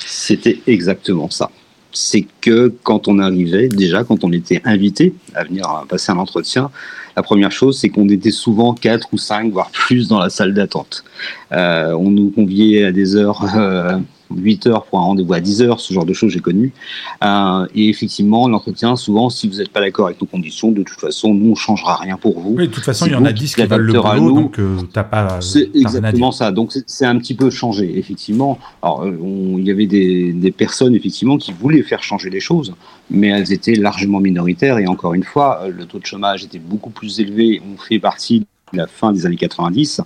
C'était 0.00 0.60
exactement 0.66 1.30
ça 1.30 1.50
c'est 1.94 2.26
que 2.40 2.72
quand 2.82 3.06
on 3.06 3.18
arrivait, 3.18 3.68
déjà 3.68 4.02
quand 4.02 4.24
on 4.24 4.32
était 4.32 4.62
invité 4.64 5.14
à 5.34 5.44
venir 5.44 5.84
passer 5.88 6.10
un 6.10 6.16
entretien, 6.16 6.70
la 7.16 7.22
première 7.22 7.52
chose, 7.52 7.78
c'est 7.78 7.88
qu'on 7.88 8.08
était 8.08 8.30
souvent 8.30 8.74
quatre 8.74 9.08
ou 9.12 9.18
cinq, 9.18 9.52
voire 9.52 9.70
plus 9.70 10.08
dans 10.08 10.18
la 10.18 10.30
salle 10.30 10.54
d'attente. 10.54 11.04
Euh, 11.52 11.92
on 11.92 12.10
nous 12.10 12.30
conviait 12.30 12.84
à 12.84 12.92
des 12.92 13.16
heures 13.16 13.44
euh, 13.56 13.98
8 14.36 14.66
heures 14.66 14.84
pour 14.84 15.00
un 15.00 15.04
rendez-vous 15.04 15.32
à 15.32 15.40
10 15.40 15.62
heures, 15.62 15.80
ce 15.80 15.92
genre 15.92 16.04
de 16.04 16.12
choses 16.12 16.32
j'ai 16.32 16.40
connu. 16.40 16.72
Euh, 17.24 17.66
et 17.74 17.88
effectivement, 17.88 18.48
l'entretien, 18.48 18.96
souvent, 18.96 19.30
si 19.30 19.48
vous 19.48 19.56
n'êtes 19.56 19.70
pas 19.70 19.80
d'accord 19.80 20.06
avec 20.06 20.20
nos 20.20 20.26
conditions, 20.26 20.70
de 20.70 20.82
toute 20.82 21.00
façon, 21.00 21.34
nous, 21.34 21.48
on 21.48 21.50
ne 21.50 21.54
changera 21.54 21.96
rien 21.96 22.16
pour 22.16 22.38
vous. 22.38 22.54
Oui, 22.56 22.68
de 22.68 22.72
toute 22.72 22.84
façon, 22.84 23.06
il 23.06 23.12
y 23.12 23.14
en 23.14 23.24
a 23.24 23.32
10 23.32 23.54
qui 23.54 23.62
veulent 23.64 23.82
le 23.82 23.92
boulot, 23.92 24.32
donc 24.32 24.58
euh, 24.58 24.78
t'as 24.92 25.04
pas. 25.04 25.40
C'est 25.40 25.70
exactement 25.74 26.32
ça. 26.32 26.50
Donc 26.50 26.72
c'est 26.86 27.06
un 27.06 27.18
petit 27.18 27.34
peu 27.34 27.50
changé, 27.50 27.98
effectivement. 27.98 28.58
Alors, 28.82 29.02
euh, 29.02 29.16
il 29.58 29.64
y 29.64 29.70
avait 29.70 29.86
des, 29.86 30.32
des, 30.32 30.50
personnes, 30.50 30.94
effectivement, 30.94 31.38
qui 31.38 31.52
voulaient 31.52 31.82
faire 31.82 32.02
changer 32.02 32.30
les 32.30 32.40
choses, 32.40 32.74
mais 33.10 33.28
elles 33.28 33.52
étaient 33.52 33.74
largement 33.74 34.20
minoritaires. 34.20 34.78
Et 34.78 34.86
encore 34.86 35.14
une 35.14 35.24
fois, 35.24 35.68
le 35.68 35.84
taux 35.86 35.98
de 35.98 36.06
chômage 36.06 36.44
était 36.44 36.58
beaucoup 36.58 36.90
plus 36.90 37.20
élevé. 37.20 37.62
On 37.72 37.76
fait 37.76 37.98
partie 37.98 38.46
de 38.72 38.78
la 38.78 38.86
fin 38.86 39.12
des 39.12 39.26
années 39.26 39.36
90. 39.36 40.00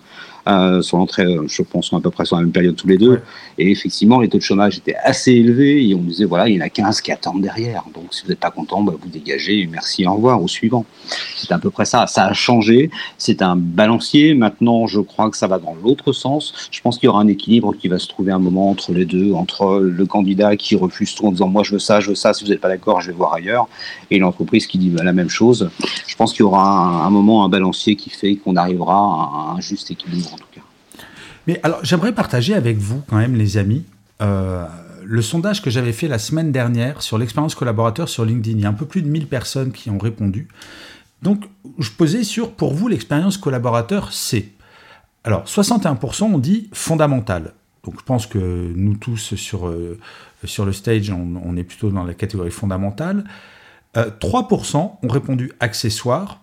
Euh, 0.48 0.80
sur 0.80 0.98
l'entrée, 0.98 1.24
euh, 1.24 1.44
je 1.48 1.62
pense, 1.62 1.92
à 1.92 2.00
peu 2.00 2.10
près 2.10 2.24
sur 2.24 2.36
la 2.36 2.42
même 2.42 2.52
période 2.52 2.76
tous 2.76 2.86
les 2.86 2.98
deux. 2.98 3.20
Et 3.58 3.70
effectivement, 3.70 4.20
les 4.20 4.28
taux 4.28 4.38
de 4.38 4.42
chômage 4.42 4.76
étaient 4.78 4.94
assez 4.94 5.32
élevés 5.32 5.88
et 5.88 5.94
on 5.94 6.02
disait, 6.02 6.24
voilà, 6.24 6.48
il 6.48 6.54
y 6.54 6.58
en 6.58 6.64
a 6.64 6.68
15 6.68 7.00
qui 7.00 7.10
attendent 7.10 7.42
derrière. 7.42 7.84
Donc, 7.92 8.04
si 8.12 8.22
vous 8.22 8.28
n'êtes 8.28 8.38
pas 8.38 8.52
content, 8.52 8.82
bah, 8.82 8.92
vous 9.00 9.08
dégagez, 9.08 9.68
merci, 9.70 10.06
au 10.06 10.14
revoir, 10.14 10.40
au 10.40 10.46
suivant. 10.46 10.84
C'est 11.36 11.50
à 11.50 11.58
peu 11.58 11.70
près 11.70 11.84
ça. 11.84 12.06
Ça 12.06 12.26
a 12.26 12.32
changé. 12.32 12.90
C'est 13.18 13.42
un 13.42 13.56
balancier. 13.56 14.34
Maintenant, 14.34 14.86
je 14.86 15.00
crois 15.00 15.30
que 15.30 15.36
ça 15.36 15.48
va 15.48 15.58
dans 15.58 15.74
l'autre 15.82 16.12
sens. 16.12 16.68
Je 16.70 16.80
pense 16.80 16.98
qu'il 16.98 17.06
y 17.06 17.08
aura 17.08 17.22
un 17.22 17.28
équilibre 17.28 17.74
qui 17.74 17.88
va 17.88 17.98
se 17.98 18.06
trouver 18.06 18.30
un 18.30 18.38
moment 18.38 18.70
entre 18.70 18.92
les 18.92 19.04
deux, 19.04 19.32
entre 19.32 19.80
le 19.80 20.06
candidat 20.06 20.56
qui 20.56 20.76
refuse 20.76 21.12
tout 21.14 21.26
en 21.26 21.32
disant, 21.32 21.48
moi, 21.48 21.64
je 21.64 21.72
veux 21.72 21.80
ça, 21.80 21.98
je 21.98 22.10
veux 22.10 22.14
ça, 22.14 22.32
si 22.32 22.44
vous 22.44 22.50
n'êtes 22.50 22.60
pas 22.60 22.68
d'accord, 22.68 23.00
je 23.00 23.10
vais 23.10 23.16
voir 23.16 23.34
ailleurs, 23.34 23.68
et 24.12 24.18
l'entreprise 24.20 24.68
qui 24.68 24.78
dit 24.78 24.90
bah, 24.90 25.02
la 25.02 25.12
même 25.12 25.28
chose. 25.28 25.70
Je 26.06 26.14
pense 26.14 26.32
qu'il 26.32 26.40
y 26.40 26.44
aura 26.44 26.62
un, 26.62 27.06
un 27.06 27.10
moment, 27.10 27.44
un 27.44 27.48
balancier 27.48 27.96
qui 27.96 28.10
fait 28.10 28.36
qu'on 28.36 28.54
arrivera 28.54 28.94
à 28.94 29.54
un 29.56 29.60
juste 29.60 29.90
équilibre. 29.90 30.35
Mais 31.46 31.60
alors, 31.62 31.80
j'aimerais 31.84 32.12
partager 32.12 32.54
avec 32.54 32.78
vous, 32.78 33.02
quand 33.08 33.16
même, 33.16 33.34
les 33.34 33.56
amis, 33.56 33.84
euh, 34.20 34.66
le 35.04 35.22
sondage 35.22 35.62
que 35.62 35.70
j'avais 35.70 35.92
fait 35.92 36.08
la 36.08 36.18
semaine 36.18 36.50
dernière 36.50 37.02
sur 37.02 37.18
l'expérience 37.18 37.54
collaborateur 37.54 38.08
sur 38.08 38.24
LinkedIn. 38.24 38.58
Il 38.58 38.62
y 38.62 38.66
a 38.66 38.68
un 38.68 38.74
peu 38.74 38.86
plus 38.86 39.02
de 39.02 39.08
1000 39.08 39.28
personnes 39.28 39.72
qui 39.72 39.90
ont 39.90 39.98
répondu. 39.98 40.48
Donc, 41.22 41.44
je 41.78 41.90
posais 41.90 42.24
sur, 42.24 42.52
pour 42.52 42.74
vous, 42.74 42.88
l'expérience 42.88 43.38
collaborateur, 43.38 44.12
c'est. 44.12 44.48
Alors, 45.24 45.44
61% 45.44 46.24
ont 46.24 46.38
dit 46.38 46.68
fondamental. 46.72 47.54
Donc, 47.84 47.94
je 47.98 48.04
pense 48.04 48.26
que 48.26 48.72
nous 48.74 48.96
tous 48.96 49.34
sur, 49.36 49.68
euh, 49.68 49.98
sur 50.44 50.64
le 50.64 50.72
stage, 50.72 51.10
on, 51.10 51.56
est 51.56 51.64
plutôt 51.64 51.90
dans 51.90 52.04
la 52.04 52.14
catégorie 52.14 52.50
fondamentale. 52.50 53.24
3% 53.94 54.76
euh, 54.76 55.06
ont 55.06 55.08
répondu 55.08 55.52
accessoire. 55.60 56.40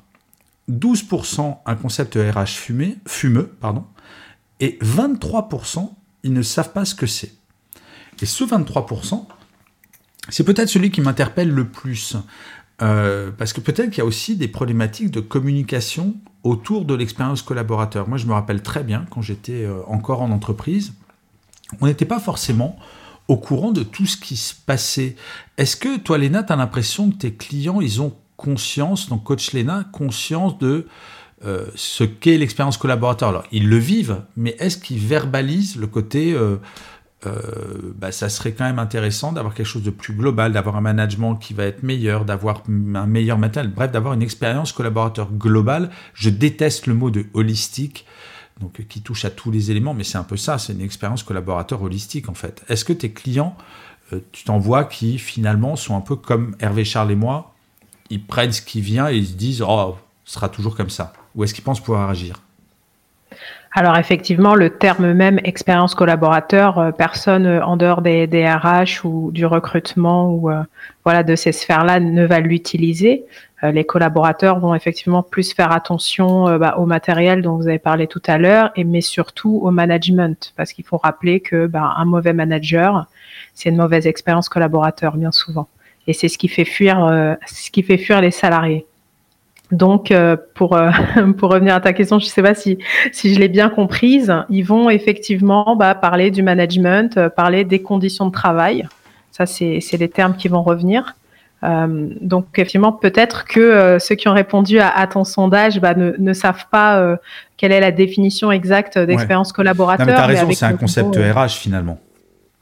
12% 0.71 1.57
un 1.65 1.75
concept 1.75 2.15
RH 2.15 2.47
fumé, 2.47 2.95
fumeux, 3.05 3.53
pardon, 3.59 3.83
et 4.59 4.77
23% 4.81 5.89
ils 6.23 6.33
ne 6.33 6.41
savent 6.41 6.71
pas 6.71 6.85
ce 6.85 6.95
que 6.95 7.05
c'est. 7.05 7.33
Et 8.21 8.25
ce 8.25 8.45
23%, 8.45 9.25
c'est 10.29 10.45
peut-être 10.45 10.69
celui 10.69 10.89
qui 10.89 11.01
m'interpelle 11.01 11.49
le 11.49 11.67
plus. 11.67 12.15
Euh, 12.81 13.31
parce 13.37 13.51
que 13.53 13.59
peut-être 13.59 13.89
qu'il 13.89 13.99
y 13.99 14.01
a 14.01 14.05
aussi 14.05 14.37
des 14.37 14.47
problématiques 14.47 15.11
de 15.11 15.19
communication 15.19 16.15
autour 16.43 16.85
de 16.85 16.93
l'expérience 16.93 17.41
collaborateur. 17.41 18.07
Moi, 18.07 18.17
je 18.17 18.25
me 18.25 18.33
rappelle 18.33 18.61
très 18.63 18.83
bien 18.83 19.05
quand 19.09 19.21
j'étais 19.21 19.63
euh, 19.63 19.81
encore 19.87 20.21
en 20.21 20.31
entreprise, 20.31 20.93
on 21.81 21.87
n'était 21.87 22.05
pas 22.05 22.19
forcément 22.19 22.77
au 23.27 23.37
courant 23.37 23.71
de 23.71 23.83
tout 23.83 24.05
ce 24.05 24.17
qui 24.17 24.37
se 24.37 24.53
passait. 24.53 25.15
Est-ce 25.57 25.75
que 25.75 25.97
toi, 25.97 26.17
Léna, 26.17 26.43
tu 26.43 26.53
as 26.53 26.55
l'impression 26.55 27.11
que 27.11 27.15
tes 27.15 27.33
clients, 27.33 27.81
ils 27.81 28.01
ont 28.01 28.15
conscience, 28.37 29.09
donc 29.09 29.23
coach 29.23 29.51
Léna, 29.51 29.85
conscience 29.91 30.57
de 30.57 30.87
euh, 31.45 31.65
ce 31.75 32.03
qu'est 32.03 32.37
l'expérience 32.37 32.77
collaborateur 32.77 33.29
Alors, 33.29 33.43
ils 33.51 33.67
le 33.67 33.77
vivent, 33.77 34.21
mais 34.37 34.55
est-ce 34.59 34.77
qu'ils 34.77 34.99
verbalisent 34.99 35.75
le 35.75 35.87
côté... 35.87 36.33
Euh, 36.33 36.57
bah, 37.97 38.11
ça 38.11 38.27
serait 38.27 38.51
quand 38.51 38.65
même 38.65 38.79
intéressant 38.79 39.31
d'avoir 39.31 39.53
quelque 39.53 39.65
chose 39.65 39.83
de 39.83 39.91
plus 39.91 40.13
global, 40.13 40.51
d'avoir 40.51 40.75
un 40.75 40.81
management 40.81 41.35
qui 41.35 41.53
va 41.53 41.63
être 41.63 41.83
meilleur, 41.83 42.25
d'avoir 42.25 42.63
un 42.67 43.05
meilleur 43.05 43.37
matériel, 43.37 43.71
bref, 43.71 43.91
d'avoir 43.91 44.13
une 44.13 44.21
expérience 44.21 44.73
collaborateur 44.73 45.31
globale. 45.31 45.89
Je 46.13 46.29
déteste 46.29 46.85
le 46.87 46.93
mot 46.93 47.11
de 47.11 47.25
holistique, 47.33 48.05
donc 48.59 48.85
qui 48.87 49.01
touche 49.01 49.25
à 49.25 49.29
tous 49.29 49.51
les 49.51 49.71
éléments, 49.71 49.93
mais 49.93 50.03
c'est 50.03 50.17
un 50.17 50.23
peu 50.23 50.37
ça, 50.37 50.57
c'est 50.57 50.73
une 50.73 50.81
expérience 50.81 51.23
collaborateur 51.23 51.81
holistique 51.81 52.29
en 52.29 52.33
fait. 52.33 52.63
Est-ce 52.69 52.85
que 52.85 52.93
tes 52.93 53.11
clients, 53.11 53.55
euh, 54.11 54.19
tu 54.31 54.43
t'en 54.43 54.59
vois 54.59 54.83
qui 54.83 55.17
finalement 55.17 55.75
sont 55.75 55.95
un 55.95 56.01
peu 56.01 56.15
comme 56.15 56.55
Hervé 56.59 56.85
Charles 56.85 57.11
et 57.11 57.15
moi, 57.15 57.55
ils 58.09 58.23
prennent 58.23 58.51
ce 58.51 58.61
qui 58.61 58.81
vient 58.81 59.09
et 59.09 59.17
ils 59.17 59.27
se 59.27 59.33
disent 59.33 59.63
oh, 59.67 59.97
ce 60.25 60.33
sera 60.33 60.49
toujours 60.49 60.75
comme 60.75 60.89
ça, 60.89 61.13
ou 61.35 61.43
est-ce 61.43 61.53
qu'ils 61.53 61.63
pensent 61.63 61.81
pouvoir 61.81 62.09
agir? 62.09 62.41
Alors 63.75 63.97
effectivement, 63.97 64.53
le 64.53 64.69
terme 64.69 65.13
même 65.13 65.39
expérience 65.43 65.95
collaborateur, 65.95 66.77
euh, 66.77 66.91
personne 66.91 67.47
euh, 67.47 67.65
en 67.65 67.75
dehors 67.75 68.03
des, 68.03 68.27
RH 68.27 69.03
ou 69.03 69.31
du 69.31 69.47
recrutement 69.47 70.29
ou 70.29 70.51
euh, 70.51 70.61
voilà 71.03 71.23
de 71.23 71.35
ces 71.35 71.51
sphères-là 71.51 71.99
ne 71.99 72.23
va 72.25 72.39
l'utiliser. 72.39 73.25
les 73.63 73.85
collaborateurs 73.85 74.59
vont 74.59 74.75
effectivement 74.75 75.23
plus 75.23 75.53
faire 75.53 75.71
attention 75.71 76.57
bah, 76.57 76.75
au 76.77 76.85
matériel 76.85 77.41
dont 77.41 77.55
vous 77.55 77.67
avez 77.69 77.79
parlé 77.79 78.07
tout 78.07 78.21
à 78.27 78.37
l'heure, 78.37 78.71
et 78.75 78.83
mais 78.83 78.99
surtout 78.99 79.61
au 79.63 79.71
management, 79.71 80.53
parce 80.57 80.73
qu'il 80.73 80.83
faut 80.83 80.97
rappeler 80.97 81.39
que 81.39 81.65
bah, 81.67 81.93
un 81.95 82.03
mauvais 82.03 82.33
manager, 82.33 83.05
c'est 83.53 83.69
une 83.69 83.77
mauvaise 83.77 84.05
expérience 84.05 84.49
collaborateur 84.49 85.15
bien 85.15 85.31
souvent, 85.31 85.69
et 86.07 86.13
c'est 86.13 86.27
fuir, 86.65 87.37
ce 87.47 87.71
qui 87.71 87.83
fait 87.83 87.97
fuir 87.97 88.19
les 88.19 88.31
salariés. 88.31 88.85
Donc, 89.73 90.11
euh, 90.11 90.37
pour, 90.53 90.77
euh, 90.77 90.91
pour 91.37 91.51
revenir 91.51 91.75
à 91.75 91.81
ta 91.81 91.93
question, 91.93 92.19
je 92.19 92.25
ne 92.25 92.29
sais 92.29 92.43
pas 92.43 92.53
si, 92.53 92.77
si 93.11 93.33
je 93.33 93.39
l'ai 93.39 93.49
bien 93.49 93.69
comprise, 93.69 94.33
ils 94.49 94.63
vont 94.63 94.89
effectivement 94.89 95.75
bah, 95.75 95.95
parler 95.95 96.31
du 96.31 96.43
management, 96.43 97.17
euh, 97.17 97.29
parler 97.29 97.65
des 97.65 97.81
conditions 97.81 98.27
de 98.27 98.31
travail. 98.31 98.87
Ça, 99.31 99.45
c'est 99.47 99.79
les 99.93 100.09
termes 100.09 100.35
qui 100.35 100.47
vont 100.47 100.61
revenir. 100.61 101.15
donc, 101.63 102.45
effectivement, 102.55 102.91
peut-être 102.91 103.45
que 103.45 103.97
ceux 103.99 104.13
qui 104.13 104.27
ont 104.27 104.33
répondu 104.33 104.79
à, 104.79 105.07
ton 105.07 105.23
sondage 105.23 105.79
bah, 105.79 105.95
ne, 105.95 106.13
ne, 106.19 106.33
savent 106.33 106.65
pas 106.69 107.17
quelle 107.57 107.71
est 107.71 107.79
la 107.79 107.89
définition 107.89 108.51
exacte 108.51 108.99
d'expérience 108.99 109.51
collaborateur. 109.51 110.05
Tu 110.05 110.11
as 110.11 110.25
raison, 110.27 110.51
c'est 110.51 110.65
un 110.65 110.77
concept 110.77 111.15
RH 111.15 111.57
finalement. 111.57 111.97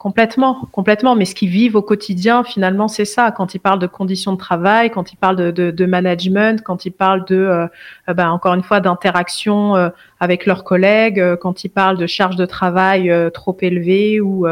Complètement, 0.02 0.66
complètement. 0.72 1.14
Mais 1.14 1.24
ce 1.24 1.32
qu'ils 1.32 1.48
vivent 1.48 1.76
au 1.76 1.82
quotidien, 1.82 2.42
finalement, 2.42 2.88
c'est 2.88 3.04
ça. 3.04 3.30
Quand 3.30 3.54
ils 3.54 3.60
parlent 3.60 3.78
de 3.78 3.86
conditions 3.86 4.32
de 4.32 4.36
travail, 4.36 4.90
quand 4.90 5.12
ils 5.12 5.16
parlent 5.16 5.52
de, 5.52 5.86
management, 5.86 6.60
quand 6.60 6.84
ils 6.84 6.90
parlent 6.90 7.24
de, 7.24 7.36
euh, 7.36 7.68
euh 8.08 8.12
ben, 8.12 8.28
encore 8.30 8.54
une 8.54 8.64
fois, 8.64 8.80
d'interaction 8.80 9.76
euh, 9.76 9.90
avec 10.18 10.44
leurs 10.44 10.64
collègues, 10.64 11.36
quand 11.36 11.62
ils 11.62 11.68
parlent 11.68 11.98
de 11.98 12.08
charges 12.08 12.34
de 12.34 12.46
travail 12.46 13.14
trop 13.32 13.56
élevées 13.60 14.20
ou, 14.20 14.44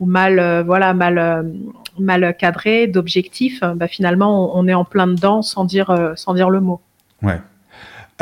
mal, 0.00 0.62
voilà, 0.64 0.94
mal, 0.94 1.52
mal 1.98 2.34
cadrées, 2.38 2.86
d'objectifs, 2.86 3.60
ben, 3.60 3.88
finalement, 3.88 4.56
on, 4.56 4.64
on, 4.64 4.68
est 4.68 4.74
en 4.74 4.86
plein 4.86 5.06
dedans 5.06 5.42
sans 5.42 5.66
dire, 5.66 6.14
sans 6.16 6.32
dire 6.32 6.48
le 6.48 6.60
mot. 6.60 6.80
Ouais, 7.22 7.42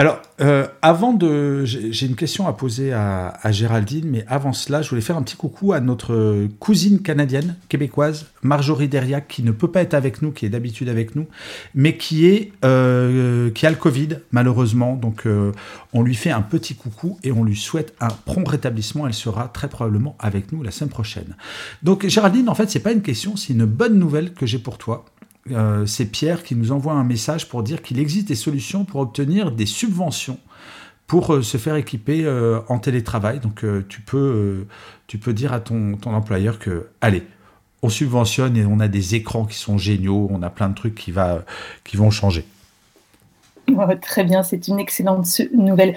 alors, 0.02 0.20
euh, 0.40 0.66
avant 0.82 1.12
de. 1.12 1.64
J'ai 1.64 2.06
une 2.06 2.16
question 2.16 2.48
à 2.48 2.52
poser 2.54 2.92
à, 2.92 3.52
Géraldine, 3.52 4.06
mais 4.10 4.24
avant 4.26 4.52
cela, 4.52 4.82
je 4.82 4.90
voulais 4.90 5.00
faire 5.00 5.16
un 5.16 5.22
petit 5.22 5.36
coucou 5.36 5.72
à 5.74 5.78
notre 5.78 6.48
cousine 6.58 7.02
canadienne, 7.02 7.54
québécoise, 7.68 8.26
Marjorie 8.42 8.88
Deriac, 8.88 9.28
qui 9.28 9.44
ne 9.44 9.52
peut 9.52 9.70
pas 9.70 9.80
être 9.80 9.94
avec 9.94 10.20
nous, 10.20 10.32
qui 10.32 10.44
est 10.44 10.48
d'habitude 10.48 10.88
avec 10.88 11.14
nous, 11.14 11.28
mais 11.76 11.96
qui, 11.98 12.26
est, 12.26 12.50
euh, 12.64 13.52
qui 13.52 13.64
a 13.64 13.70
le 13.70 13.76
Covid, 13.76 14.08
malheureusement. 14.32 14.96
Donc, 14.96 15.24
euh, 15.24 15.52
on 15.92 16.02
lui 16.02 16.16
fait 16.16 16.32
un 16.32 16.42
petit 16.42 16.74
coucou 16.74 17.16
et 17.22 17.30
on 17.30 17.44
lui 17.44 17.54
souhaite 17.54 17.94
un 18.00 18.08
prompt 18.08 18.48
rétablissement. 18.48 19.06
Elle 19.06 19.14
sera 19.14 19.46
très 19.46 19.68
probablement 19.68 20.16
avec 20.18 20.50
nous 20.50 20.64
la 20.64 20.72
semaine 20.72 20.90
prochaine. 20.90 21.36
Donc, 21.84 22.08
Géraldine, 22.08 22.48
en 22.48 22.56
fait, 22.56 22.68
c'est 22.68 22.80
pas 22.80 22.90
une 22.90 23.02
question, 23.02 23.36
c'est 23.36 23.52
une 23.52 23.66
bonne 23.66 24.00
nouvelle 24.00 24.32
que 24.32 24.46
j'ai 24.46 24.58
pour 24.58 24.78
toi. 24.78 25.04
Euh, 25.50 25.86
c'est 25.86 26.06
Pierre 26.06 26.42
qui 26.42 26.54
nous 26.54 26.70
envoie 26.70 26.92
un 26.92 27.04
message 27.04 27.48
pour 27.48 27.62
dire 27.62 27.82
qu'il 27.82 27.98
existe 27.98 28.28
des 28.28 28.36
solutions 28.36 28.84
pour 28.84 29.00
obtenir 29.00 29.50
des 29.50 29.66
subventions 29.66 30.38
pour 31.08 31.34
euh, 31.34 31.42
se 31.42 31.56
faire 31.56 31.74
équiper 31.74 32.24
euh, 32.24 32.60
en 32.68 32.78
télétravail. 32.78 33.40
Donc 33.40 33.64
tu, 33.88 34.00
peux, 34.00 34.66
dire 35.28 35.52
à 35.52 35.60
ton, 35.60 35.98
employeur 36.04 36.58
que, 36.58 36.88
allez, 37.00 37.26
on 37.82 37.88
subventionne 37.88 38.56
et 38.56 38.64
on 38.64 38.78
a 38.78 38.88
des 38.88 39.16
écrans 39.16 39.44
qui 39.44 39.58
sont 39.58 39.78
géniaux, 39.78 40.28
on 40.30 40.42
a 40.42 40.50
plein 40.50 40.68
de 40.68 40.74
trucs 40.74 40.94
qui, 40.94 41.10
vont 41.10 42.10
changer. 42.10 42.44
très 44.00 44.24
bien, 44.24 44.44
c'est 44.44 44.68
une 44.68 44.78
excellente 44.78 45.26
nouvelle. 45.52 45.96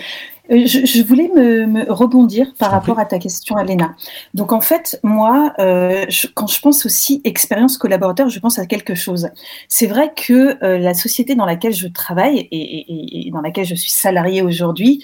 Euh, 0.52 0.66
je, 0.66 1.04
voulais 1.04 1.30
me, 1.34 1.92
rebondir 1.92 2.54
par 2.58 2.72
rapport 2.72 3.00
à 3.00 3.06
ta 3.06 3.20
question, 3.20 3.56
Alena. 3.56 3.96
Donc 4.34 4.52
en 4.52 4.62
fait, 4.62 5.00
moi, 5.04 5.54
euh, 5.60 6.06
quand 6.34 6.48
je 6.48 6.60
pense 6.60 6.86
aussi 6.86 7.22
expérience 7.24 7.78
collaborateur, 7.78 8.30
je 8.30 8.40
pense 8.40 8.60
à 8.60 8.66
quelque 8.66 8.96
chose. 8.96 9.30
C'est 9.68 9.88
vrai 9.88 10.14
que 10.16 10.64
euh, 10.64 10.78
la 10.78 10.94
société 10.94 11.36
dans 11.36 11.46
laquelle 11.46 11.74
je 11.74 11.88
travaille 11.88 12.48
et, 12.52 13.30
dans 13.32 13.42
laquelle 13.42 13.66
je 13.66 13.76
suis 13.76 13.92
salariée 13.92 14.42
aujourd'hui, 14.42 15.04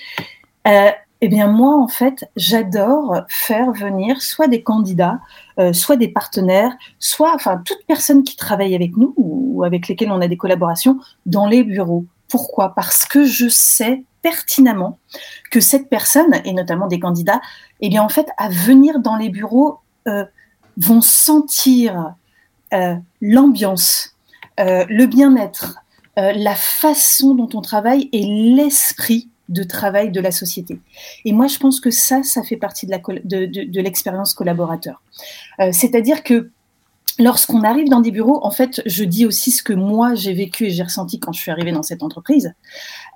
eh 1.23 1.27
bien 1.27 1.47
moi, 1.47 1.75
en 1.75 1.87
fait, 1.87 2.25
j'adore 2.35 3.21
faire 3.27 3.71
venir 3.71 4.21
soit 4.21 4.47
des 4.47 4.61
candidats, 4.61 5.19
soit 5.73 5.95
des 5.95 6.07
partenaires, 6.07 6.71
soit 6.99 7.33
enfin 7.35 7.61
toute 7.65 7.79
personne 7.87 8.23
qui 8.23 8.35
travaille 8.35 8.75
avec 8.75 8.97
nous 8.97 9.13
ou 9.17 9.63
avec 9.63 9.87
lesquelles 9.87 10.11
on 10.11 10.21
a 10.21 10.27
des 10.27 10.37
collaborations 10.37 10.99
dans 11.25 11.47
les 11.47 11.63
bureaux. 11.63 12.05
Pourquoi? 12.27 12.73
Parce 12.75 13.05
que 13.05 13.25
je 13.25 13.49
sais 13.49 14.03
pertinemment 14.21 14.99
que 15.51 15.59
cette 15.59 15.89
personne, 15.89 16.41
et 16.45 16.53
notamment 16.53 16.87
des 16.87 16.99
candidats, 16.99 17.41
eh 17.81 17.89
bien 17.89 18.03
en 18.03 18.09
fait, 18.09 18.27
à 18.37 18.49
venir 18.49 18.99
dans 18.99 19.15
les 19.15 19.29
bureaux, 19.29 19.79
euh, 20.07 20.25
vont 20.77 21.01
sentir 21.01 22.15
euh, 22.73 22.95
l'ambiance, 23.19 24.15
euh, 24.59 24.85
le 24.89 25.05
bien-être, 25.05 25.77
la 26.17 26.55
façon 26.55 27.33
dont 27.35 27.49
on 27.53 27.61
travaille 27.61 28.09
et 28.11 28.23
l'esprit 28.23 29.29
de 29.49 29.63
travail 29.63 30.11
de 30.11 30.19
la 30.19 30.31
société. 30.31 30.79
Et 31.25 31.33
moi, 31.33 31.47
je 31.47 31.57
pense 31.57 31.79
que 31.79 31.89
ça, 31.89 32.21
ça 32.21 32.43
fait 32.43 32.57
partie 32.57 32.85
de, 32.85 33.81
l'expérience 33.81 34.33
collaborateur. 34.33 35.01
C'est-à-dire 35.71 36.21
que 36.23 36.51
lorsqu'on 37.21 37.63
arrive 37.63 37.89
dans 37.89 38.01
des 38.01 38.11
bureaux, 38.11 38.39
en 38.43 38.51
fait, 38.51 38.81
je 38.85 39.03
dis 39.03 39.25
aussi 39.25 39.51
ce 39.51 39.63
que 39.63 39.73
moi 39.73 40.15
j'ai 40.15 40.33
vécu 40.33 40.65
et 40.65 40.69
j'ai 40.69 40.83
ressenti 40.83 41.19
quand 41.19 41.31
je 41.31 41.39
suis 41.39 41.51
arrivée 41.51 41.71
dans 41.71 41.83
cette 41.83 42.03
entreprise. 42.03 42.53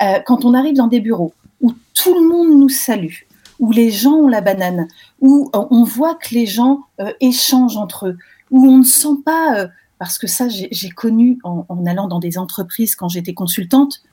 Euh, 0.01 0.19
quand 0.25 0.45
on 0.45 0.53
arrive 0.53 0.75
dans 0.75 0.87
des 0.87 1.01
bureaux 1.01 1.33
où 1.61 1.73
tout 1.93 2.13
le 2.13 2.27
monde 2.27 2.59
nous 2.59 2.69
salue, 2.69 3.23
où 3.59 3.71
les 3.71 3.91
gens 3.91 4.13
ont 4.13 4.27
la 4.27 4.41
banane, 4.41 4.87
où 5.21 5.49
euh, 5.55 5.59
on 5.71 5.83
voit 5.83 6.15
que 6.15 6.33
les 6.33 6.45
gens 6.45 6.81
euh, 6.99 7.11
échangent 7.21 7.77
entre 7.77 8.07
eux, 8.07 8.17
où 8.51 8.65
on 8.65 8.77
ne 8.79 8.83
sent 8.83 9.17
pas, 9.25 9.67
parce 9.97 10.17
que 10.17 10.27
ça 10.27 10.47
j'ai 10.49 10.89
connu 10.89 11.39
en, 11.43 11.65
allant 11.85 12.07
dans 12.07 12.19
des 12.19 12.37
entreprises 12.37 12.95
quand 12.95 13.09
j'étais 13.09 13.33
consultante, 13.33 14.03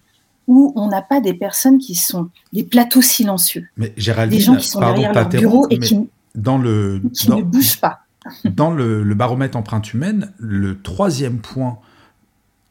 où 0.49 0.72
on 0.74 0.88
n'a 0.88 1.03
pas 1.03 1.20
des 1.20 1.34
personnes 1.34 1.78
qui 1.78 1.95
sont 1.95 2.28
des 2.53 2.64
plateaux 2.64 3.03
silencieux, 3.03 3.68
mais 3.76 3.93
Géraldine, 3.97 4.38
des 4.38 4.45
gens 4.45 4.57
qui 4.57 4.68
sont 4.68 4.80
derrière 4.80 5.12
leur 5.12 5.28
bureau 5.28 5.66
et 5.70 5.78
qui, 5.78 6.09
dans 6.34 6.59
le, 6.59 7.03
qui 7.12 7.30
ne 7.30 7.43
bougent 7.43 7.80
pas 7.80 8.01
dans 8.44 8.70
le, 8.70 9.02
baromètre 9.14 9.56
empreinte 9.56 9.92
humaine, 9.92 10.32
le 10.38 10.80
troisième 10.80 11.38
point 11.38 11.78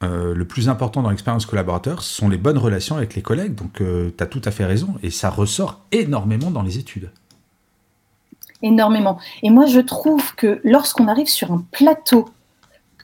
euh, 0.04 0.34
le 0.34 0.46
plus 0.46 0.70
important 0.70 1.04
dans 1.04 1.10
l'expérience 1.10 1.46
collaborateur, 1.46 2.02
sont 2.02 2.28
les 2.28 2.38
bonnes 2.38 2.58
relations 2.58 2.98
avec 2.98 3.16
les 3.16 3.22
collègues. 3.22 3.56
Donc, 3.56 3.82
euh, 3.82 4.12
tu 4.18 4.24
as 4.24 4.28
tout 4.28 4.42
à 4.46 4.52
fait 4.52 4.66
raison. 4.66 4.96
Et 5.04 5.12
ça 5.12 5.30
ressort 5.30 5.82
énormément 5.92 6.50
dans 6.50 6.64
les 6.64 6.80
études. 6.80 7.12
Énormément. 8.64 9.20
Et 9.44 9.50
moi, 9.50 9.66
je 9.66 9.80
trouve 9.80 10.36
que 10.36 10.60
lorsqu'on 10.64 11.08
arrive 11.08 11.28
sur 11.28 11.52
un 11.52 11.64
plateau 11.72 12.30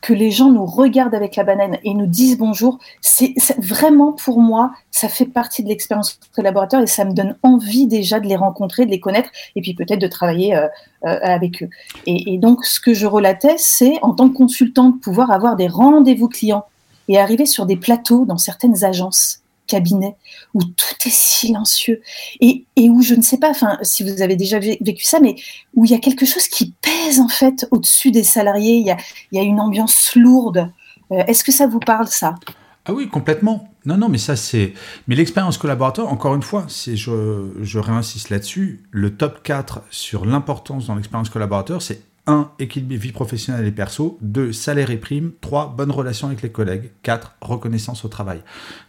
que 0.01 0.13
les 0.13 0.31
gens 0.31 0.51
nous 0.51 0.65
regardent 0.65 1.15
avec 1.15 1.35
la 1.35 1.43
banane 1.43 1.77
et 1.83 1.93
nous 1.93 2.07
disent 2.07 2.37
bonjour, 2.37 2.79
c'est 3.01 3.33
vraiment 3.57 4.13
pour 4.13 4.39
moi, 4.39 4.71
ça 4.91 5.09
fait 5.09 5.25
partie 5.25 5.63
de 5.63 5.69
l'expérience 5.69 6.19
collaborateur 6.35 6.81
et 6.81 6.87
ça 6.87 7.05
me 7.05 7.13
donne 7.13 7.37
envie 7.43 7.87
déjà 7.87 8.19
de 8.19 8.27
les 8.27 8.35
rencontrer, 8.35 8.85
de 8.85 8.91
les 8.91 8.99
connaître 8.99 9.29
et 9.55 9.61
puis 9.61 9.73
peut-être 9.73 10.01
de 10.01 10.07
travailler 10.07 10.55
euh, 10.55 10.67
euh, 11.05 11.19
avec 11.21 11.63
eux. 11.63 11.69
Et, 12.05 12.37
donc, 12.37 12.65
ce 12.65 12.79
que 12.79 12.93
je 12.93 13.05
relatais, 13.05 13.55
c'est 13.57 13.97
en 14.01 14.13
tant 14.13 14.29
que 14.29 14.35
consultante 14.35 15.01
pouvoir 15.01 15.31
avoir 15.31 15.55
des 15.55 15.67
rendez-vous 15.67 16.27
clients 16.27 16.65
et 17.07 17.17
arriver 17.17 17.45
sur 17.45 17.65
des 17.65 17.77
plateaux 17.77 18.25
dans 18.25 18.37
certaines 18.37 18.83
agences 18.83 19.41
cabinet 19.67 20.15
où 20.53 20.63
tout 20.63 20.95
est 21.05 21.13
silencieux 21.13 22.01
et, 22.39 22.65
et 22.75 22.89
où 22.89 23.01
je 23.01 23.13
ne 23.15 23.21
sais 23.21 23.37
pas, 23.37 23.51
si 23.83 24.03
vous 24.03 24.21
avez 24.21 24.35
déjà 24.35 24.59
vécu 24.59 25.03
ça, 25.03 25.19
mais 25.19 25.35
où 25.75 25.85
il 25.85 25.91
y 25.91 25.95
a 25.95 25.99
quelque 25.99 26.25
chose 26.25 26.47
qui 26.47 26.73
pèse 26.81 27.19
en 27.19 27.27
fait 27.27 27.67
au-dessus 27.71 28.11
des 28.11 28.23
salariés. 28.23 28.77
Il 28.77 28.87
y 28.87 28.91
a, 28.91 28.97
y 29.31 29.39
a 29.39 29.43
une 29.43 29.59
ambiance 29.59 30.15
lourde. 30.15 30.71
Euh, 31.11 31.23
Est-ce 31.27 31.43
que 31.43 31.51
ça 31.51 31.67
vous 31.67 31.79
parle 31.79 32.07
ça? 32.07 32.35
Ah 32.85 32.93
oui, 32.93 33.09
complètement. 33.09 33.69
Non, 33.85 33.97
non, 33.97 34.09
mais 34.09 34.17
ça 34.17 34.35
c'est. 34.35 34.73
Mais 35.07 35.15
l'expérience 35.15 35.57
collaborateur, 35.57 36.11
encore 36.11 36.35
une 36.35 36.41
fois, 36.41 36.65
c'est 36.69 36.95
je, 36.95 37.51
je 37.61 37.79
réinsiste 37.79 38.29
là-dessus. 38.29 38.83
Le 38.91 39.15
top 39.15 39.43
4 39.43 39.81
sur 39.89 40.25
l'importance 40.25 40.87
dans 40.87 40.95
l'expérience 40.95 41.29
collaborateur, 41.29 41.81
c'est 41.81 42.01
1. 42.27 42.51
Équilibre 42.59 42.95
vie 42.95 43.11
professionnelle 43.11 43.65
et 43.65 43.71
perso. 43.71 44.17
2. 44.21 44.51
Salaire 44.51 44.91
et 44.91 44.97
prime. 44.97 45.31
3. 45.41 45.75
Bonne 45.75 45.91
relation 45.91 46.27
avec 46.27 46.41
les 46.41 46.51
collègues. 46.51 46.91
4. 47.03 47.35
Reconnaissance 47.41 48.05
au 48.05 48.07
travail. 48.07 48.41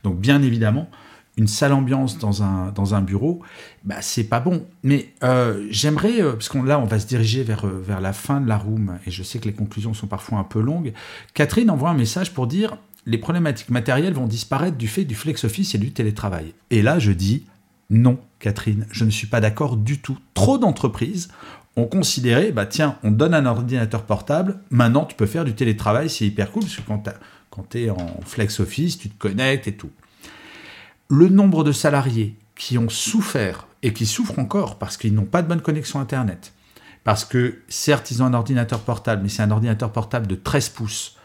Donc, 0.05 0.19
bien 0.19 0.43
évidemment, 0.43 0.91
une 1.39 1.47
sale 1.47 1.73
ambiance 1.73 2.19
dans 2.19 2.43
un, 2.43 3.01
bureau, 3.01 3.41
bah, 3.85 4.03
c'est 4.03 4.25
pas 4.25 4.41
bon. 4.41 4.67
Mais 4.83 5.15
euh, 5.23 5.67
j'aimerais, 5.71 6.21
euh, 6.21 6.33
parce 6.33 6.49
qu'on 6.49 6.65
là, 6.65 6.81
on 6.81 6.85
va 6.85 6.99
se 6.99 7.07
diriger 7.07 7.45
vers, 7.45 7.65
euh, 7.65 7.81
vers 7.81 8.01
la 8.01 8.13
fin 8.13 8.41
de 8.41 8.49
la 8.49 8.59
room, 8.59 8.99
et 9.07 9.13
je 9.13 9.23
sais 9.23 9.39
que 9.39 9.45
les 9.45 9.55
conclusions 9.55 9.95
sont 9.95 10.09
parfois 10.09 10.39
un 10.39 10.45
peu 10.45 10.61
longues. 10.61 10.93
Catherine 11.35 11.71
envoie 11.71 11.91
un 11.91 11.95
message 11.95 12.35
pour 12.35 12.49
dire 12.49 12.77
les 13.07 13.19
problématiques 13.19 13.71
matérielles 13.71 14.15
vont 14.15 14.27
disparaître 14.27 14.77
du 14.77 14.89
fait 14.89 15.05
du 15.05 15.15
flex 15.15 15.45
office 15.45 15.75
et 15.75 15.79
du 15.79 15.93
télétravail. 15.93 16.55
Et 16.71 16.83
là, 16.83 16.99
je 16.99 17.13
dis 17.13 17.47
non, 17.91 18.19
Catherine, 18.39 18.87
je 18.91 19.05
ne 19.05 19.11
suis 19.11 19.27
pas 19.27 19.41
d'accord 19.41 19.77
du 19.77 19.99
tout. 19.99 20.19
Trop 20.35 20.59
d'entreprises 20.59 21.29
ont 21.79 21.87
considéré, 21.87 22.53
bah 22.53 22.67
tiens, 22.67 22.99
on 23.03 23.11
donne 23.11 23.35
un 23.35 23.47
ordinateur 23.47 24.03
portable, 24.03 24.59
maintenant 24.71 25.05
tu 25.05 25.15
peux 25.15 25.27
faire 25.27 25.45
du 25.45 25.55
télétravail, 25.55 26.11
c'est 26.11 26.27
hyper 26.27 26.51
cool, 26.51 26.63
parce 26.63 26.77
que 26.77 26.83
quand 27.51 27.69
tu 27.71 27.85
es 27.85 27.91
en 27.91 28.21
flex 28.25 28.61
office, 28.61 28.99
tu 28.99 29.09
te 29.09 29.19
connectes 29.19 29.69
et 29.69 29.77
tout. 29.77 29.91
Le 31.09 31.29
nombre 31.29 31.65
de 31.65 31.73
salariés 31.73 32.37
qui 32.55 32.77
ont 32.79 32.89
souffert 32.89 33.67
et 33.83 33.93
qui 33.93 34.07
souffrent 34.07 34.39
encore 34.39 34.79
parce 34.79 34.97
qu'ils 34.97 35.15
n'ont 35.15 35.25
pas 35.25 35.43
de 35.43 35.49
bonne 35.49 35.61
connexion 35.61 36.01
Internet, 36.01 36.53
parce 37.05 37.25
que 37.25 37.61
certes 37.69 38.11
ils 38.11 38.23
ont 38.23 38.27
un 38.27 38.35
ordinateur 38.35 38.81
portable, 38.81 39.23
mais 39.23 39.29
c'est 39.29 39.43
un 39.43 39.51
ordinateur 39.51 39.93
portable 39.93 40.27
de 40.27 40.35
13 40.35 40.71
pouces, 40.71 41.17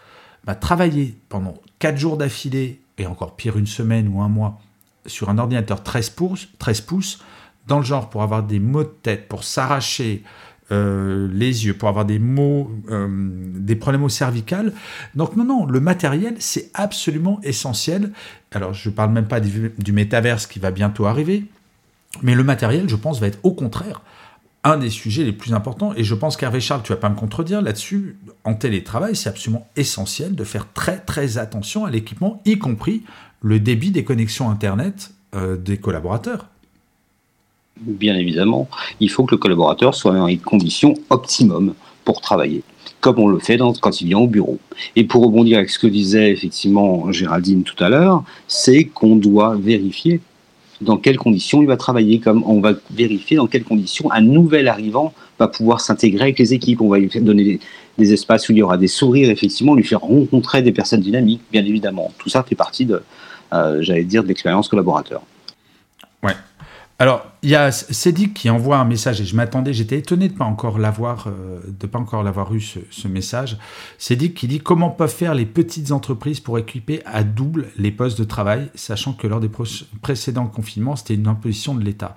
bah, 0.45 0.56
travailler 0.56 1.18
pendant 1.30 1.56
4 1.80 1.97
jours 1.97 2.18
d'affilée, 2.18 2.80
et 2.99 3.08
encore 3.08 3.36
pire 3.36 3.58
une 3.58 3.66
semaine 3.66 4.08
ou 4.08 4.22
un 4.22 4.30
mois, 4.30 4.62
sur 5.08 5.30
un 5.30 5.39
ordinateur 5.39 5.82
13 5.82 6.12
pouces, 6.12 6.47
13 6.60 6.82
pouces 6.82 7.20
dans 7.68 7.80
le 7.80 7.86
genre 7.86 8.09
pour 8.09 8.24
avoir 8.24 8.43
des 8.43 8.59
maux 8.59 8.84
de 8.84 8.93
tête, 9.01 9.28
pour 9.28 9.43
s'arracher 9.43 10.24
euh, 10.72 11.28
les 11.32 11.66
yeux, 11.66 11.74
pour 11.74 11.89
avoir 11.89 12.05
des 12.05 12.20
maux, 12.20 12.72
euh, 12.89 13.07
des 13.09 13.76
problèmes 13.76 14.03
au 14.03 14.09
cervical. 14.09 14.74
Donc 15.16 15.36
non, 15.36 15.43
non, 15.43 15.66
le 15.66 15.80
matériel, 15.80 16.36
c'est 16.39 16.72
absolument 16.74 17.39
essentiel. 17.43 18.11
Alors 18.51 18.74
je 18.74 18.89
ne 18.89 18.93
parle 18.93 19.11
même 19.11 19.28
pas 19.28 19.39
du, 19.39 19.72
du 19.78 19.91
métaverse 19.91 20.47
qui 20.47 20.59
va 20.59 20.72
bientôt 20.72 21.05
arriver, 21.05 21.45
mais 22.22 22.36
le 22.36 22.43
matériel, 22.43 22.88
je 22.89 22.95
pense, 22.95 23.20
va 23.20 23.28
être 23.28 23.39
au 23.43 23.51
contraire 23.51 24.01
un 24.64 24.78
des 24.78 24.89
sujets 24.89 25.24
les 25.24 25.34
plus 25.34 25.53
importants. 25.53 25.93
Et 25.95 26.03
je 26.03 26.16
pense 26.16 26.38
qu'Hervé 26.38 26.61
Charles, 26.61 26.84
tu 26.84 26.93
vas 26.93 26.97
pas 26.97 27.09
me 27.09 27.16
contredire 27.16 27.61
là-dessus, 27.61 28.18
en 28.43 28.53
télétravail, 28.53 29.16
c'est 29.16 29.30
absolument 29.30 29.68
essentiel 29.76 30.36
de 30.36 30.43
faire 30.43 30.72
très 30.72 30.99
très 30.99 31.38
attention 31.38 31.86
à 31.86 31.91
l'équipement, 31.91 32.41
y 32.45 32.57
compris 32.57 33.03
le 33.41 33.59
débit 33.59 33.91
des 33.91 34.05
connexions 34.05 34.49
Internet 34.49 35.11
euh, 35.36 35.57
des 35.57 35.78
collaborateurs. 35.78 36.47
Bien 37.80 38.15
évidemment, 38.15 38.69
il 38.99 39.09
faut 39.09 39.24
que 39.24 39.36
le 39.36 39.39
collaborateur 39.39 39.95
soit 39.95 40.13
dans 40.13 40.28
les 40.28 40.38
conditions 40.38 40.93
optimum 41.09 41.74
pour 42.05 42.21
travailler, 42.21 42.63
comme 43.01 43.19
on 43.19 43.28
le 43.28 43.39
fait 43.39 43.59
quand 43.82 43.99
il 43.99 44.07
vient 44.07 44.19
au 44.19 44.28
bureau. 44.28 44.59
Et 44.95 45.03
pour 45.05 45.24
rebondir 45.24 45.57
avec 45.57 45.69
ce 45.69 45.80
que 45.80 45.88
disait 45.88 46.32
effectivement 46.32 47.11
Géraldine 47.11 47.63
tout 47.63 47.82
à 47.84 47.89
l'heure, 47.89 48.24
c'est 48.47 48.86
qu'on 48.86 49.15
doit 49.15 49.55
vérifier 49.55 50.21
dans 50.82 50.97
quelles 50.97 51.17
conditions 51.17 51.61
il 51.61 51.67
va 51.67 51.78
travailler, 51.78 52.19
comme 52.19 52.43
on 52.45 52.59
va 52.59 52.74
vérifier 52.91 53.38
dans 53.38 53.47
quelles 53.47 53.63
conditions 53.63 54.11
un 54.11 54.21
nouvel 54.21 54.67
arrivant 54.67 55.13
va 55.39 55.47
pouvoir 55.47 55.82
s'intégrer 55.82 56.24
avec 56.24 56.39
les 56.39 56.53
équipes. 56.53 56.82
On 56.82 56.89
va 56.89 56.99
lui 56.99 57.09
donner 57.21 57.43
des, 57.43 57.59
des, 57.97 58.13
espaces 58.13 58.49
où 58.49 58.51
il 58.51 58.59
y 58.59 58.61
aura 58.61 58.78
des 58.78 58.88
sourires, 58.88 59.30
effectivement, 59.30 59.74
lui 59.74 59.84
faire 59.84 60.01
rencontrer 60.01 60.61
des 60.61 60.71
personnes 60.71 61.01
dynamiques, 61.01 61.41
bien 61.51 61.65
évidemment. 61.65 62.11
Tout 62.17 62.30
ça 62.30 62.43
fait 62.43 62.55
partie 62.55 62.86
de, 62.86 63.01
euh, 63.53 63.82
j'allais 63.82 64.03
dire, 64.03 64.24
de 64.24 64.28
l'expérience 64.28 64.67
collaborateur. 64.67 65.21
Ouais. 66.21 66.34
Alors, 67.00 67.26
il 67.41 67.50
y 67.50 67.56
a 67.56 67.72
Cédric 67.72 68.34
qui 68.34 68.50
envoie 68.50 68.78
un 68.78 68.86
message 68.86 69.20
et 69.20 69.26
je 69.26 69.36
m'attendais, 69.36 69.74
j'étais 69.74 69.98
étonné 69.98 70.30
de 70.30 70.38
pas 70.38 70.46
encore 70.46 70.78
l'avoir, 70.78 71.28
euh, 71.28 71.88
pas 71.91 72.00
encore 72.00 72.24
l'avoir 72.24 72.54
eu 72.54 72.62
ce, 72.62 72.80
ce 72.91 73.08
message. 73.08 73.58
Cédric 73.98 74.36
qui 74.36 74.48
dit 74.48 74.60
comment 74.60 74.89
peuvent 74.89 75.14
faire 75.14 75.34
les 75.34 75.46
petites 75.46 75.91
entreprises 75.91 76.39
pour 76.39 76.58
équiper 76.60 77.02
à 77.06 77.24
double 77.24 77.70
les 77.78 77.91
postes 77.91 78.18
de 78.20 78.24
travail, 78.24 78.70
sachant 78.76 79.14
que 79.14 79.28
lors 79.28 79.39
des 79.39 79.50
précédents 80.02 80.48
confinements, 80.48 80.96
c'était 80.96 81.16
une 81.16 81.28
imposition 81.28 81.74
de 81.74 81.84
l'État? 81.84 82.16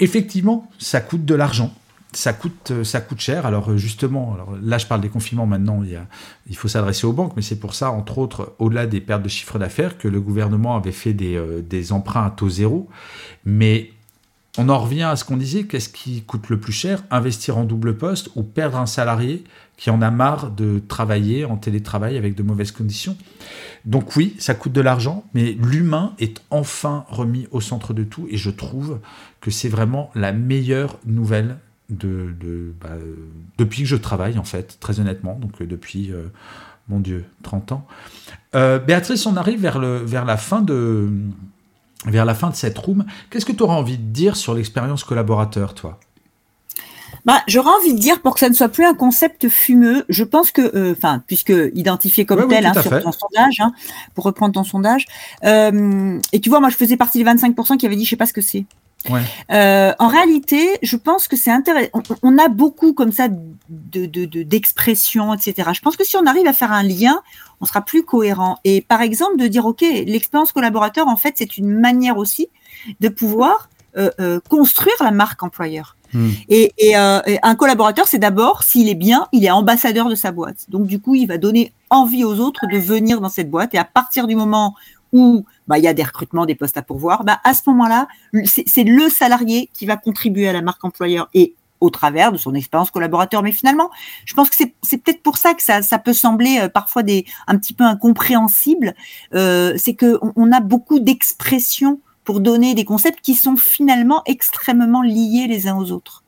Effectivement, 0.00 0.68
ça 0.78 1.00
coûte 1.00 1.24
de 1.24 1.34
l'argent 1.34 1.72
ça 2.12 2.32
coûte, 2.32 2.84
ça 2.84 3.00
coûte 3.00 3.20
cher. 3.20 3.46
Alors 3.46 3.76
justement, 3.76 4.34
alors 4.34 4.56
là 4.62 4.78
je 4.78 4.86
parle 4.86 5.00
des 5.00 5.08
confinements 5.08 5.46
maintenant, 5.46 5.82
il 6.48 6.56
faut 6.56 6.68
s'adresser 6.68 7.06
aux 7.06 7.12
banques, 7.12 7.32
mais 7.36 7.42
c'est 7.42 7.58
pour 7.58 7.74
ça, 7.74 7.90
entre 7.90 8.18
autres, 8.18 8.54
au-delà 8.58 8.86
des 8.86 9.00
pertes 9.00 9.22
de 9.22 9.28
chiffre 9.28 9.58
d'affaires, 9.58 9.98
que 9.98 10.08
le 10.08 10.20
gouvernement 10.20 10.76
avait 10.76 10.92
fait 10.92 11.12
des, 11.12 11.36
euh, 11.36 11.62
des, 11.62 11.92
emprunts 11.92 12.26
à 12.26 12.30
taux 12.30 12.48
zéro. 12.48 12.88
Mais 13.44 13.92
on 14.58 14.68
en 14.68 14.78
revient 14.78 15.04
à 15.04 15.16
ce 15.16 15.24
qu'on 15.24 15.38
disait, 15.38 15.64
qu'est-ce 15.64 15.88
qui 15.88 16.22
coûte 16.22 16.50
le 16.50 16.60
plus 16.60 16.72
cher? 16.72 17.02
Investir 17.10 17.56
en 17.56 17.64
double 17.64 17.96
poste 17.96 18.28
ou 18.34 18.42
perdre 18.42 18.78
un 18.78 18.86
salarié 18.86 19.44
qui 19.78 19.88
en 19.88 20.02
a 20.02 20.10
marre 20.10 20.50
de 20.50 20.80
travailler 20.86 21.46
en 21.46 21.56
télétravail 21.56 22.18
avec 22.18 22.34
de 22.34 22.42
mauvaises 22.42 22.72
conditions? 22.72 23.16
Donc 23.86 24.14
oui, 24.14 24.36
ça 24.38 24.54
coûte 24.54 24.72
de 24.72 24.80
l'argent, 24.80 25.24
mais 25.32 25.56
l'humain 25.58 26.14
est 26.18 26.42
enfin 26.50 27.06
remis 27.08 27.48
au 27.50 27.60
centre 27.60 27.94
de 27.94 28.04
tout 28.04 28.26
et 28.30 28.36
je 28.36 28.50
trouve 28.50 29.00
que 29.40 29.50
c'est 29.50 29.68
vraiment 29.68 30.10
la 30.14 30.32
meilleure 30.32 30.98
nouvelle 31.06 31.56
de, 31.92 32.34
de 32.40 32.74
bah, 32.80 32.90
depuis 33.58 33.82
que 33.82 33.88
je 33.88 33.96
travaille, 33.96 34.38
en 34.38 34.44
fait, 34.44 34.78
très 34.80 35.00
honnêtement, 35.00 35.34
donc 35.34 35.60
euh, 35.60 35.66
depuis, 35.66 36.10
euh, 36.10 36.26
mon 36.88 37.00
Dieu, 37.00 37.24
30 37.42 37.72
ans. 37.72 37.86
Euh, 38.54 38.78
Béatrice, 38.78 39.26
on 39.26 39.36
arrive 39.36 39.60
vers, 39.60 39.78
le, 39.78 39.98
vers, 39.98 40.24
la 40.24 40.36
fin 40.36 40.62
de, 40.62 41.10
vers 42.06 42.24
la 42.24 42.34
fin 42.34 42.50
de 42.50 42.56
cette 42.56 42.78
room. 42.78 43.04
Qu'est-ce 43.30 43.46
que 43.46 43.52
tu 43.52 43.62
auras 43.62 43.76
envie 43.76 43.98
de 43.98 44.12
dire 44.12 44.36
sur 44.36 44.54
l'expérience 44.54 45.04
collaborateur, 45.04 45.74
toi? 45.74 45.98
Bah, 47.24 47.40
j'aurais 47.46 47.70
envie 47.70 47.94
de 47.94 48.00
dire 48.00 48.20
pour 48.20 48.34
que 48.34 48.40
ça 48.40 48.48
ne 48.48 48.54
soit 48.54 48.68
plus 48.68 48.84
un 48.84 48.94
concept 48.94 49.48
fumeux, 49.48 50.04
je 50.08 50.24
pense 50.24 50.50
que, 50.50 50.92
enfin, 50.92 51.16
euh, 51.16 51.20
puisque 51.26 51.52
identifié 51.74 52.26
comme 52.26 52.40
Ouais, 52.40 52.48
tel 52.48 52.66
hein, 52.66 52.72
sur 52.72 52.82
fait. 52.82 53.02
ton 53.02 53.12
sondage, 53.12 53.60
hein, 53.60 53.72
pour 54.14 54.24
reprendre 54.24 54.54
ton 54.54 54.64
sondage, 54.64 55.06
euh, 55.44 56.18
et 56.32 56.40
tu 56.40 56.48
vois, 56.48 56.58
moi 56.58 56.68
je 56.68 56.76
faisais 56.76 56.96
partie 56.96 57.18
des 57.18 57.24
25% 57.24 57.76
qui 57.76 57.86
avaient 57.86 57.96
dit 57.96 58.04
je 58.04 58.10
sais 58.10 58.16
pas 58.16 58.26
ce 58.26 58.32
que 58.32 58.40
c'est. 58.40 58.64
Ouais. 59.08 59.22
Euh, 59.50 59.92
en 59.98 60.08
réalité, 60.08 60.78
je 60.82 60.96
pense 60.96 61.28
que 61.28 61.36
c'est 61.36 61.50
intéressant. 61.50 61.90
On, 61.94 62.02
on 62.22 62.38
a 62.38 62.48
beaucoup 62.48 62.92
comme 62.92 63.12
ça 63.12 63.28
de 63.28 64.06
de- 64.06 64.24
de- 64.26 64.42
d'expressions, 64.42 65.34
etc. 65.34 65.70
Je 65.74 65.80
pense 65.80 65.96
que 65.96 66.04
si 66.04 66.16
on 66.16 66.26
arrive 66.26 66.46
à 66.46 66.52
faire 66.52 66.72
un 66.72 66.82
lien, 66.82 67.20
on 67.60 67.66
sera 67.66 67.80
plus 67.82 68.04
cohérent. 68.04 68.58
Et 68.64 68.80
par 68.80 69.00
exemple, 69.02 69.36
de 69.38 69.46
dire, 69.46 69.66
OK, 69.66 69.80
l'expérience 69.80 70.52
collaborateur, 70.52 71.08
en 71.08 71.16
fait, 71.16 71.34
c'est 71.36 71.56
une 71.56 71.68
manière 71.68 72.16
aussi 72.16 72.48
de 73.00 73.08
pouvoir 73.08 73.68
euh, 73.96 74.10
euh, 74.20 74.40
construire 74.48 74.96
la 75.00 75.10
marque 75.10 75.42
employeur. 75.42 75.96
Hmm. 76.14 76.30
Et, 76.48 76.72
et, 76.78 76.90
et 76.90 77.38
un 77.42 77.54
collaborateur, 77.54 78.06
c'est 78.06 78.18
d'abord, 78.18 78.62
s'il 78.62 78.88
est 78.88 78.94
bien, 78.94 79.28
il 79.32 79.44
est 79.44 79.50
ambassadeur 79.50 80.08
de 80.08 80.14
sa 80.14 80.30
boîte. 80.30 80.66
Donc, 80.68 80.86
du 80.86 81.00
coup, 81.00 81.14
il 81.14 81.26
va 81.26 81.38
donner 81.38 81.72
envie 81.90 82.24
aux 82.24 82.38
autres 82.38 82.66
de 82.70 82.78
venir 82.78 83.20
dans 83.20 83.30
cette 83.30 83.50
boîte. 83.50 83.74
Et 83.74 83.78
à 83.78 83.84
partir 83.84 84.26
du 84.26 84.36
moment 84.36 84.74
où 85.12 85.44
bah, 85.68 85.78
il 85.78 85.84
y 85.84 85.88
a 85.88 85.94
des 85.94 86.02
recrutements, 86.02 86.46
des 86.46 86.54
postes 86.54 86.76
à 86.76 86.82
pourvoir, 86.82 87.24
bah, 87.24 87.40
à 87.44 87.54
ce 87.54 87.62
moment-là, 87.66 88.08
c'est 88.44 88.84
le 88.84 89.08
salarié 89.08 89.70
qui 89.72 89.86
va 89.86 89.96
contribuer 89.96 90.48
à 90.48 90.52
la 90.52 90.62
marque 90.62 90.84
employeur 90.84 91.28
et 91.34 91.54
au 91.82 91.90
travers 91.90 92.32
de 92.32 92.38
son 92.38 92.54
expérience 92.54 92.90
collaborateur. 92.90 93.42
Mais 93.42 93.52
finalement, 93.52 93.90
je 94.24 94.34
pense 94.34 94.48
que 94.48 94.56
c'est- 94.56 94.98
peut-être 94.98 95.22
pour 95.22 95.36
ça 95.36 95.52
que 95.52 95.62
ça, 95.62 95.82
ça 95.82 95.98
peut 95.98 96.12
sembler 96.12 96.60
euh, 96.62 96.68
parfois 96.68 97.02
des, 97.02 97.26
un 97.48 97.58
petit 97.58 97.74
peu 97.74 97.84
incompréhensible. 97.84 98.94
Euh, 99.34 99.74
c'est 99.76 99.94
que 99.94 100.18
on, 100.36 100.52
a 100.52 100.60
beaucoup 100.60 101.00
d'expressions 101.00 102.00
pour 102.24 102.40
donner 102.40 102.74
des 102.74 102.84
concepts 102.84 103.20
qui 103.20 103.34
sont 103.34 103.56
finalement 103.56 104.22
extrêmement 104.26 105.02
liés 105.02 105.46
les 105.48 105.66
uns 105.66 105.76
aux 105.76 105.90
autres. 105.90 106.22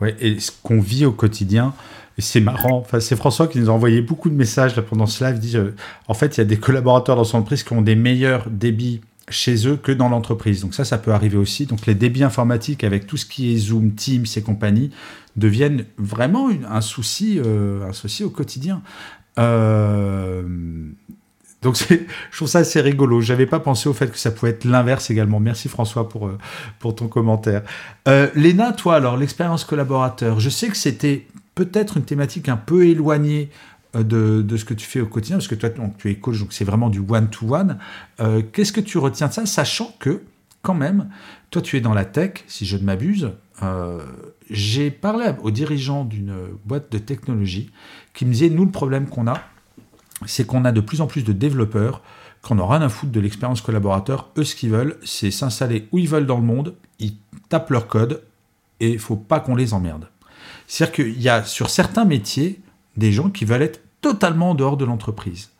Ouais, 0.00 0.16
et 0.18 0.40
ce 0.40 0.50
qu'on 0.50 0.80
vit 0.80 1.04
au 1.04 1.12
quotidien, 1.12 1.74
c'est 2.22 2.40
marrant. 2.40 2.78
Enfin, 2.78 3.00
c'est 3.00 3.16
François 3.16 3.48
qui 3.48 3.58
nous 3.58 3.68
a 3.68 3.72
envoyé 3.72 4.00
beaucoup 4.00 4.30
de 4.30 4.34
messages 4.34 4.76
là, 4.76 4.82
pendant 4.82 5.06
ce 5.06 5.24
live. 5.24 5.34
Il 5.36 5.40
dit, 5.40 5.56
euh, 5.56 5.74
en 6.08 6.14
fait, 6.14 6.36
il 6.36 6.38
y 6.38 6.40
a 6.40 6.44
des 6.44 6.56
collaborateurs 6.56 7.16
dans 7.16 7.24
son 7.24 7.38
entreprise 7.38 7.62
qui 7.62 7.72
ont 7.74 7.82
des 7.82 7.96
meilleurs 7.96 8.48
débits 8.48 9.00
chez 9.28 9.66
eux 9.66 9.76
que 9.76 9.92
dans 9.92 10.08
l'entreprise. 10.08 10.62
Donc 10.62 10.74
ça, 10.74 10.84
ça 10.84 10.98
peut 10.98 11.12
arriver 11.12 11.36
aussi. 11.36 11.66
Donc 11.66 11.86
les 11.86 11.94
débits 11.94 12.24
informatiques 12.24 12.84
avec 12.84 13.06
tout 13.06 13.16
ce 13.16 13.26
qui 13.26 13.52
est 13.52 13.56
Zoom, 13.56 13.92
Teams 13.94 14.26
et 14.36 14.42
compagnie 14.42 14.90
deviennent 15.36 15.84
vraiment 15.98 16.50
un 16.68 16.80
souci, 16.80 17.40
euh, 17.44 17.88
un 17.88 17.92
souci 17.92 18.24
au 18.24 18.30
quotidien. 18.30 18.82
Euh, 19.38 20.42
donc 21.62 21.76
je 21.76 22.36
trouve 22.36 22.48
ça 22.48 22.58
assez 22.58 22.80
rigolo. 22.80 23.20
J'avais 23.20 23.46
pas 23.46 23.60
pensé 23.60 23.88
au 23.88 23.92
fait 23.92 24.08
que 24.08 24.18
ça 24.18 24.30
pouvait 24.30 24.50
être 24.50 24.64
l'inverse 24.64 25.10
également. 25.10 25.40
Merci 25.40 25.68
François 25.68 26.08
pour, 26.08 26.30
pour 26.78 26.94
ton 26.94 27.08
commentaire. 27.08 27.62
Euh, 28.08 28.28
Léna, 28.34 28.72
toi 28.72 28.96
alors, 28.96 29.16
l'expérience 29.16 29.64
collaborateur, 29.64 30.40
je 30.40 30.50
sais 30.50 30.68
que 30.68 30.76
c'était 30.76 31.26
peut-être 31.54 31.96
une 31.96 32.04
thématique 32.04 32.48
un 32.48 32.56
peu 32.56 32.86
éloignée 32.86 33.50
euh, 33.96 34.02
de, 34.02 34.42
de, 34.42 34.56
ce 34.56 34.64
que 34.64 34.74
tu 34.74 34.86
fais 34.86 35.00
au 35.00 35.06
quotidien, 35.06 35.36
parce 35.36 35.48
que 35.48 35.54
toi, 35.54 35.68
donc, 35.68 35.96
tu 35.98 36.10
es 36.10 36.16
coach, 36.16 36.38
donc 36.38 36.52
c'est 36.52 36.64
vraiment 36.64 36.90
du 36.90 37.00
one-to-one. 37.00 37.78
Euh, 38.20 38.42
qu'est-ce 38.52 38.72
que 38.72 38.80
tu 38.80 38.98
retiens 38.98 39.28
de 39.28 39.32
ça, 39.32 39.46
sachant 39.46 39.94
que, 39.98 40.22
quand 40.62 40.74
même, 40.74 41.08
toi, 41.50 41.60
tu 41.60 41.76
es 41.76 41.80
dans 41.80 41.94
la 41.94 42.04
tech, 42.04 42.44
si 42.46 42.66
je 42.66 42.76
ne 42.76 42.84
m'abuse. 42.84 43.32
Euh, 43.62 44.00
j'ai 44.50 44.90
parlé 44.90 45.32
aux 45.42 45.50
dirigeants 45.50 46.04
d'une 46.04 46.34
boîte 46.64 46.90
de 46.90 46.98
technologie 46.98 47.70
qui 48.14 48.24
me 48.24 48.32
disait, 48.32 48.50
nous, 48.50 48.64
le 48.64 48.70
problème 48.70 49.06
qu'on 49.08 49.26
a, 49.26 49.40
c'est 50.26 50.46
qu'on 50.46 50.64
a 50.64 50.72
de 50.72 50.80
plus 50.80 51.00
en 51.00 51.06
plus 51.06 51.24
de 51.24 51.32
développeurs 51.32 52.02
qu'on 52.42 52.56
n'a 52.56 52.66
rien 52.66 52.82
à 52.82 52.88
foutre 52.88 53.12
de 53.12 53.20
l'expérience 53.20 53.60
collaborateur. 53.60 54.30
Eux, 54.36 54.44
ce 54.44 54.56
qu'ils 54.56 54.70
veulent, 54.70 54.96
c'est 55.04 55.30
s'installer 55.30 55.88
où 55.92 55.98
ils 55.98 56.08
veulent 56.08 56.26
dans 56.26 56.38
le 56.38 56.44
monde, 56.44 56.74
ils 56.98 57.16
tapent 57.48 57.70
leur 57.70 57.86
code, 57.86 58.22
et 58.80 58.90
il 58.90 58.98
faut 58.98 59.16
pas 59.16 59.38
qu'on 59.38 59.54
les 59.54 59.74
emmerde. 59.74 60.08
C'est-à-dire 60.66 60.94
qu'il 60.94 61.22
y 61.22 61.28
a 61.28 61.44
sur 61.44 61.70
certains 61.70 62.04
métiers 62.04 62.60
des 62.96 63.12
gens 63.12 63.30
qui 63.30 63.44
veulent 63.44 63.62
être 63.62 63.80
totalement 64.00 64.50
en 64.50 64.54
dehors 64.54 64.76
de 64.76 64.84
l'entreprise. 64.84 65.50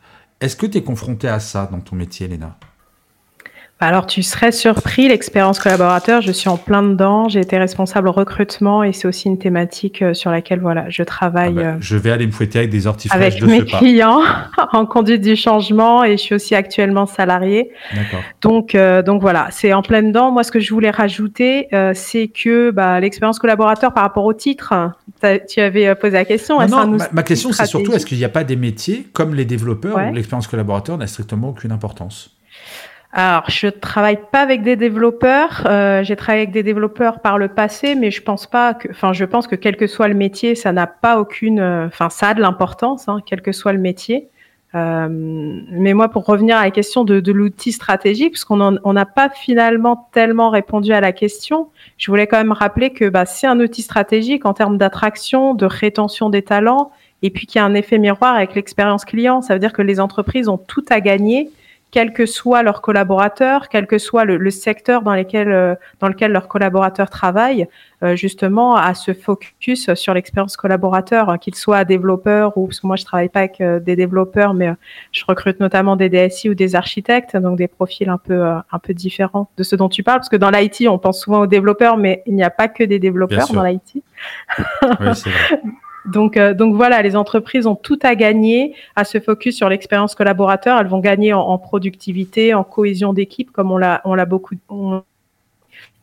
Est-ce 0.40 0.56
que 0.56 0.66
tu 0.66 0.78
es 0.78 0.82
confronté 0.82 1.28
à 1.28 1.40
ça 1.40 1.66
dans 1.70 1.80
ton 1.80 1.96
métier, 1.96 2.28
Léna? 2.28 2.58
Alors, 3.82 4.06
tu 4.06 4.22
serais 4.22 4.52
surpris, 4.52 5.08
l'expérience 5.08 5.58
collaborateur, 5.58 6.22
je 6.22 6.30
suis 6.30 6.48
en 6.48 6.56
plein 6.56 6.84
dedans. 6.84 7.28
J'ai 7.28 7.40
été 7.40 7.58
responsable 7.58 8.08
recrutement 8.08 8.84
et 8.84 8.92
c'est 8.92 9.08
aussi 9.08 9.26
une 9.26 9.38
thématique 9.38 10.02
euh, 10.02 10.14
sur 10.14 10.30
laquelle 10.30 10.60
voilà, 10.60 10.88
je 10.88 11.02
travaille. 11.02 11.54
Ah 11.58 11.62
bah, 11.62 11.68
euh, 11.68 11.76
je 11.80 11.96
vais 11.96 12.12
aller 12.12 12.26
me 12.26 12.30
fouetter 12.30 12.60
avec 12.60 12.70
des 12.70 12.86
orties 12.86 13.08
Avec 13.10 13.40
de 13.40 13.46
mes 13.46 13.64
clients 13.64 14.20
en 14.72 14.86
conduite 14.86 15.20
du 15.20 15.34
changement 15.34 16.04
et 16.04 16.12
je 16.12 16.22
suis 16.22 16.34
aussi 16.36 16.54
actuellement 16.54 17.06
salarié. 17.06 17.72
Donc, 18.40 18.76
euh, 18.76 19.02
donc 19.02 19.20
voilà, 19.20 19.48
c'est 19.50 19.72
en 19.72 19.82
plein 19.82 20.04
dedans. 20.04 20.30
Moi, 20.30 20.44
ce 20.44 20.52
que 20.52 20.60
je 20.60 20.72
voulais 20.72 20.90
rajouter, 20.90 21.66
c'est 21.94 22.28
que 22.28 22.70
bah, 22.70 23.00
l'expérience 23.00 23.40
collaborateur 23.40 23.92
par 23.92 24.04
rapport 24.04 24.24
au 24.24 24.32
titre, 24.32 24.92
tu 25.48 25.60
avais 25.60 25.92
posé 25.96 26.12
la 26.12 26.24
question. 26.24 26.64
Non, 26.68 26.96
ma, 27.12 27.22
question, 27.24 27.50
c'est 27.50 27.66
surtout 27.66 27.92
est-ce 27.94 28.06
qu'il 28.06 28.18
n'y 28.18 28.24
a 28.24 28.28
pas 28.28 28.44
des 28.44 28.56
métiers 28.56 29.08
comme 29.12 29.34
les 29.34 29.44
développeurs 29.44 29.98
où 30.08 30.14
l'expérience 30.14 30.46
collaborateur 30.46 30.96
n'a 30.98 31.08
strictement 31.08 31.48
aucune 31.48 31.72
importance? 31.72 32.36
Alors, 33.14 33.44
je 33.50 33.66
travaille 33.66 34.18
pas 34.30 34.40
avec 34.40 34.62
des 34.62 34.74
développeurs. 34.74 35.64
Euh, 35.66 36.02
j'ai 36.02 36.16
travaillé 36.16 36.44
avec 36.44 36.52
des 36.52 36.62
développeurs 36.62 37.20
par 37.20 37.36
le 37.36 37.48
passé, 37.48 37.94
mais 37.94 38.10
je 38.10 38.22
pense 38.22 38.46
pas 38.46 38.72
que, 38.72 38.88
enfin, 38.90 39.12
je 39.12 39.26
pense 39.26 39.46
que 39.46 39.54
quel 39.54 39.76
que 39.76 39.86
soit 39.86 40.08
le 40.08 40.14
métier, 40.14 40.54
ça 40.54 40.72
n'a 40.72 40.86
pas 40.86 41.20
aucune, 41.20 41.60
euh, 41.60 41.86
enfin, 41.86 42.08
ça 42.08 42.28
a 42.28 42.34
de 42.34 42.40
l'importance, 42.40 43.08
hein, 43.08 43.18
quel 43.26 43.42
que 43.42 43.52
soit 43.52 43.74
le 43.74 43.78
métier. 43.78 44.30
Euh, 44.74 45.08
mais 45.10 45.92
moi, 45.92 46.08
pour 46.08 46.24
revenir 46.24 46.56
à 46.56 46.64
la 46.64 46.70
question 46.70 47.04
de, 47.04 47.20
de 47.20 47.32
l'outil 47.32 47.72
stratégique, 47.72 48.32
parce 48.32 48.46
qu'on 48.46 48.92
n'a 48.94 49.04
pas 49.04 49.28
finalement 49.28 50.08
tellement 50.12 50.48
répondu 50.48 50.94
à 50.94 51.02
la 51.02 51.12
question, 51.12 51.68
je 51.98 52.10
voulais 52.10 52.26
quand 52.26 52.38
même 52.38 52.52
rappeler 52.52 52.94
que 52.94 53.10
bah, 53.10 53.26
c'est 53.26 53.46
un 53.46 53.60
outil 53.60 53.82
stratégique 53.82 54.46
en 54.46 54.54
termes 54.54 54.78
d'attraction, 54.78 55.52
de 55.52 55.66
rétention 55.66 56.30
des 56.30 56.40
talents, 56.40 56.90
et 57.20 57.28
puis 57.28 57.46
qu'il 57.46 57.58
y 57.58 57.62
a 57.62 57.66
un 57.66 57.74
effet 57.74 57.98
miroir 57.98 58.34
avec 58.34 58.54
l'expérience 58.54 59.04
client. 59.04 59.42
Ça 59.42 59.52
veut 59.52 59.60
dire 59.60 59.74
que 59.74 59.82
les 59.82 60.00
entreprises 60.00 60.48
ont 60.48 60.56
tout 60.56 60.84
à 60.88 61.00
gagner 61.00 61.50
quel 61.92 62.14
que 62.14 62.24
soit 62.24 62.62
leurs 62.62 62.80
collaborateurs, 62.80 63.68
quel 63.68 63.86
que 63.86 63.98
soit 63.98 64.24
le, 64.24 64.50
secteur 64.50 65.02
dans, 65.02 65.12
lesquels, 65.12 65.52
euh, 65.52 65.74
dans 66.00 66.08
lequel 66.08 66.32
leurs 66.32 66.48
collaborateurs 66.48 67.10
travaillent, 67.10 67.68
euh, 68.02 68.16
justement 68.16 68.74
à 68.74 68.94
se 68.94 69.12
focus 69.12 69.92
sur 69.94 70.14
l'expérience 70.14 70.56
collaborateur, 70.56 71.28
hein, 71.28 71.36
qu'ils 71.36 71.54
soient 71.54 71.84
développeurs 71.84 72.56
ou 72.56 72.66
parce 72.66 72.80
que 72.80 72.86
moi 72.86 72.96
je 72.96 73.04
travaille 73.04 73.28
pas 73.28 73.40
avec 73.40 73.60
euh, 73.60 73.78
des 73.78 73.94
développeurs, 73.94 74.54
mais 74.54 74.72
je 75.12 75.22
recrute 75.28 75.60
notamment 75.60 75.94
des 75.94 76.08
DSI 76.08 76.48
ou 76.48 76.54
des 76.54 76.74
architectes, 76.74 77.36
donc 77.36 77.58
des 77.58 77.68
profils 77.68 78.08
un 78.08 78.18
peu 78.18 78.42
un 78.42 78.78
peu 78.82 78.94
différents 78.94 79.50
de 79.58 79.62
ce 79.62 79.76
dont 79.76 79.90
tu 79.90 80.02
parles, 80.02 80.18
parce 80.20 80.30
que 80.30 80.36
dans 80.36 80.50
l'IT 80.50 80.88
on 80.88 80.98
pense 80.98 81.20
souvent 81.20 81.40
aux 81.40 81.46
développeurs, 81.46 81.98
mais 81.98 82.22
il 82.24 82.34
n'y 82.34 82.42
a 82.42 82.50
pas 82.50 82.68
que 82.68 82.84
des 82.84 82.98
développeurs 82.98 83.52
dans 83.52 83.62
l'IT. 83.62 83.96
Oui. 83.96 84.02
Donc, 86.04 86.36
euh, 86.36 86.54
donc 86.54 86.74
voilà, 86.74 87.00
les 87.02 87.16
entreprises 87.16 87.66
ont 87.66 87.76
tout 87.76 87.98
à 88.02 88.14
gagner 88.14 88.74
à 88.96 89.04
se 89.04 89.20
focus 89.20 89.56
sur 89.56 89.68
l'expérience 89.68 90.14
collaborateur. 90.14 90.78
Elles 90.78 90.88
vont 90.88 90.98
gagner 90.98 91.32
en, 91.32 91.58
productivité, 91.58 92.54
en 92.54 92.64
cohésion 92.64 93.12
d'équipe, 93.12 93.50
comme 93.52 93.70
on 93.70 93.78
l'a, 93.78 94.00
on 94.04 94.16
beaucoup, 94.26 94.56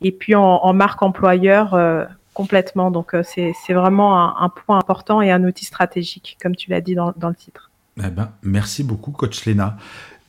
et 0.02 0.12
puis 0.12 0.36
en, 0.36 0.74
marque 0.74 1.02
employeur 1.02 1.74
euh, 1.74 2.06
complètement. 2.34 2.92
Donc 2.92 3.14
euh, 3.14 3.24
c'est, 3.24 3.74
vraiment 3.74 4.42
un, 4.42 4.50
point 4.50 4.78
important 4.78 5.22
et 5.22 5.32
un 5.32 5.44
outil 5.44 5.66
stratégique, 5.66 6.38
comme 6.42 6.56
tu 6.56 6.70
l'as 6.70 6.82
dit 6.82 6.96
dans, 6.96 7.14
le 7.18 7.36
titre. 7.36 7.70
Eh 7.98 8.10
ben, 8.10 8.32
merci 8.42 8.84
beaucoup, 8.84 9.12
coach 9.12 9.46
Léna. 9.46 9.78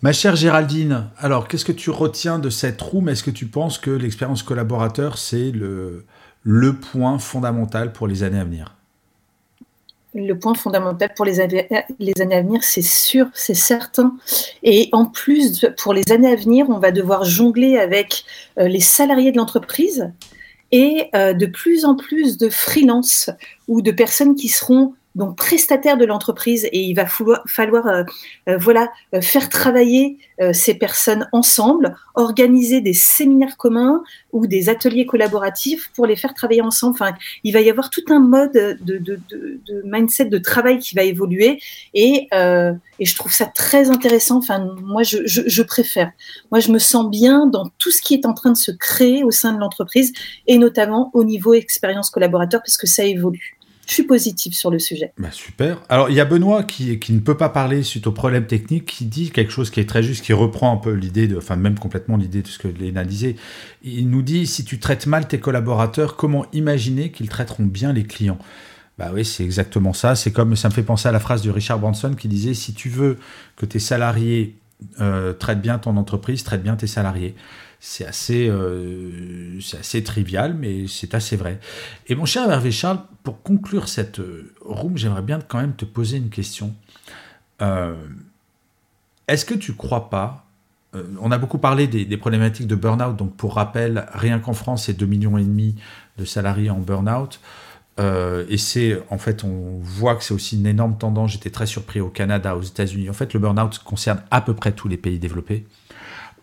Ma 0.02 0.12
chère 0.12 0.34
Géraldine, 0.34 1.08
alors 1.18 1.46
qu'est-ce 1.46 1.64
que 1.64 1.72
tu 1.72 1.90
retiens 1.90 2.38
de 2.38 2.48
cette 2.48 2.80
room? 2.80 3.08
Est-ce 3.10 3.22
que 3.22 3.30
tu 3.30 3.46
penses 3.46 3.78
que 3.78 3.90
l'expérience 3.90 4.42
collaborateur, 4.42 5.18
c'est 5.18 5.52
le 5.52 6.72
point 6.74 7.18
fondamental 7.18 7.92
pour 7.92 8.08
les 8.08 8.22
années 8.22 8.40
à 8.40 8.44
venir? 8.44 8.74
Le 10.14 10.38
point 10.38 10.54
fondamental 10.54 11.12
pour 11.14 11.24
les 11.24 11.40
années, 11.40 11.68
à 11.70 12.42
venir, 12.42 12.64
c'est 12.64 12.82
sûr, 12.82 13.26
c'est 13.32 13.54
certain. 13.54 14.16
Et 14.62 14.88
en 14.92 15.06
plus, 15.06 15.66
pour 15.78 15.94
les 15.94 16.10
années 16.10 16.32
à 16.32 16.36
venir, 16.36 16.66
on 16.68 16.78
va 16.78 16.90
devoir 16.90 17.24
jongler 17.24 17.78
avec 17.78 18.24
euh, 18.58 18.68
les 18.68 18.80
salariés 18.80 19.32
de 19.32 19.36
l'entreprise 19.36 20.10
et 20.72 21.08
euh, 21.14 21.32
de 21.32 21.46
plus 21.46 21.84
en 21.84 21.94
plus 21.94 22.38
de 22.38 22.48
freelance 22.48 23.30
ou 23.68 23.82
de 23.82 23.90
personnes 23.90 24.34
qui 24.34 24.48
seront 24.48 24.94
donc 25.16 25.36
prestataire 25.36 25.96
de 25.96 26.04
l'entreprise 26.04 26.66
et 26.70 26.80
il 26.80 26.94
va 26.94 27.06
falloir, 27.06 27.86
euh, 27.86 28.04
euh, 28.48 28.56
voilà 28.58 28.90
euh, 29.14 29.20
faire 29.20 29.48
travailler 29.48 30.18
ces 30.54 30.72
personnes 30.72 31.28
ensemble, 31.32 31.94
organiser 32.14 32.80
des 32.80 32.94
séminaires 32.94 33.58
communs 33.58 34.02
ou 34.32 34.46
des 34.46 34.70
ateliers 34.70 35.04
collaboratifs 35.04 35.90
pour 35.94 36.06
les 36.06 36.16
faire 36.16 36.32
travailler 36.32 36.62
ensemble. 36.62 36.96
Il 37.44 37.52
va 37.52 37.60
y 37.60 37.68
avoir 37.68 37.90
tout 37.90 38.04
un 38.08 38.20
mode 38.20 38.52
de, 38.52 39.20
mindset 39.84 40.24
de 40.24 40.38
travail 40.38 40.78
qui 40.78 40.94
va 40.94 41.02
évoluer 41.02 41.60
et, 41.92 42.28
et, 42.32 43.04
je 43.04 43.14
trouve 43.16 43.32
ça 43.32 43.44
très 43.44 43.90
intéressant. 43.90 44.38
Enfin, 44.38 44.66
moi, 44.82 45.02
je 45.02 45.62
préfère. 45.62 46.10
Moi, 46.50 46.60
je 46.60 46.72
me 46.72 46.78
sens 46.78 47.10
bien 47.10 47.44
dans 47.46 47.68
tout 47.76 47.90
ce 47.90 48.00
qui 48.00 48.14
est 48.14 48.24
en 48.24 48.32
train 48.32 48.52
de 48.52 48.56
se 48.56 48.70
créer 48.70 49.22
au 49.24 49.30
sein 49.30 49.52
de 49.52 49.60
l'entreprise 49.60 50.10
et 50.46 50.56
notamment 50.56 51.10
au 51.12 51.22
niveau 51.22 51.52
expérience 51.52 52.08
collaborateur 52.08 52.62
parce 52.62 52.78
que 52.78 52.86
ça 52.86 53.04
évolue 53.04 53.59
je 53.90 53.94
suis 53.94 54.04
positive 54.04 54.54
sur 54.54 54.70
le 54.70 54.78
sujet. 54.78 55.12
Bah 55.18 55.32
super. 55.32 55.82
Alors, 55.88 56.10
il 56.10 56.14
y 56.14 56.20
a 56.20 56.24
Benoît 56.24 56.62
qui, 56.62 56.96
ne 57.08 57.18
peut 57.18 57.36
pas 57.36 57.48
parler 57.48 57.82
suite 57.82 58.06
au 58.06 58.12
problème 58.12 58.46
technique, 58.46 58.86
qui 58.86 59.04
dit 59.04 59.32
quelque 59.32 59.50
chose 59.50 59.68
qui 59.68 59.80
est 59.80 59.88
très 59.88 60.04
juste, 60.04 60.24
qui 60.24 60.32
reprend 60.32 60.72
un 60.72 60.76
peu 60.76 60.92
l'idée, 60.92 61.28
enfin 61.36 61.56
même 61.56 61.76
complètement 61.76 62.16
l'idée 62.16 62.42
de 62.42 62.46
ce 62.46 62.60
que 62.60 62.68
Léna 62.68 63.02
disait. 63.02 63.34
Il 63.82 64.08
nous 64.08 64.22
dit, 64.22 64.46
si 64.46 64.64
tu 64.64 64.78
traites 64.78 65.08
mal 65.08 65.26
tes 65.26 65.40
collaborateurs, 65.40 66.14
comment 66.14 66.46
imaginer 66.52 67.10
qu'ils 67.10 67.28
traiteront 67.28 67.64
bien 67.64 67.92
les 67.92 68.04
clients? 68.04 68.38
Bah 68.96 69.10
oui, 69.12 69.24
c'est 69.24 69.42
exactement 69.42 69.92
ça. 69.92 70.14
C'est 70.14 70.30
comme 70.30 70.54
ça 70.54 70.68
me 70.68 70.72
fait 70.72 70.84
penser 70.84 71.08
à 71.08 71.12
la 71.12 71.18
phrase 71.18 71.42
de 71.42 71.50
Richard 71.50 71.80
Branson 71.80 72.14
qui 72.16 72.28
disait 72.28 72.54
si 72.54 72.74
tu 72.74 72.90
veux 72.90 73.18
que 73.56 73.66
tes 73.66 73.80
salariés 73.80 74.54
euh, 75.00 75.32
traitent 75.32 75.62
bien 75.62 75.78
ton 75.80 75.96
entreprise, 75.96 76.44
traite 76.44 76.62
bien 76.62 76.76
tes 76.76 76.86
salariés 76.86 77.34
c'est 77.82 78.04
assez, 78.04 78.46
euh, 78.48 79.58
assez 79.78 80.04
trivial, 80.04 80.54
mais 80.54 80.86
c'est 80.86 81.14
assez 81.14 81.34
vrai. 81.34 81.58
Et 82.08 82.14
mon 82.14 82.26
cher 82.26 82.48
Hervé 82.50 82.70
Charles, 82.70 83.00
pour 83.22 83.42
conclure 83.42 83.88
cette 83.88 84.20
euh, 84.20 84.52
room, 84.60 84.98
j'aimerais 84.98 85.22
bien 85.22 85.40
quand 85.40 85.58
même 85.58 85.72
te 85.72 85.86
poser 85.86 86.18
une 86.18 86.28
question. 86.28 86.74
Euh, 87.62 87.94
est-ce 89.28 89.46
que 89.46 89.54
tu 89.54 89.72
crois 89.74 90.10
pas 90.10 90.46
On 91.20 91.30
a 91.30 91.38
beaucoup 91.38 91.56
parlé 91.56 91.86
des, 91.86 92.16
problématiques 92.18 92.66
de 92.66 92.74
burn-out, 92.74 93.16
donc 93.16 93.34
pour 93.36 93.54
rappel, 93.54 94.06
rien 94.12 94.40
qu'en 94.40 94.52
France, 94.52 94.84
c'est 94.84 95.00
2,5 95.00 95.06
millions 95.06 95.38
et 95.38 95.44
demi 95.44 95.74
de 96.18 96.26
salariés 96.26 96.68
en 96.68 96.80
burn-out. 96.80 97.40
et 97.98 98.58
c'est, 98.58 99.00
en 99.08 99.18
fait, 99.18 99.44
on 99.44 99.78
voit 99.80 100.16
que 100.16 100.24
c'est 100.24 100.34
aussi 100.34 100.56
une 100.58 100.66
énorme 100.66 100.98
tendance. 100.98 101.32
J'étais 101.32 101.50
très 101.50 101.66
surpris 101.66 102.00
au 102.00 102.08
Canada, 102.08 102.56
aux 102.56 102.62
États-Unis. 102.62 103.08
En 103.08 103.14
fait, 103.14 103.32
le 103.32 103.40
burn-out 103.40 103.78
concerne 103.78 104.20
à 104.30 104.40
peu 104.40 104.54
près 104.54 104.72
tous 104.72 104.88
les 104.88 104.96
pays 104.96 105.18
développés. 105.18 105.64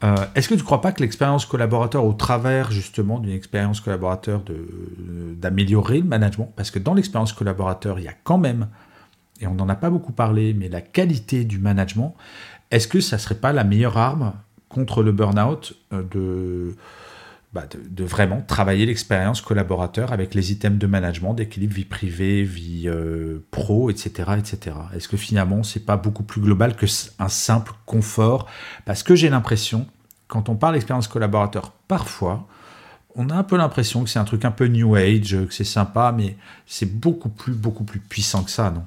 Euh, 0.03 0.15
est-ce 0.35 0.47
que 0.47 0.53
tu 0.53 0.61
ne 0.61 0.65
crois 0.65 0.81
pas 0.81 0.91
que 0.91 1.01
l'expérience 1.01 1.45
collaborateur, 1.45 2.05
au 2.05 2.13
travers 2.13 2.71
justement 2.71 3.19
d'une 3.19 3.33
expérience 3.33 3.81
collaborateur, 3.81 4.43
d'améliorer 5.35 5.99
le 5.99 6.05
management, 6.05 6.51
parce 6.55 6.69
que 6.69 6.79
dans 6.79 6.93
l'expérience 6.93 7.33
collaborateur, 7.33 7.99
il 7.99 8.05
y 8.05 8.07
a 8.07 8.13
quand 8.23 8.37
même, 8.37 8.67
et 9.41 9.47
on 9.47 9.55
n'en 9.55 9.69
a 9.69 9.75
pas 9.75 9.89
beaucoup 9.89 10.11
parlé, 10.11 10.53
mais 10.53 10.69
la 10.69 10.81
qualité 10.81 11.45
du 11.45 11.57
management, 11.57 12.15
est-ce 12.69 12.87
que 12.87 12.99
ça 12.99 13.15
ne 13.15 13.21
serait 13.21 13.35
pas 13.35 13.53
la 13.53 13.63
meilleure 13.63 13.97
arme 13.97 14.33
contre 14.69 15.01
le 15.01 15.11
burn-out 15.11 15.73
euh, 15.93 16.73
bah, 17.57 17.65
de, 17.73 18.03
vraiment 18.03 18.41
travailler 18.41 18.85
l'expérience 18.85 19.41
collaborateur 19.41 20.13
avec 20.13 20.35
les 20.35 20.51
items 20.51 20.77
de 20.77 20.85
management, 20.85 21.33
d'équilibre 21.33 21.73
vie 21.73 21.85
privée, 21.85 22.43
vie 22.43 22.83
euh, 22.85 23.39
pro, 23.49 23.89
etc. 23.89 24.33
etc. 24.37 24.75
Est-ce 24.93 25.07
que 25.07 25.17
finalement, 25.17 25.63
c'est 25.63 25.83
pas 25.83 25.97
beaucoup 25.97 26.21
plus 26.21 26.39
global 26.39 26.75
que 26.75 26.85
un 27.17 27.29
simple 27.29 27.71
confort? 27.87 28.45
Parce 28.85 29.01
que 29.01 29.15
j'ai 29.15 29.29
l'impression, 29.29 29.87
quand 30.27 30.49
on 30.49 30.55
parle 30.55 30.75
d'expérience 30.75 31.07
collaborateur, 31.07 31.71
parfois, 31.87 32.47
on 33.15 33.31
a 33.31 33.35
un 33.35 33.41
peu 33.41 33.57
l'impression 33.57 34.03
que 34.03 34.09
c'est 34.11 34.19
un 34.19 34.23
truc 34.23 34.45
un 34.45 34.51
peu 34.51 34.67
new 34.67 34.93
age, 34.93 35.35
que 35.47 35.51
c'est 35.51 35.63
sympa, 35.63 36.13
mais 36.15 36.37
c'est 36.67 36.99
beaucoup 36.99 37.29
plus, 37.29 37.53
beaucoup 37.53 37.85
plus 37.85 37.99
puissant 37.99 38.43
que 38.43 38.51
ça, 38.51 38.69
non? 38.69 38.85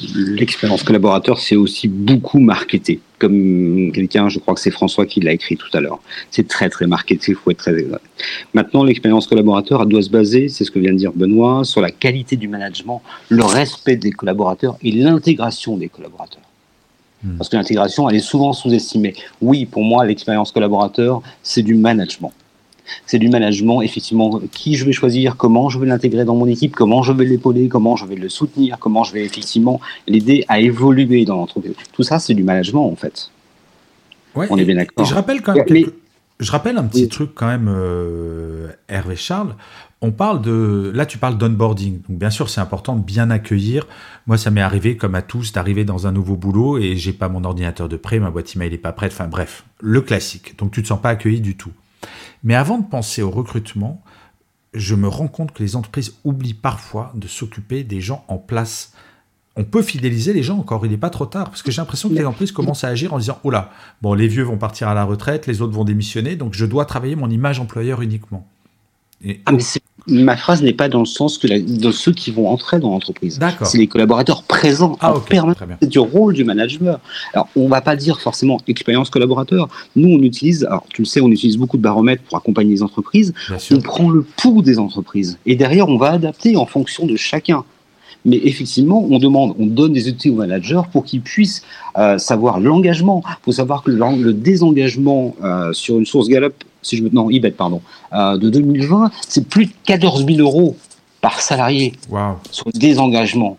L'expérience 0.00 0.82
collaborateur, 0.82 1.38
c'est 1.38 1.56
aussi 1.56 1.88
beaucoup 1.88 2.38
marketé. 2.38 3.00
Comme 3.18 3.92
quelqu'un, 3.92 4.28
je 4.28 4.38
crois 4.38 4.54
que 4.54 4.60
c'est 4.60 4.70
François 4.70 5.06
qui 5.06 5.20
l'a 5.20 5.32
écrit 5.32 5.56
tout 5.56 5.74
à 5.74 5.80
l'heure. 5.80 6.00
C'est 6.30 6.46
très, 6.46 6.68
très 6.68 6.86
marketé, 6.86 7.32
il 7.32 7.34
faut 7.34 7.50
être 7.50 7.58
très 7.58 7.78
exact. 7.78 8.04
Maintenant, 8.52 8.84
l'expérience 8.84 9.26
collaborateur, 9.26 9.82
elle 9.82 9.88
doit 9.88 10.02
se 10.02 10.10
baser, 10.10 10.48
c'est 10.48 10.64
ce 10.64 10.70
que 10.70 10.78
vient 10.78 10.92
de 10.92 10.98
dire 10.98 11.12
Benoît, 11.14 11.64
sur 11.64 11.80
la 11.80 11.90
qualité 11.90 12.36
du 12.36 12.46
management, 12.46 13.00
le 13.30 13.44
respect 13.44 13.96
des 13.96 14.12
collaborateurs 14.12 14.76
et 14.82 14.92
l'intégration 14.92 15.78
des 15.78 15.88
collaborateurs. 15.88 16.42
Hmm. 17.24 17.38
Parce 17.38 17.48
que 17.48 17.56
l'intégration, 17.56 18.08
elle 18.10 18.16
est 18.16 18.20
souvent 18.20 18.52
sous-estimée. 18.52 19.14
Oui, 19.40 19.64
pour 19.64 19.82
moi, 19.82 20.04
l'expérience 20.04 20.52
collaborateur, 20.52 21.22
c'est 21.42 21.62
du 21.62 21.74
management. 21.74 22.32
C'est 23.06 23.18
du 23.18 23.28
management, 23.28 23.82
effectivement, 23.82 24.40
qui 24.52 24.76
je 24.76 24.84
vais 24.84 24.92
choisir, 24.92 25.36
comment 25.36 25.68
je 25.68 25.78
vais 25.78 25.86
l'intégrer 25.86 26.24
dans 26.24 26.34
mon 26.36 26.46
équipe, 26.46 26.74
comment 26.74 27.02
je 27.02 27.12
vais 27.12 27.24
l'épauler, 27.24 27.68
comment 27.68 27.96
je 27.96 28.04
vais 28.06 28.16
le 28.16 28.28
soutenir, 28.28 28.78
comment 28.78 29.04
je 29.04 29.12
vais 29.12 29.24
effectivement 29.24 29.80
l'aider 30.06 30.44
à 30.48 30.60
évoluer 30.60 31.24
dans 31.24 31.36
l'entreprise. 31.36 31.74
Tout 31.92 32.02
ça, 32.02 32.18
c'est 32.18 32.34
du 32.34 32.42
management, 32.42 32.86
en 32.90 32.96
fait. 32.96 33.30
Ouais, 34.34 34.46
On 34.50 34.56
est 34.58 34.64
bien 34.64 34.76
d'accord. 34.76 35.04
Je 35.04 35.14
rappelle 35.14 35.42
quand 35.42 35.54
même. 35.54 35.64
Mais- 35.70 35.82
quelque- 35.82 35.94
Je 36.38 36.50
rappelle 36.52 36.76
un 36.76 36.84
petit 36.84 37.04
Oui. 37.04 37.08
truc 37.08 37.30
quand 37.34 37.46
même, 37.46 37.66
euh, 37.74 38.68
Hervé 38.90 39.16
Charles. 39.16 39.54
On 40.02 40.10
parle 40.12 40.42
de. 40.42 40.92
Là, 40.94 41.06
tu 41.06 41.16
parles 41.16 41.38
d'onboarding. 41.38 42.02
Donc, 42.06 42.18
bien 42.18 42.28
sûr, 42.28 42.50
c'est 42.50 42.60
important 42.60 42.94
de 42.94 43.02
bien 43.02 43.30
accueillir. 43.30 43.86
Moi, 44.26 44.36
ça 44.36 44.50
m'est 44.50 44.60
arrivé, 44.60 44.98
comme 44.98 45.14
à 45.14 45.22
tous, 45.22 45.52
d'arriver 45.52 45.86
dans 45.86 46.06
un 46.06 46.12
nouveau 46.12 46.36
boulot 46.36 46.76
et 46.76 46.94
j'ai 46.96 47.14
pas 47.14 47.30
mon 47.30 47.42
ordinateur 47.44 47.88
de 47.88 47.96
prêt, 47.96 48.18
ma 48.18 48.30
boîte 48.30 48.54
email 48.54 48.70
n'est 48.70 48.76
pas 48.76 48.92
prête. 48.92 49.12
Enfin, 49.12 49.28
bref, 49.28 49.64
le 49.80 50.02
classique. 50.02 50.58
Donc, 50.58 50.72
tu 50.72 50.82
te 50.82 50.88
sens 50.88 51.00
pas 51.00 51.08
accueilli 51.08 51.40
du 51.40 51.56
tout. 51.56 51.70
Mais 52.46 52.54
avant 52.54 52.78
de 52.78 52.86
penser 52.86 53.22
au 53.22 53.30
recrutement, 53.30 54.00
je 54.72 54.94
me 54.94 55.08
rends 55.08 55.26
compte 55.26 55.50
que 55.50 55.64
les 55.64 55.74
entreprises 55.74 56.14
oublient 56.22 56.54
parfois 56.54 57.10
de 57.16 57.26
s'occuper 57.26 57.82
des 57.82 58.00
gens 58.00 58.24
en 58.28 58.38
place. 58.38 58.92
On 59.56 59.64
peut 59.64 59.82
fidéliser 59.82 60.32
les 60.32 60.44
gens 60.44 60.56
encore, 60.56 60.86
il 60.86 60.92
n'est 60.92 60.96
pas 60.96 61.10
trop 61.10 61.26
tard, 61.26 61.46
parce 61.46 61.64
que 61.64 61.72
j'ai 61.72 61.82
l'impression 61.82 62.08
que 62.08 62.14
les 62.14 62.24
entreprises 62.24 62.52
commencent 62.52 62.84
à 62.84 62.88
agir 62.88 63.12
en 63.12 63.18
disant, 63.18 63.40
oh 63.42 63.50
là, 63.50 63.72
bon, 64.00 64.14
les 64.14 64.28
vieux 64.28 64.44
vont 64.44 64.58
partir 64.58 64.86
à 64.86 64.94
la 64.94 65.02
retraite, 65.02 65.48
les 65.48 65.60
autres 65.60 65.72
vont 65.72 65.82
démissionner, 65.82 66.36
donc 66.36 66.54
je 66.54 66.64
dois 66.66 66.84
travailler 66.84 67.16
mon 67.16 67.28
image 67.30 67.58
employeur 67.58 68.00
uniquement. 68.00 68.46
Et- 69.26 69.40
Ah, 69.44 69.52
mais 69.52 69.62
ma 70.08 70.36
phrase 70.36 70.62
n'est 70.62 70.72
pas 70.72 70.88
dans 70.88 71.00
le 71.00 71.04
sens 71.06 71.36
que 71.36 71.48
la- 71.48 71.58
de 71.58 71.90
ceux 71.90 72.12
qui 72.12 72.30
vont 72.30 72.48
entrer 72.48 72.78
dans 72.78 72.90
l'entreprise. 72.90 73.38
D'accord. 73.40 73.66
C'est 73.66 73.76
les 73.78 73.88
collaborateurs 73.88 74.44
présents 74.44 74.96
Ah, 75.00 75.14
en 75.16 75.20
permanence. 75.20 75.56
du 75.82 75.98
rôle 75.98 76.32
du 76.34 76.44
manager. 76.44 77.00
Alors, 77.34 77.48
on 77.56 77.66
va 77.68 77.80
pas 77.80 77.96
dire 77.96 78.20
forcément 78.20 78.60
expérience 78.68 79.10
collaborateur. 79.10 79.68
Nous, 79.96 80.08
on 80.08 80.22
utilise, 80.22 80.64
alors 80.64 80.84
tu 80.92 81.02
le 81.02 81.06
sais, 81.06 81.20
on 81.20 81.28
utilise 81.30 81.56
beaucoup 81.58 81.76
de 81.76 81.82
baromètres 81.82 82.22
pour 82.22 82.36
accompagner 82.38 82.70
les 82.70 82.82
entreprises. 82.84 83.34
Bien 83.48 83.58
sûr. 83.58 83.76
On 83.76 83.80
prend 83.80 84.08
le 84.08 84.22
pouls 84.22 84.62
des 84.62 84.78
entreprises. 84.78 85.38
Et 85.44 85.56
derrière, 85.56 85.88
on 85.88 85.98
va 85.98 86.12
adapter 86.12 86.56
en 86.56 86.66
fonction 86.66 87.04
de 87.06 87.16
chacun. 87.16 87.64
Mais 88.24 88.40
effectivement, 88.42 89.06
on 89.08 89.18
demande, 89.20 89.54
on 89.58 89.66
donne 89.66 89.92
des 89.92 90.08
outils 90.08 90.30
aux 90.30 90.34
managers 90.36 90.82
pour 90.92 91.04
qu'ils 91.04 91.20
puissent 91.20 91.62
euh, 91.96 92.18
savoir 92.18 92.58
l'engagement. 92.58 93.22
Faut 93.42 93.52
savoir 93.52 93.82
que 93.84 93.90
le, 93.92 93.98
le 94.22 94.32
désengagement 94.32 95.36
euh, 95.44 95.72
sur 95.72 95.96
une 95.98 96.06
source 96.06 96.28
Gallup, 96.28 96.54
si 96.86 96.96
je 96.96 97.02
me 97.02 97.10
non, 97.10 97.30
IBET, 97.30 97.52
pardon, 97.52 97.82
euh, 98.12 98.36
de 98.38 98.48
2020, 98.48 99.10
c'est 99.28 99.48
plus 99.48 99.66
de 99.66 99.72
14 99.84 100.24
000 100.26 100.38
euros 100.38 100.76
par 101.20 101.40
salarié 101.40 101.92
sur 102.50 102.66
le 102.66 102.78
désengagement. 102.78 103.58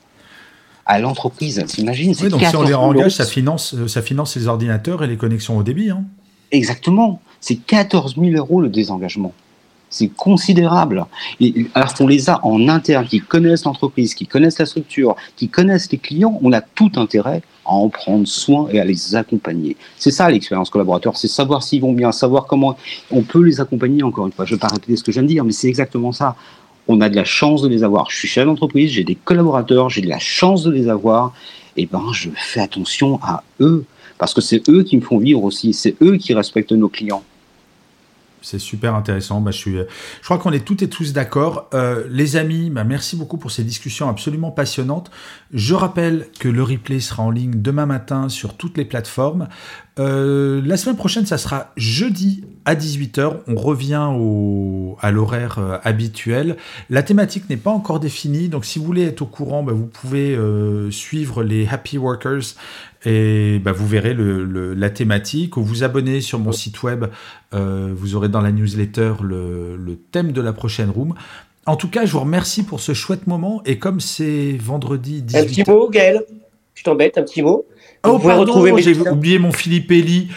À 0.85 0.99
l'entreprise, 0.99 1.61
t'imagines 1.67 2.13
c'est 2.13 2.23
Oui, 2.23 2.29
donc 2.29 2.39
si 2.39 2.47
on 2.47 2.51
14 2.51 2.63
les 2.63 2.69
000 2.71 2.81
euros. 2.81 2.91
engage, 2.91 3.11
ça 3.11 3.25
finance, 3.25 3.73
euh, 3.73 3.87
ça 3.89 4.01
finance 4.01 4.37
les 4.37 4.47
ordinateurs 4.47 5.03
et 5.03 5.07
les 5.07 5.17
connexions 5.17 5.57
au 5.57 5.63
débit. 5.63 5.89
Hein. 5.89 6.05
Exactement. 6.51 7.21
C'est 7.41 7.57
14 7.57 8.15
000 8.17 8.31
euros 8.37 8.61
le 8.61 8.69
désengagement. 8.69 9.33
C'est 9.89 10.09
considérable. 10.09 11.05
Et, 11.39 11.67
alors 11.73 11.93
qu'on 11.93 12.07
les 12.07 12.29
a 12.29 12.45
en 12.45 12.67
interne, 12.67 13.05
qui 13.05 13.21
connaissent 13.21 13.63
l'entreprise, 13.63 14.13
qui 14.13 14.27
connaissent 14.27 14.59
la 14.59 14.65
structure, 14.65 15.15
qui 15.35 15.47
connaissent 15.47 15.91
les 15.91 15.97
clients, 15.97 16.37
on 16.41 16.51
a 16.51 16.61
tout 16.61 16.91
intérêt 16.95 17.41
à 17.65 17.71
en 17.71 17.89
prendre 17.89 18.27
soin 18.27 18.67
et 18.71 18.79
à 18.79 18.85
les 18.85 19.15
accompagner. 19.15 19.77
C'est 19.97 20.11
ça 20.11 20.29
l'expérience 20.29 20.69
collaborateur, 20.69 21.15
c'est 21.17 21.27
savoir 21.27 21.63
s'ils 21.63 21.81
vont 21.81 21.93
bien, 21.93 22.11
savoir 22.11 22.45
comment 22.45 22.77
on 23.11 23.21
peut 23.21 23.43
les 23.43 23.61
accompagner. 23.61 24.03
Encore 24.03 24.25
une 24.25 24.33
fois, 24.33 24.45
je 24.45 24.53
ne 24.53 24.57
vais 24.57 24.61
pas 24.61 24.67
répéter 24.67 24.95
ce 24.95 25.03
que 25.03 25.11
je 25.11 25.19
viens 25.19 25.23
de 25.23 25.27
dire, 25.27 25.45
mais 25.45 25.53
c'est 25.53 25.67
exactement 25.67 26.11
ça. 26.11 26.35
On 26.89 27.01
a 27.01 27.09
de 27.09 27.15
la 27.15 27.25
chance 27.25 27.61
de 27.61 27.67
les 27.67 27.83
avoir. 27.83 28.09
Je 28.09 28.17
suis 28.17 28.27
chef 28.27 28.45
d'entreprise, 28.45 28.91
j'ai 28.91 29.03
des 29.03 29.15
collaborateurs, 29.15 29.89
j'ai 29.89 30.01
de 30.01 30.09
la 30.09 30.19
chance 30.19 30.63
de 30.63 30.71
les 30.71 30.89
avoir. 30.89 31.33
Et 31.75 31.85
ben, 31.85 32.03
je 32.11 32.29
fais 32.35 32.61
attention 32.61 33.19
à 33.21 33.43
eux 33.59 33.85
parce 34.17 34.33
que 34.33 34.41
c'est 34.41 34.67
eux 34.69 34.83
qui 34.83 34.97
me 34.97 35.01
font 35.01 35.19
vivre 35.19 35.43
aussi, 35.43 35.73
c'est 35.73 35.95
eux 36.01 36.17
qui 36.17 36.33
respectent 36.33 36.71
nos 36.71 36.89
clients. 36.89 37.23
C'est 38.49 38.59
super 38.59 38.95
intéressant. 38.95 39.41
Bah, 39.41 39.51
je, 39.51 39.83
crois 40.23 40.37
qu'on 40.37 40.53
est 40.53 40.63
toutes 40.63 40.81
et 40.81 40.87
tous 40.87 41.11
d'accord. 41.11 41.69
Euh, 41.73 42.05
les 42.09 42.37
amis, 42.37 42.69
bah, 42.69 42.85
merci 42.85 43.17
beaucoup 43.17 43.37
pour 43.37 43.51
ces 43.51 43.65
discussions 43.65 44.07
absolument 44.07 44.51
passionnantes. 44.51 45.11
Je 45.51 45.75
rappelle 45.75 46.27
que 46.39 46.47
le 46.47 46.63
replay 46.63 47.01
sera 47.01 47.23
en 47.23 47.29
ligne 47.29 47.61
demain 47.61 47.85
matin 47.85 48.29
sur 48.29 48.55
toutes 48.55 48.77
les 48.77 48.85
plateformes. 48.85 49.49
Euh, 49.99 50.61
la 50.63 50.77
semaine 50.77 50.95
prochaine, 50.95 51.25
ça 51.25 51.37
sera 51.37 51.71
jeudi 51.75 52.43
à 52.65 52.75
18h. 52.75 53.37
On 53.47 53.55
revient 53.55 54.09
au, 54.13 54.97
à 55.01 55.11
l'horaire 55.11 55.57
euh, 55.59 55.77
habituel. 55.83 56.57
La 56.89 57.03
thématique 57.03 57.49
n'est 57.49 57.57
pas 57.57 57.71
encore 57.71 57.99
définie, 57.99 58.49
donc 58.49 58.65
si 58.65 58.79
vous 58.79 58.85
voulez 58.85 59.03
être 59.03 59.21
au 59.23 59.25
courant, 59.25 59.63
bah, 59.63 59.73
vous 59.73 59.87
pouvez 59.87 60.35
euh, 60.35 60.91
suivre 60.91 61.43
les 61.43 61.67
Happy 61.67 61.97
Workers 61.97 62.55
et 63.05 63.59
bah, 63.59 63.71
vous 63.71 63.87
verrez 63.87 64.15
la 64.17 64.89
thématique 64.89 65.57
ou 65.57 65.63
vous 65.63 65.83
abonner 65.83 66.19
sur 66.21 66.39
mon 66.39 66.51
site 66.51 66.83
web. 66.83 67.05
Vous 67.51 68.15
aurez 68.15 68.27
dans 68.27 68.41
la 68.41 68.51
newsletter 68.51 69.13
le, 69.21 69.77
le, 69.77 69.95
thème 69.95 70.31
de 70.31 70.41
la 70.41 70.51
prochaine 70.51 70.89
room. 70.89 71.13
En 71.65 71.75
tout 71.75 71.89
cas, 71.89 72.05
je 72.05 72.11
vous 72.13 72.21
remercie 72.21 72.63
pour 72.63 72.79
ce 72.79 72.93
chouette 72.93 73.27
moment. 73.27 73.61
Et 73.65 73.77
comme 73.77 73.99
c'est 73.99 74.57
vendredi 74.57 75.21
18 75.21 75.37
Un 75.37 75.45
petit 75.45 75.63
mot, 75.69 75.89
Gaël? 75.89 76.23
Je 76.73 76.83
t'embête, 76.83 77.17
un 77.17 77.23
petit 77.23 77.41
mot? 77.41 77.65
Vous 78.03 78.11
oh, 78.13 78.19
pardon, 78.19 78.77
j'ai 78.77 78.97
oublié 78.97 79.39
mon 79.39 79.51
Philippe 79.51 79.91
Elie. 79.91 80.29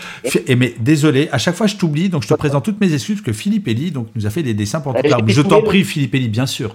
Et 0.47 0.57
mais 0.57 0.75
désolé, 0.79 1.29
à 1.33 1.39
chaque 1.39 1.55
fois 1.55 1.67
je 1.67 1.77
t'oublie, 1.77 2.09
donc 2.09 2.23
je 2.23 2.29
te 2.29 2.35
présente 2.35 2.65
toutes 2.65 2.81
mes 2.81 2.93
excuses 2.93 3.21
que 3.21 3.33
Philippe 3.33 3.69
Elie 3.69 3.91
donc, 3.91 4.09
nous 4.17 4.27
a 4.27 4.31
fait 4.31 4.43
des 4.43 4.55
dessins 4.55 4.81
pour 4.81 4.95
toute 4.95 5.09
la 5.09 5.19
Je 5.27 5.43
t'en 5.43 5.63
prie, 5.63 5.85
Philippe 5.85 6.15
Elie, 6.15 6.29
bien 6.29 6.47
sûr. 6.47 6.75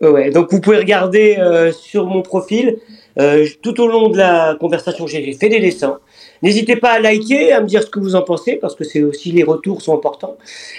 Ouais, 0.00 0.30
donc 0.30 0.52
vous 0.52 0.60
pouvez 0.60 0.76
regarder 0.76 1.36
euh, 1.38 1.72
sur 1.72 2.06
mon 2.06 2.22
profil. 2.22 2.78
Euh, 3.18 3.46
tout 3.62 3.80
au 3.80 3.86
long 3.86 4.10
de 4.10 4.18
la 4.18 4.56
conversation, 4.60 5.06
j'ai 5.06 5.32
fait 5.32 5.48
des 5.48 5.58
dessins. 5.58 6.00
N'hésitez 6.42 6.76
pas 6.76 6.90
à 6.90 7.00
liker, 7.00 7.50
à 7.52 7.62
me 7.62 7.66
dire 7.66 7.82
ce 7.82 7.88
que 7.88 7.98
vous 7.98 8.14
en 8.14 8.20
pensez, 8.20 8.56
parce 8.56 8.74
que 8.74 8.84
c'est 8.84 9.02
aussi 9.02 9.32
les 9.32 9.42
retours 9.42 9.80
sont 9.80 9.94
importants. 9.94 10.36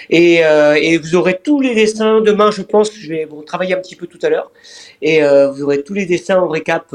Et, 0.08 0.44
euh, 0.44 0.78
et, 0.80 0.98
vous 0.98 1.16
aurez 1.16 1.40
tous 1.42 1.60
les 1.60 1.74
dessins 1.74 2.20
demain, 2.20 2.52
je 2.52 2.62
pense. 2.62 2.92
Je 2.94 3.08
vais 3.08 3.26
bon, 3.26 3.42
travailler 3.42 3.74
un 3.74 3.78
petit 3.78 3.96
peu 3.96 4.06
tout 4.06 4.20
à 4.22 4.28
l'heure, 4.28 4.52
et 5.02 5.20
vous 5.20 5.64
aurez 5.64 5.82
tous 5.82 5.94
les 5.94 6.06
dessins 6.06 6.38
en 6.38 6.46
récap, 6.46 6.94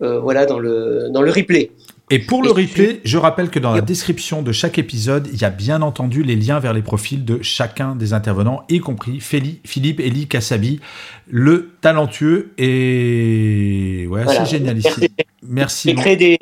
voilà, 0.00 0.46
dans 0.46 0.58
le 0.58 1.08
dans 1.12 1.22
le 1.22 1.30
replay. 1.30 1.70
Et 2.12 2.18
pour 2.18 2.42
le 2.42 2.50
replay, 2.50 3.00
je 3.04 3.18
rappelle 3.18 3.50
que 3.50 3.60
dans 3.60 3.72
la 3.72 3.82
description 3.82 4.42
de 4.42 4.50
chaque 4.50 4.78
épisode, 4.78 5.28
il 5.32 5.40
y 5.40 5.44
a 5.44 5.50
bien 5.50 5.80
entendu 5.80 6.24
les 6.24 6.34
liens 6.34 6.58
vers 6.58 6.72
les 6.72 6.82
profils 6.82 7.24
de 7.24 7.40
chacun 7.40 7.94
des 7.94 8.12
intervenants, 8.12 8.64
y 8.68 8.80
compris 8.80 9.20
Philippe 9.20 10.00
Elie 10.00 10.26
Kassabi, 10.26 10.80
le 11.28 11.70
talentueux 11.80 12.50
et 12.58 14.06
ouais, 14.10 14.24
voilà. 14.24 14.44
c'est 14.44 14.50
génial 14.58 14.78
ici. 14.78 15.08
Merci. 15.44 15.94
Des... 15.94 16.38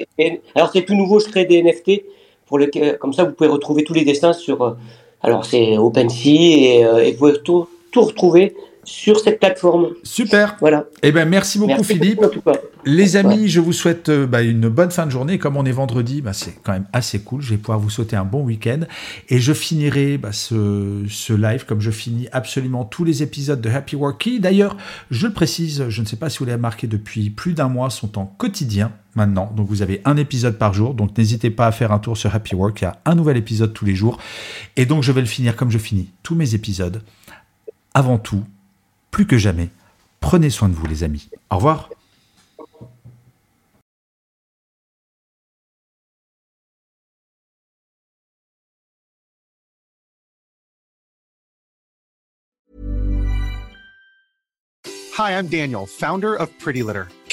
Alors 0.55 0.71
c'est 0.73 0.87
tout 0.87 0.95
nouveau, 0.95 1.21
je 1.21 1.29
crée 1.29 1.45
des 1.45 1.63
NFT 1.63 2.03
pour 2.47 2.59
le... 2.59 2.97
comme 2.97 3.13
ça 3.13 3.25
vous 3.25 3.33
pouvez 3.33 3.51
retrouver 3.51 3.85
tous 3.85 3.95
les 3.95 4.07
dessins 4.07 4.33
sur. 4.33 4.77
Alors 5.21 5.45
c'est 5.45 5.77
OpenSea 5.77 6.29
et, 6.29 6.81
et 6.81 7.13
vous 7.13 7.19
pouvez 7.19 7.43
tout, 7.43 7.69
tout 7.93 8.03
retrouver 8.03 8.55
sur 8.89 9.21
cette 9.21 9.39
plateforme. 9.39 9.89
Super. 10.03 10.57
Voilà. 10.61 10.87
Eh 11.03 11.13
ben 11.13 11.29
merci 11.29 11.59
beaucoup 11.59 11.73
merci 11.73 11.95
Philippe. 11.95 12.21
Beaucoup, 12.21 12.41
Les 12.85 13.17
amis, 13.17 13.43
ouais. 13.43 13.49
je 13.49 13.61
vous 13.61 13.73
souhaite 13.73 14.09
euh, 14.09 14.27
bah, 14.27 14.43
une 14.43 14.69
bonne 14.69 14.91
fin 14.91 15.05
de 15.05 15.11
journée. 15.11 15.39
Comme 15.39 15.57
on 15.57 15.65
est 15.65 15.73
vendredi, 15.73 16.23
bah, 16.23 16.33
c'est 16.33 16.55
quand 16.63 16.73
même 16.73 16.87
assez 16.93 17.21
cool. 17.21 17.43
Je 17.43 17.51
vais 17.51 17.59
pouvoir 17.59 17.79
vous 17.79 17.91
souhaiter 17.91 18.17
un 18.17 18.25
bon 18.25 18.43
week-end 18.43 18.81
et 19.29 19.39
je 19.39 19.53
finirai 19.53 20.17
bah, 20.17 20.33
ce, 20.33 21.05
ce, 21.09 21.33
live 21.35 21.67
comme 21.67 21.81
je 21.81 21.91
finis 21.91 22.29
absolument 22.33 22.85
tous 22.85 23.05
les 23.05 23.23
épisodes 23.23 23.61
de 23.61 23.69
Happy 23.69 23.95
Work 23.95 24.21
qui, 24.21 24.41
d'ailleurs, 24.41 24.77
je 25.11 25.27
le 25.27 25.33
précise, 25.33 25.89
je 25.89 26.01
ne 26.01 26.07
sais 26.07 26.17
pas 26.17 26.31
si 26.31 26.39
vous 26.39 26.47
l'avez 26.47 26.57
remarqué 26.57 26.87
depuis 26.87 27.31
plus 27.31 27.53
d'un 27.53 27.69
mois, 27.69 27.91
sont 27.91 28.19
en 28.19 28.25
quotidien 28.25 28.93
maintenant. 29.15 29.53
Donc 29.55 29.69
vous 29.69 29.83
avez 29.83 30.01
un 30.07 30.17
épisode 30.17 30.57
par 30.57 30.73
jour. 30.73 30.95
Donc 30.95 31.17
n'hésitez 31.19 31.51
pas 31.51 31.67
à 31.67 31.73
faire 31.73 31.93
un 31.93 31.99
tour 31.99 32.17
sur 32.17 32.35
Happy 32.35 32.55
Work. 32.55 32.81
Il 32.81 32.85
y 32.85 32.87
a 32.87 32.99
un 33.05 33.15
nouvel 33.15 33.37
épisode 33.37 33.75
tous 33.75 33.85
les 33.85 33.95
jours. 33.95 34.19
Et 34.77 34.87
donc 34.87 35.03
je 35.03 35.13
vais 35.13 35.21
le 35.21 35.27
finir 35.27 35.57
comme 35.57 35.71
je 35.71 35.79
finis 35.79 36.11
tous 36.23 36.35
mes 36.35 36.55
épisodes. 36.55 37.03
Avant 37.95 38.19
tout, 38.19 38.45
plus 39.19 39.27
que 39.27 39.37
jamais, 39.37 39.71
prenez 40.21 40.49
soin 40.49 40.69
de 40.69 40.75
vous 40.75 40.87
les 40.87 41.03
amis. 41.03 41.29
Au 41.51 41.57
revoir. 41.57 41.91
Hi, 55.19 55.33
I'm 55.33 55.49
Daniel, 55.49 55.85
founder 55.85 56.37
of 56.37 56.49
Pretty 56.61 56.85
Litter. 56.85 57.09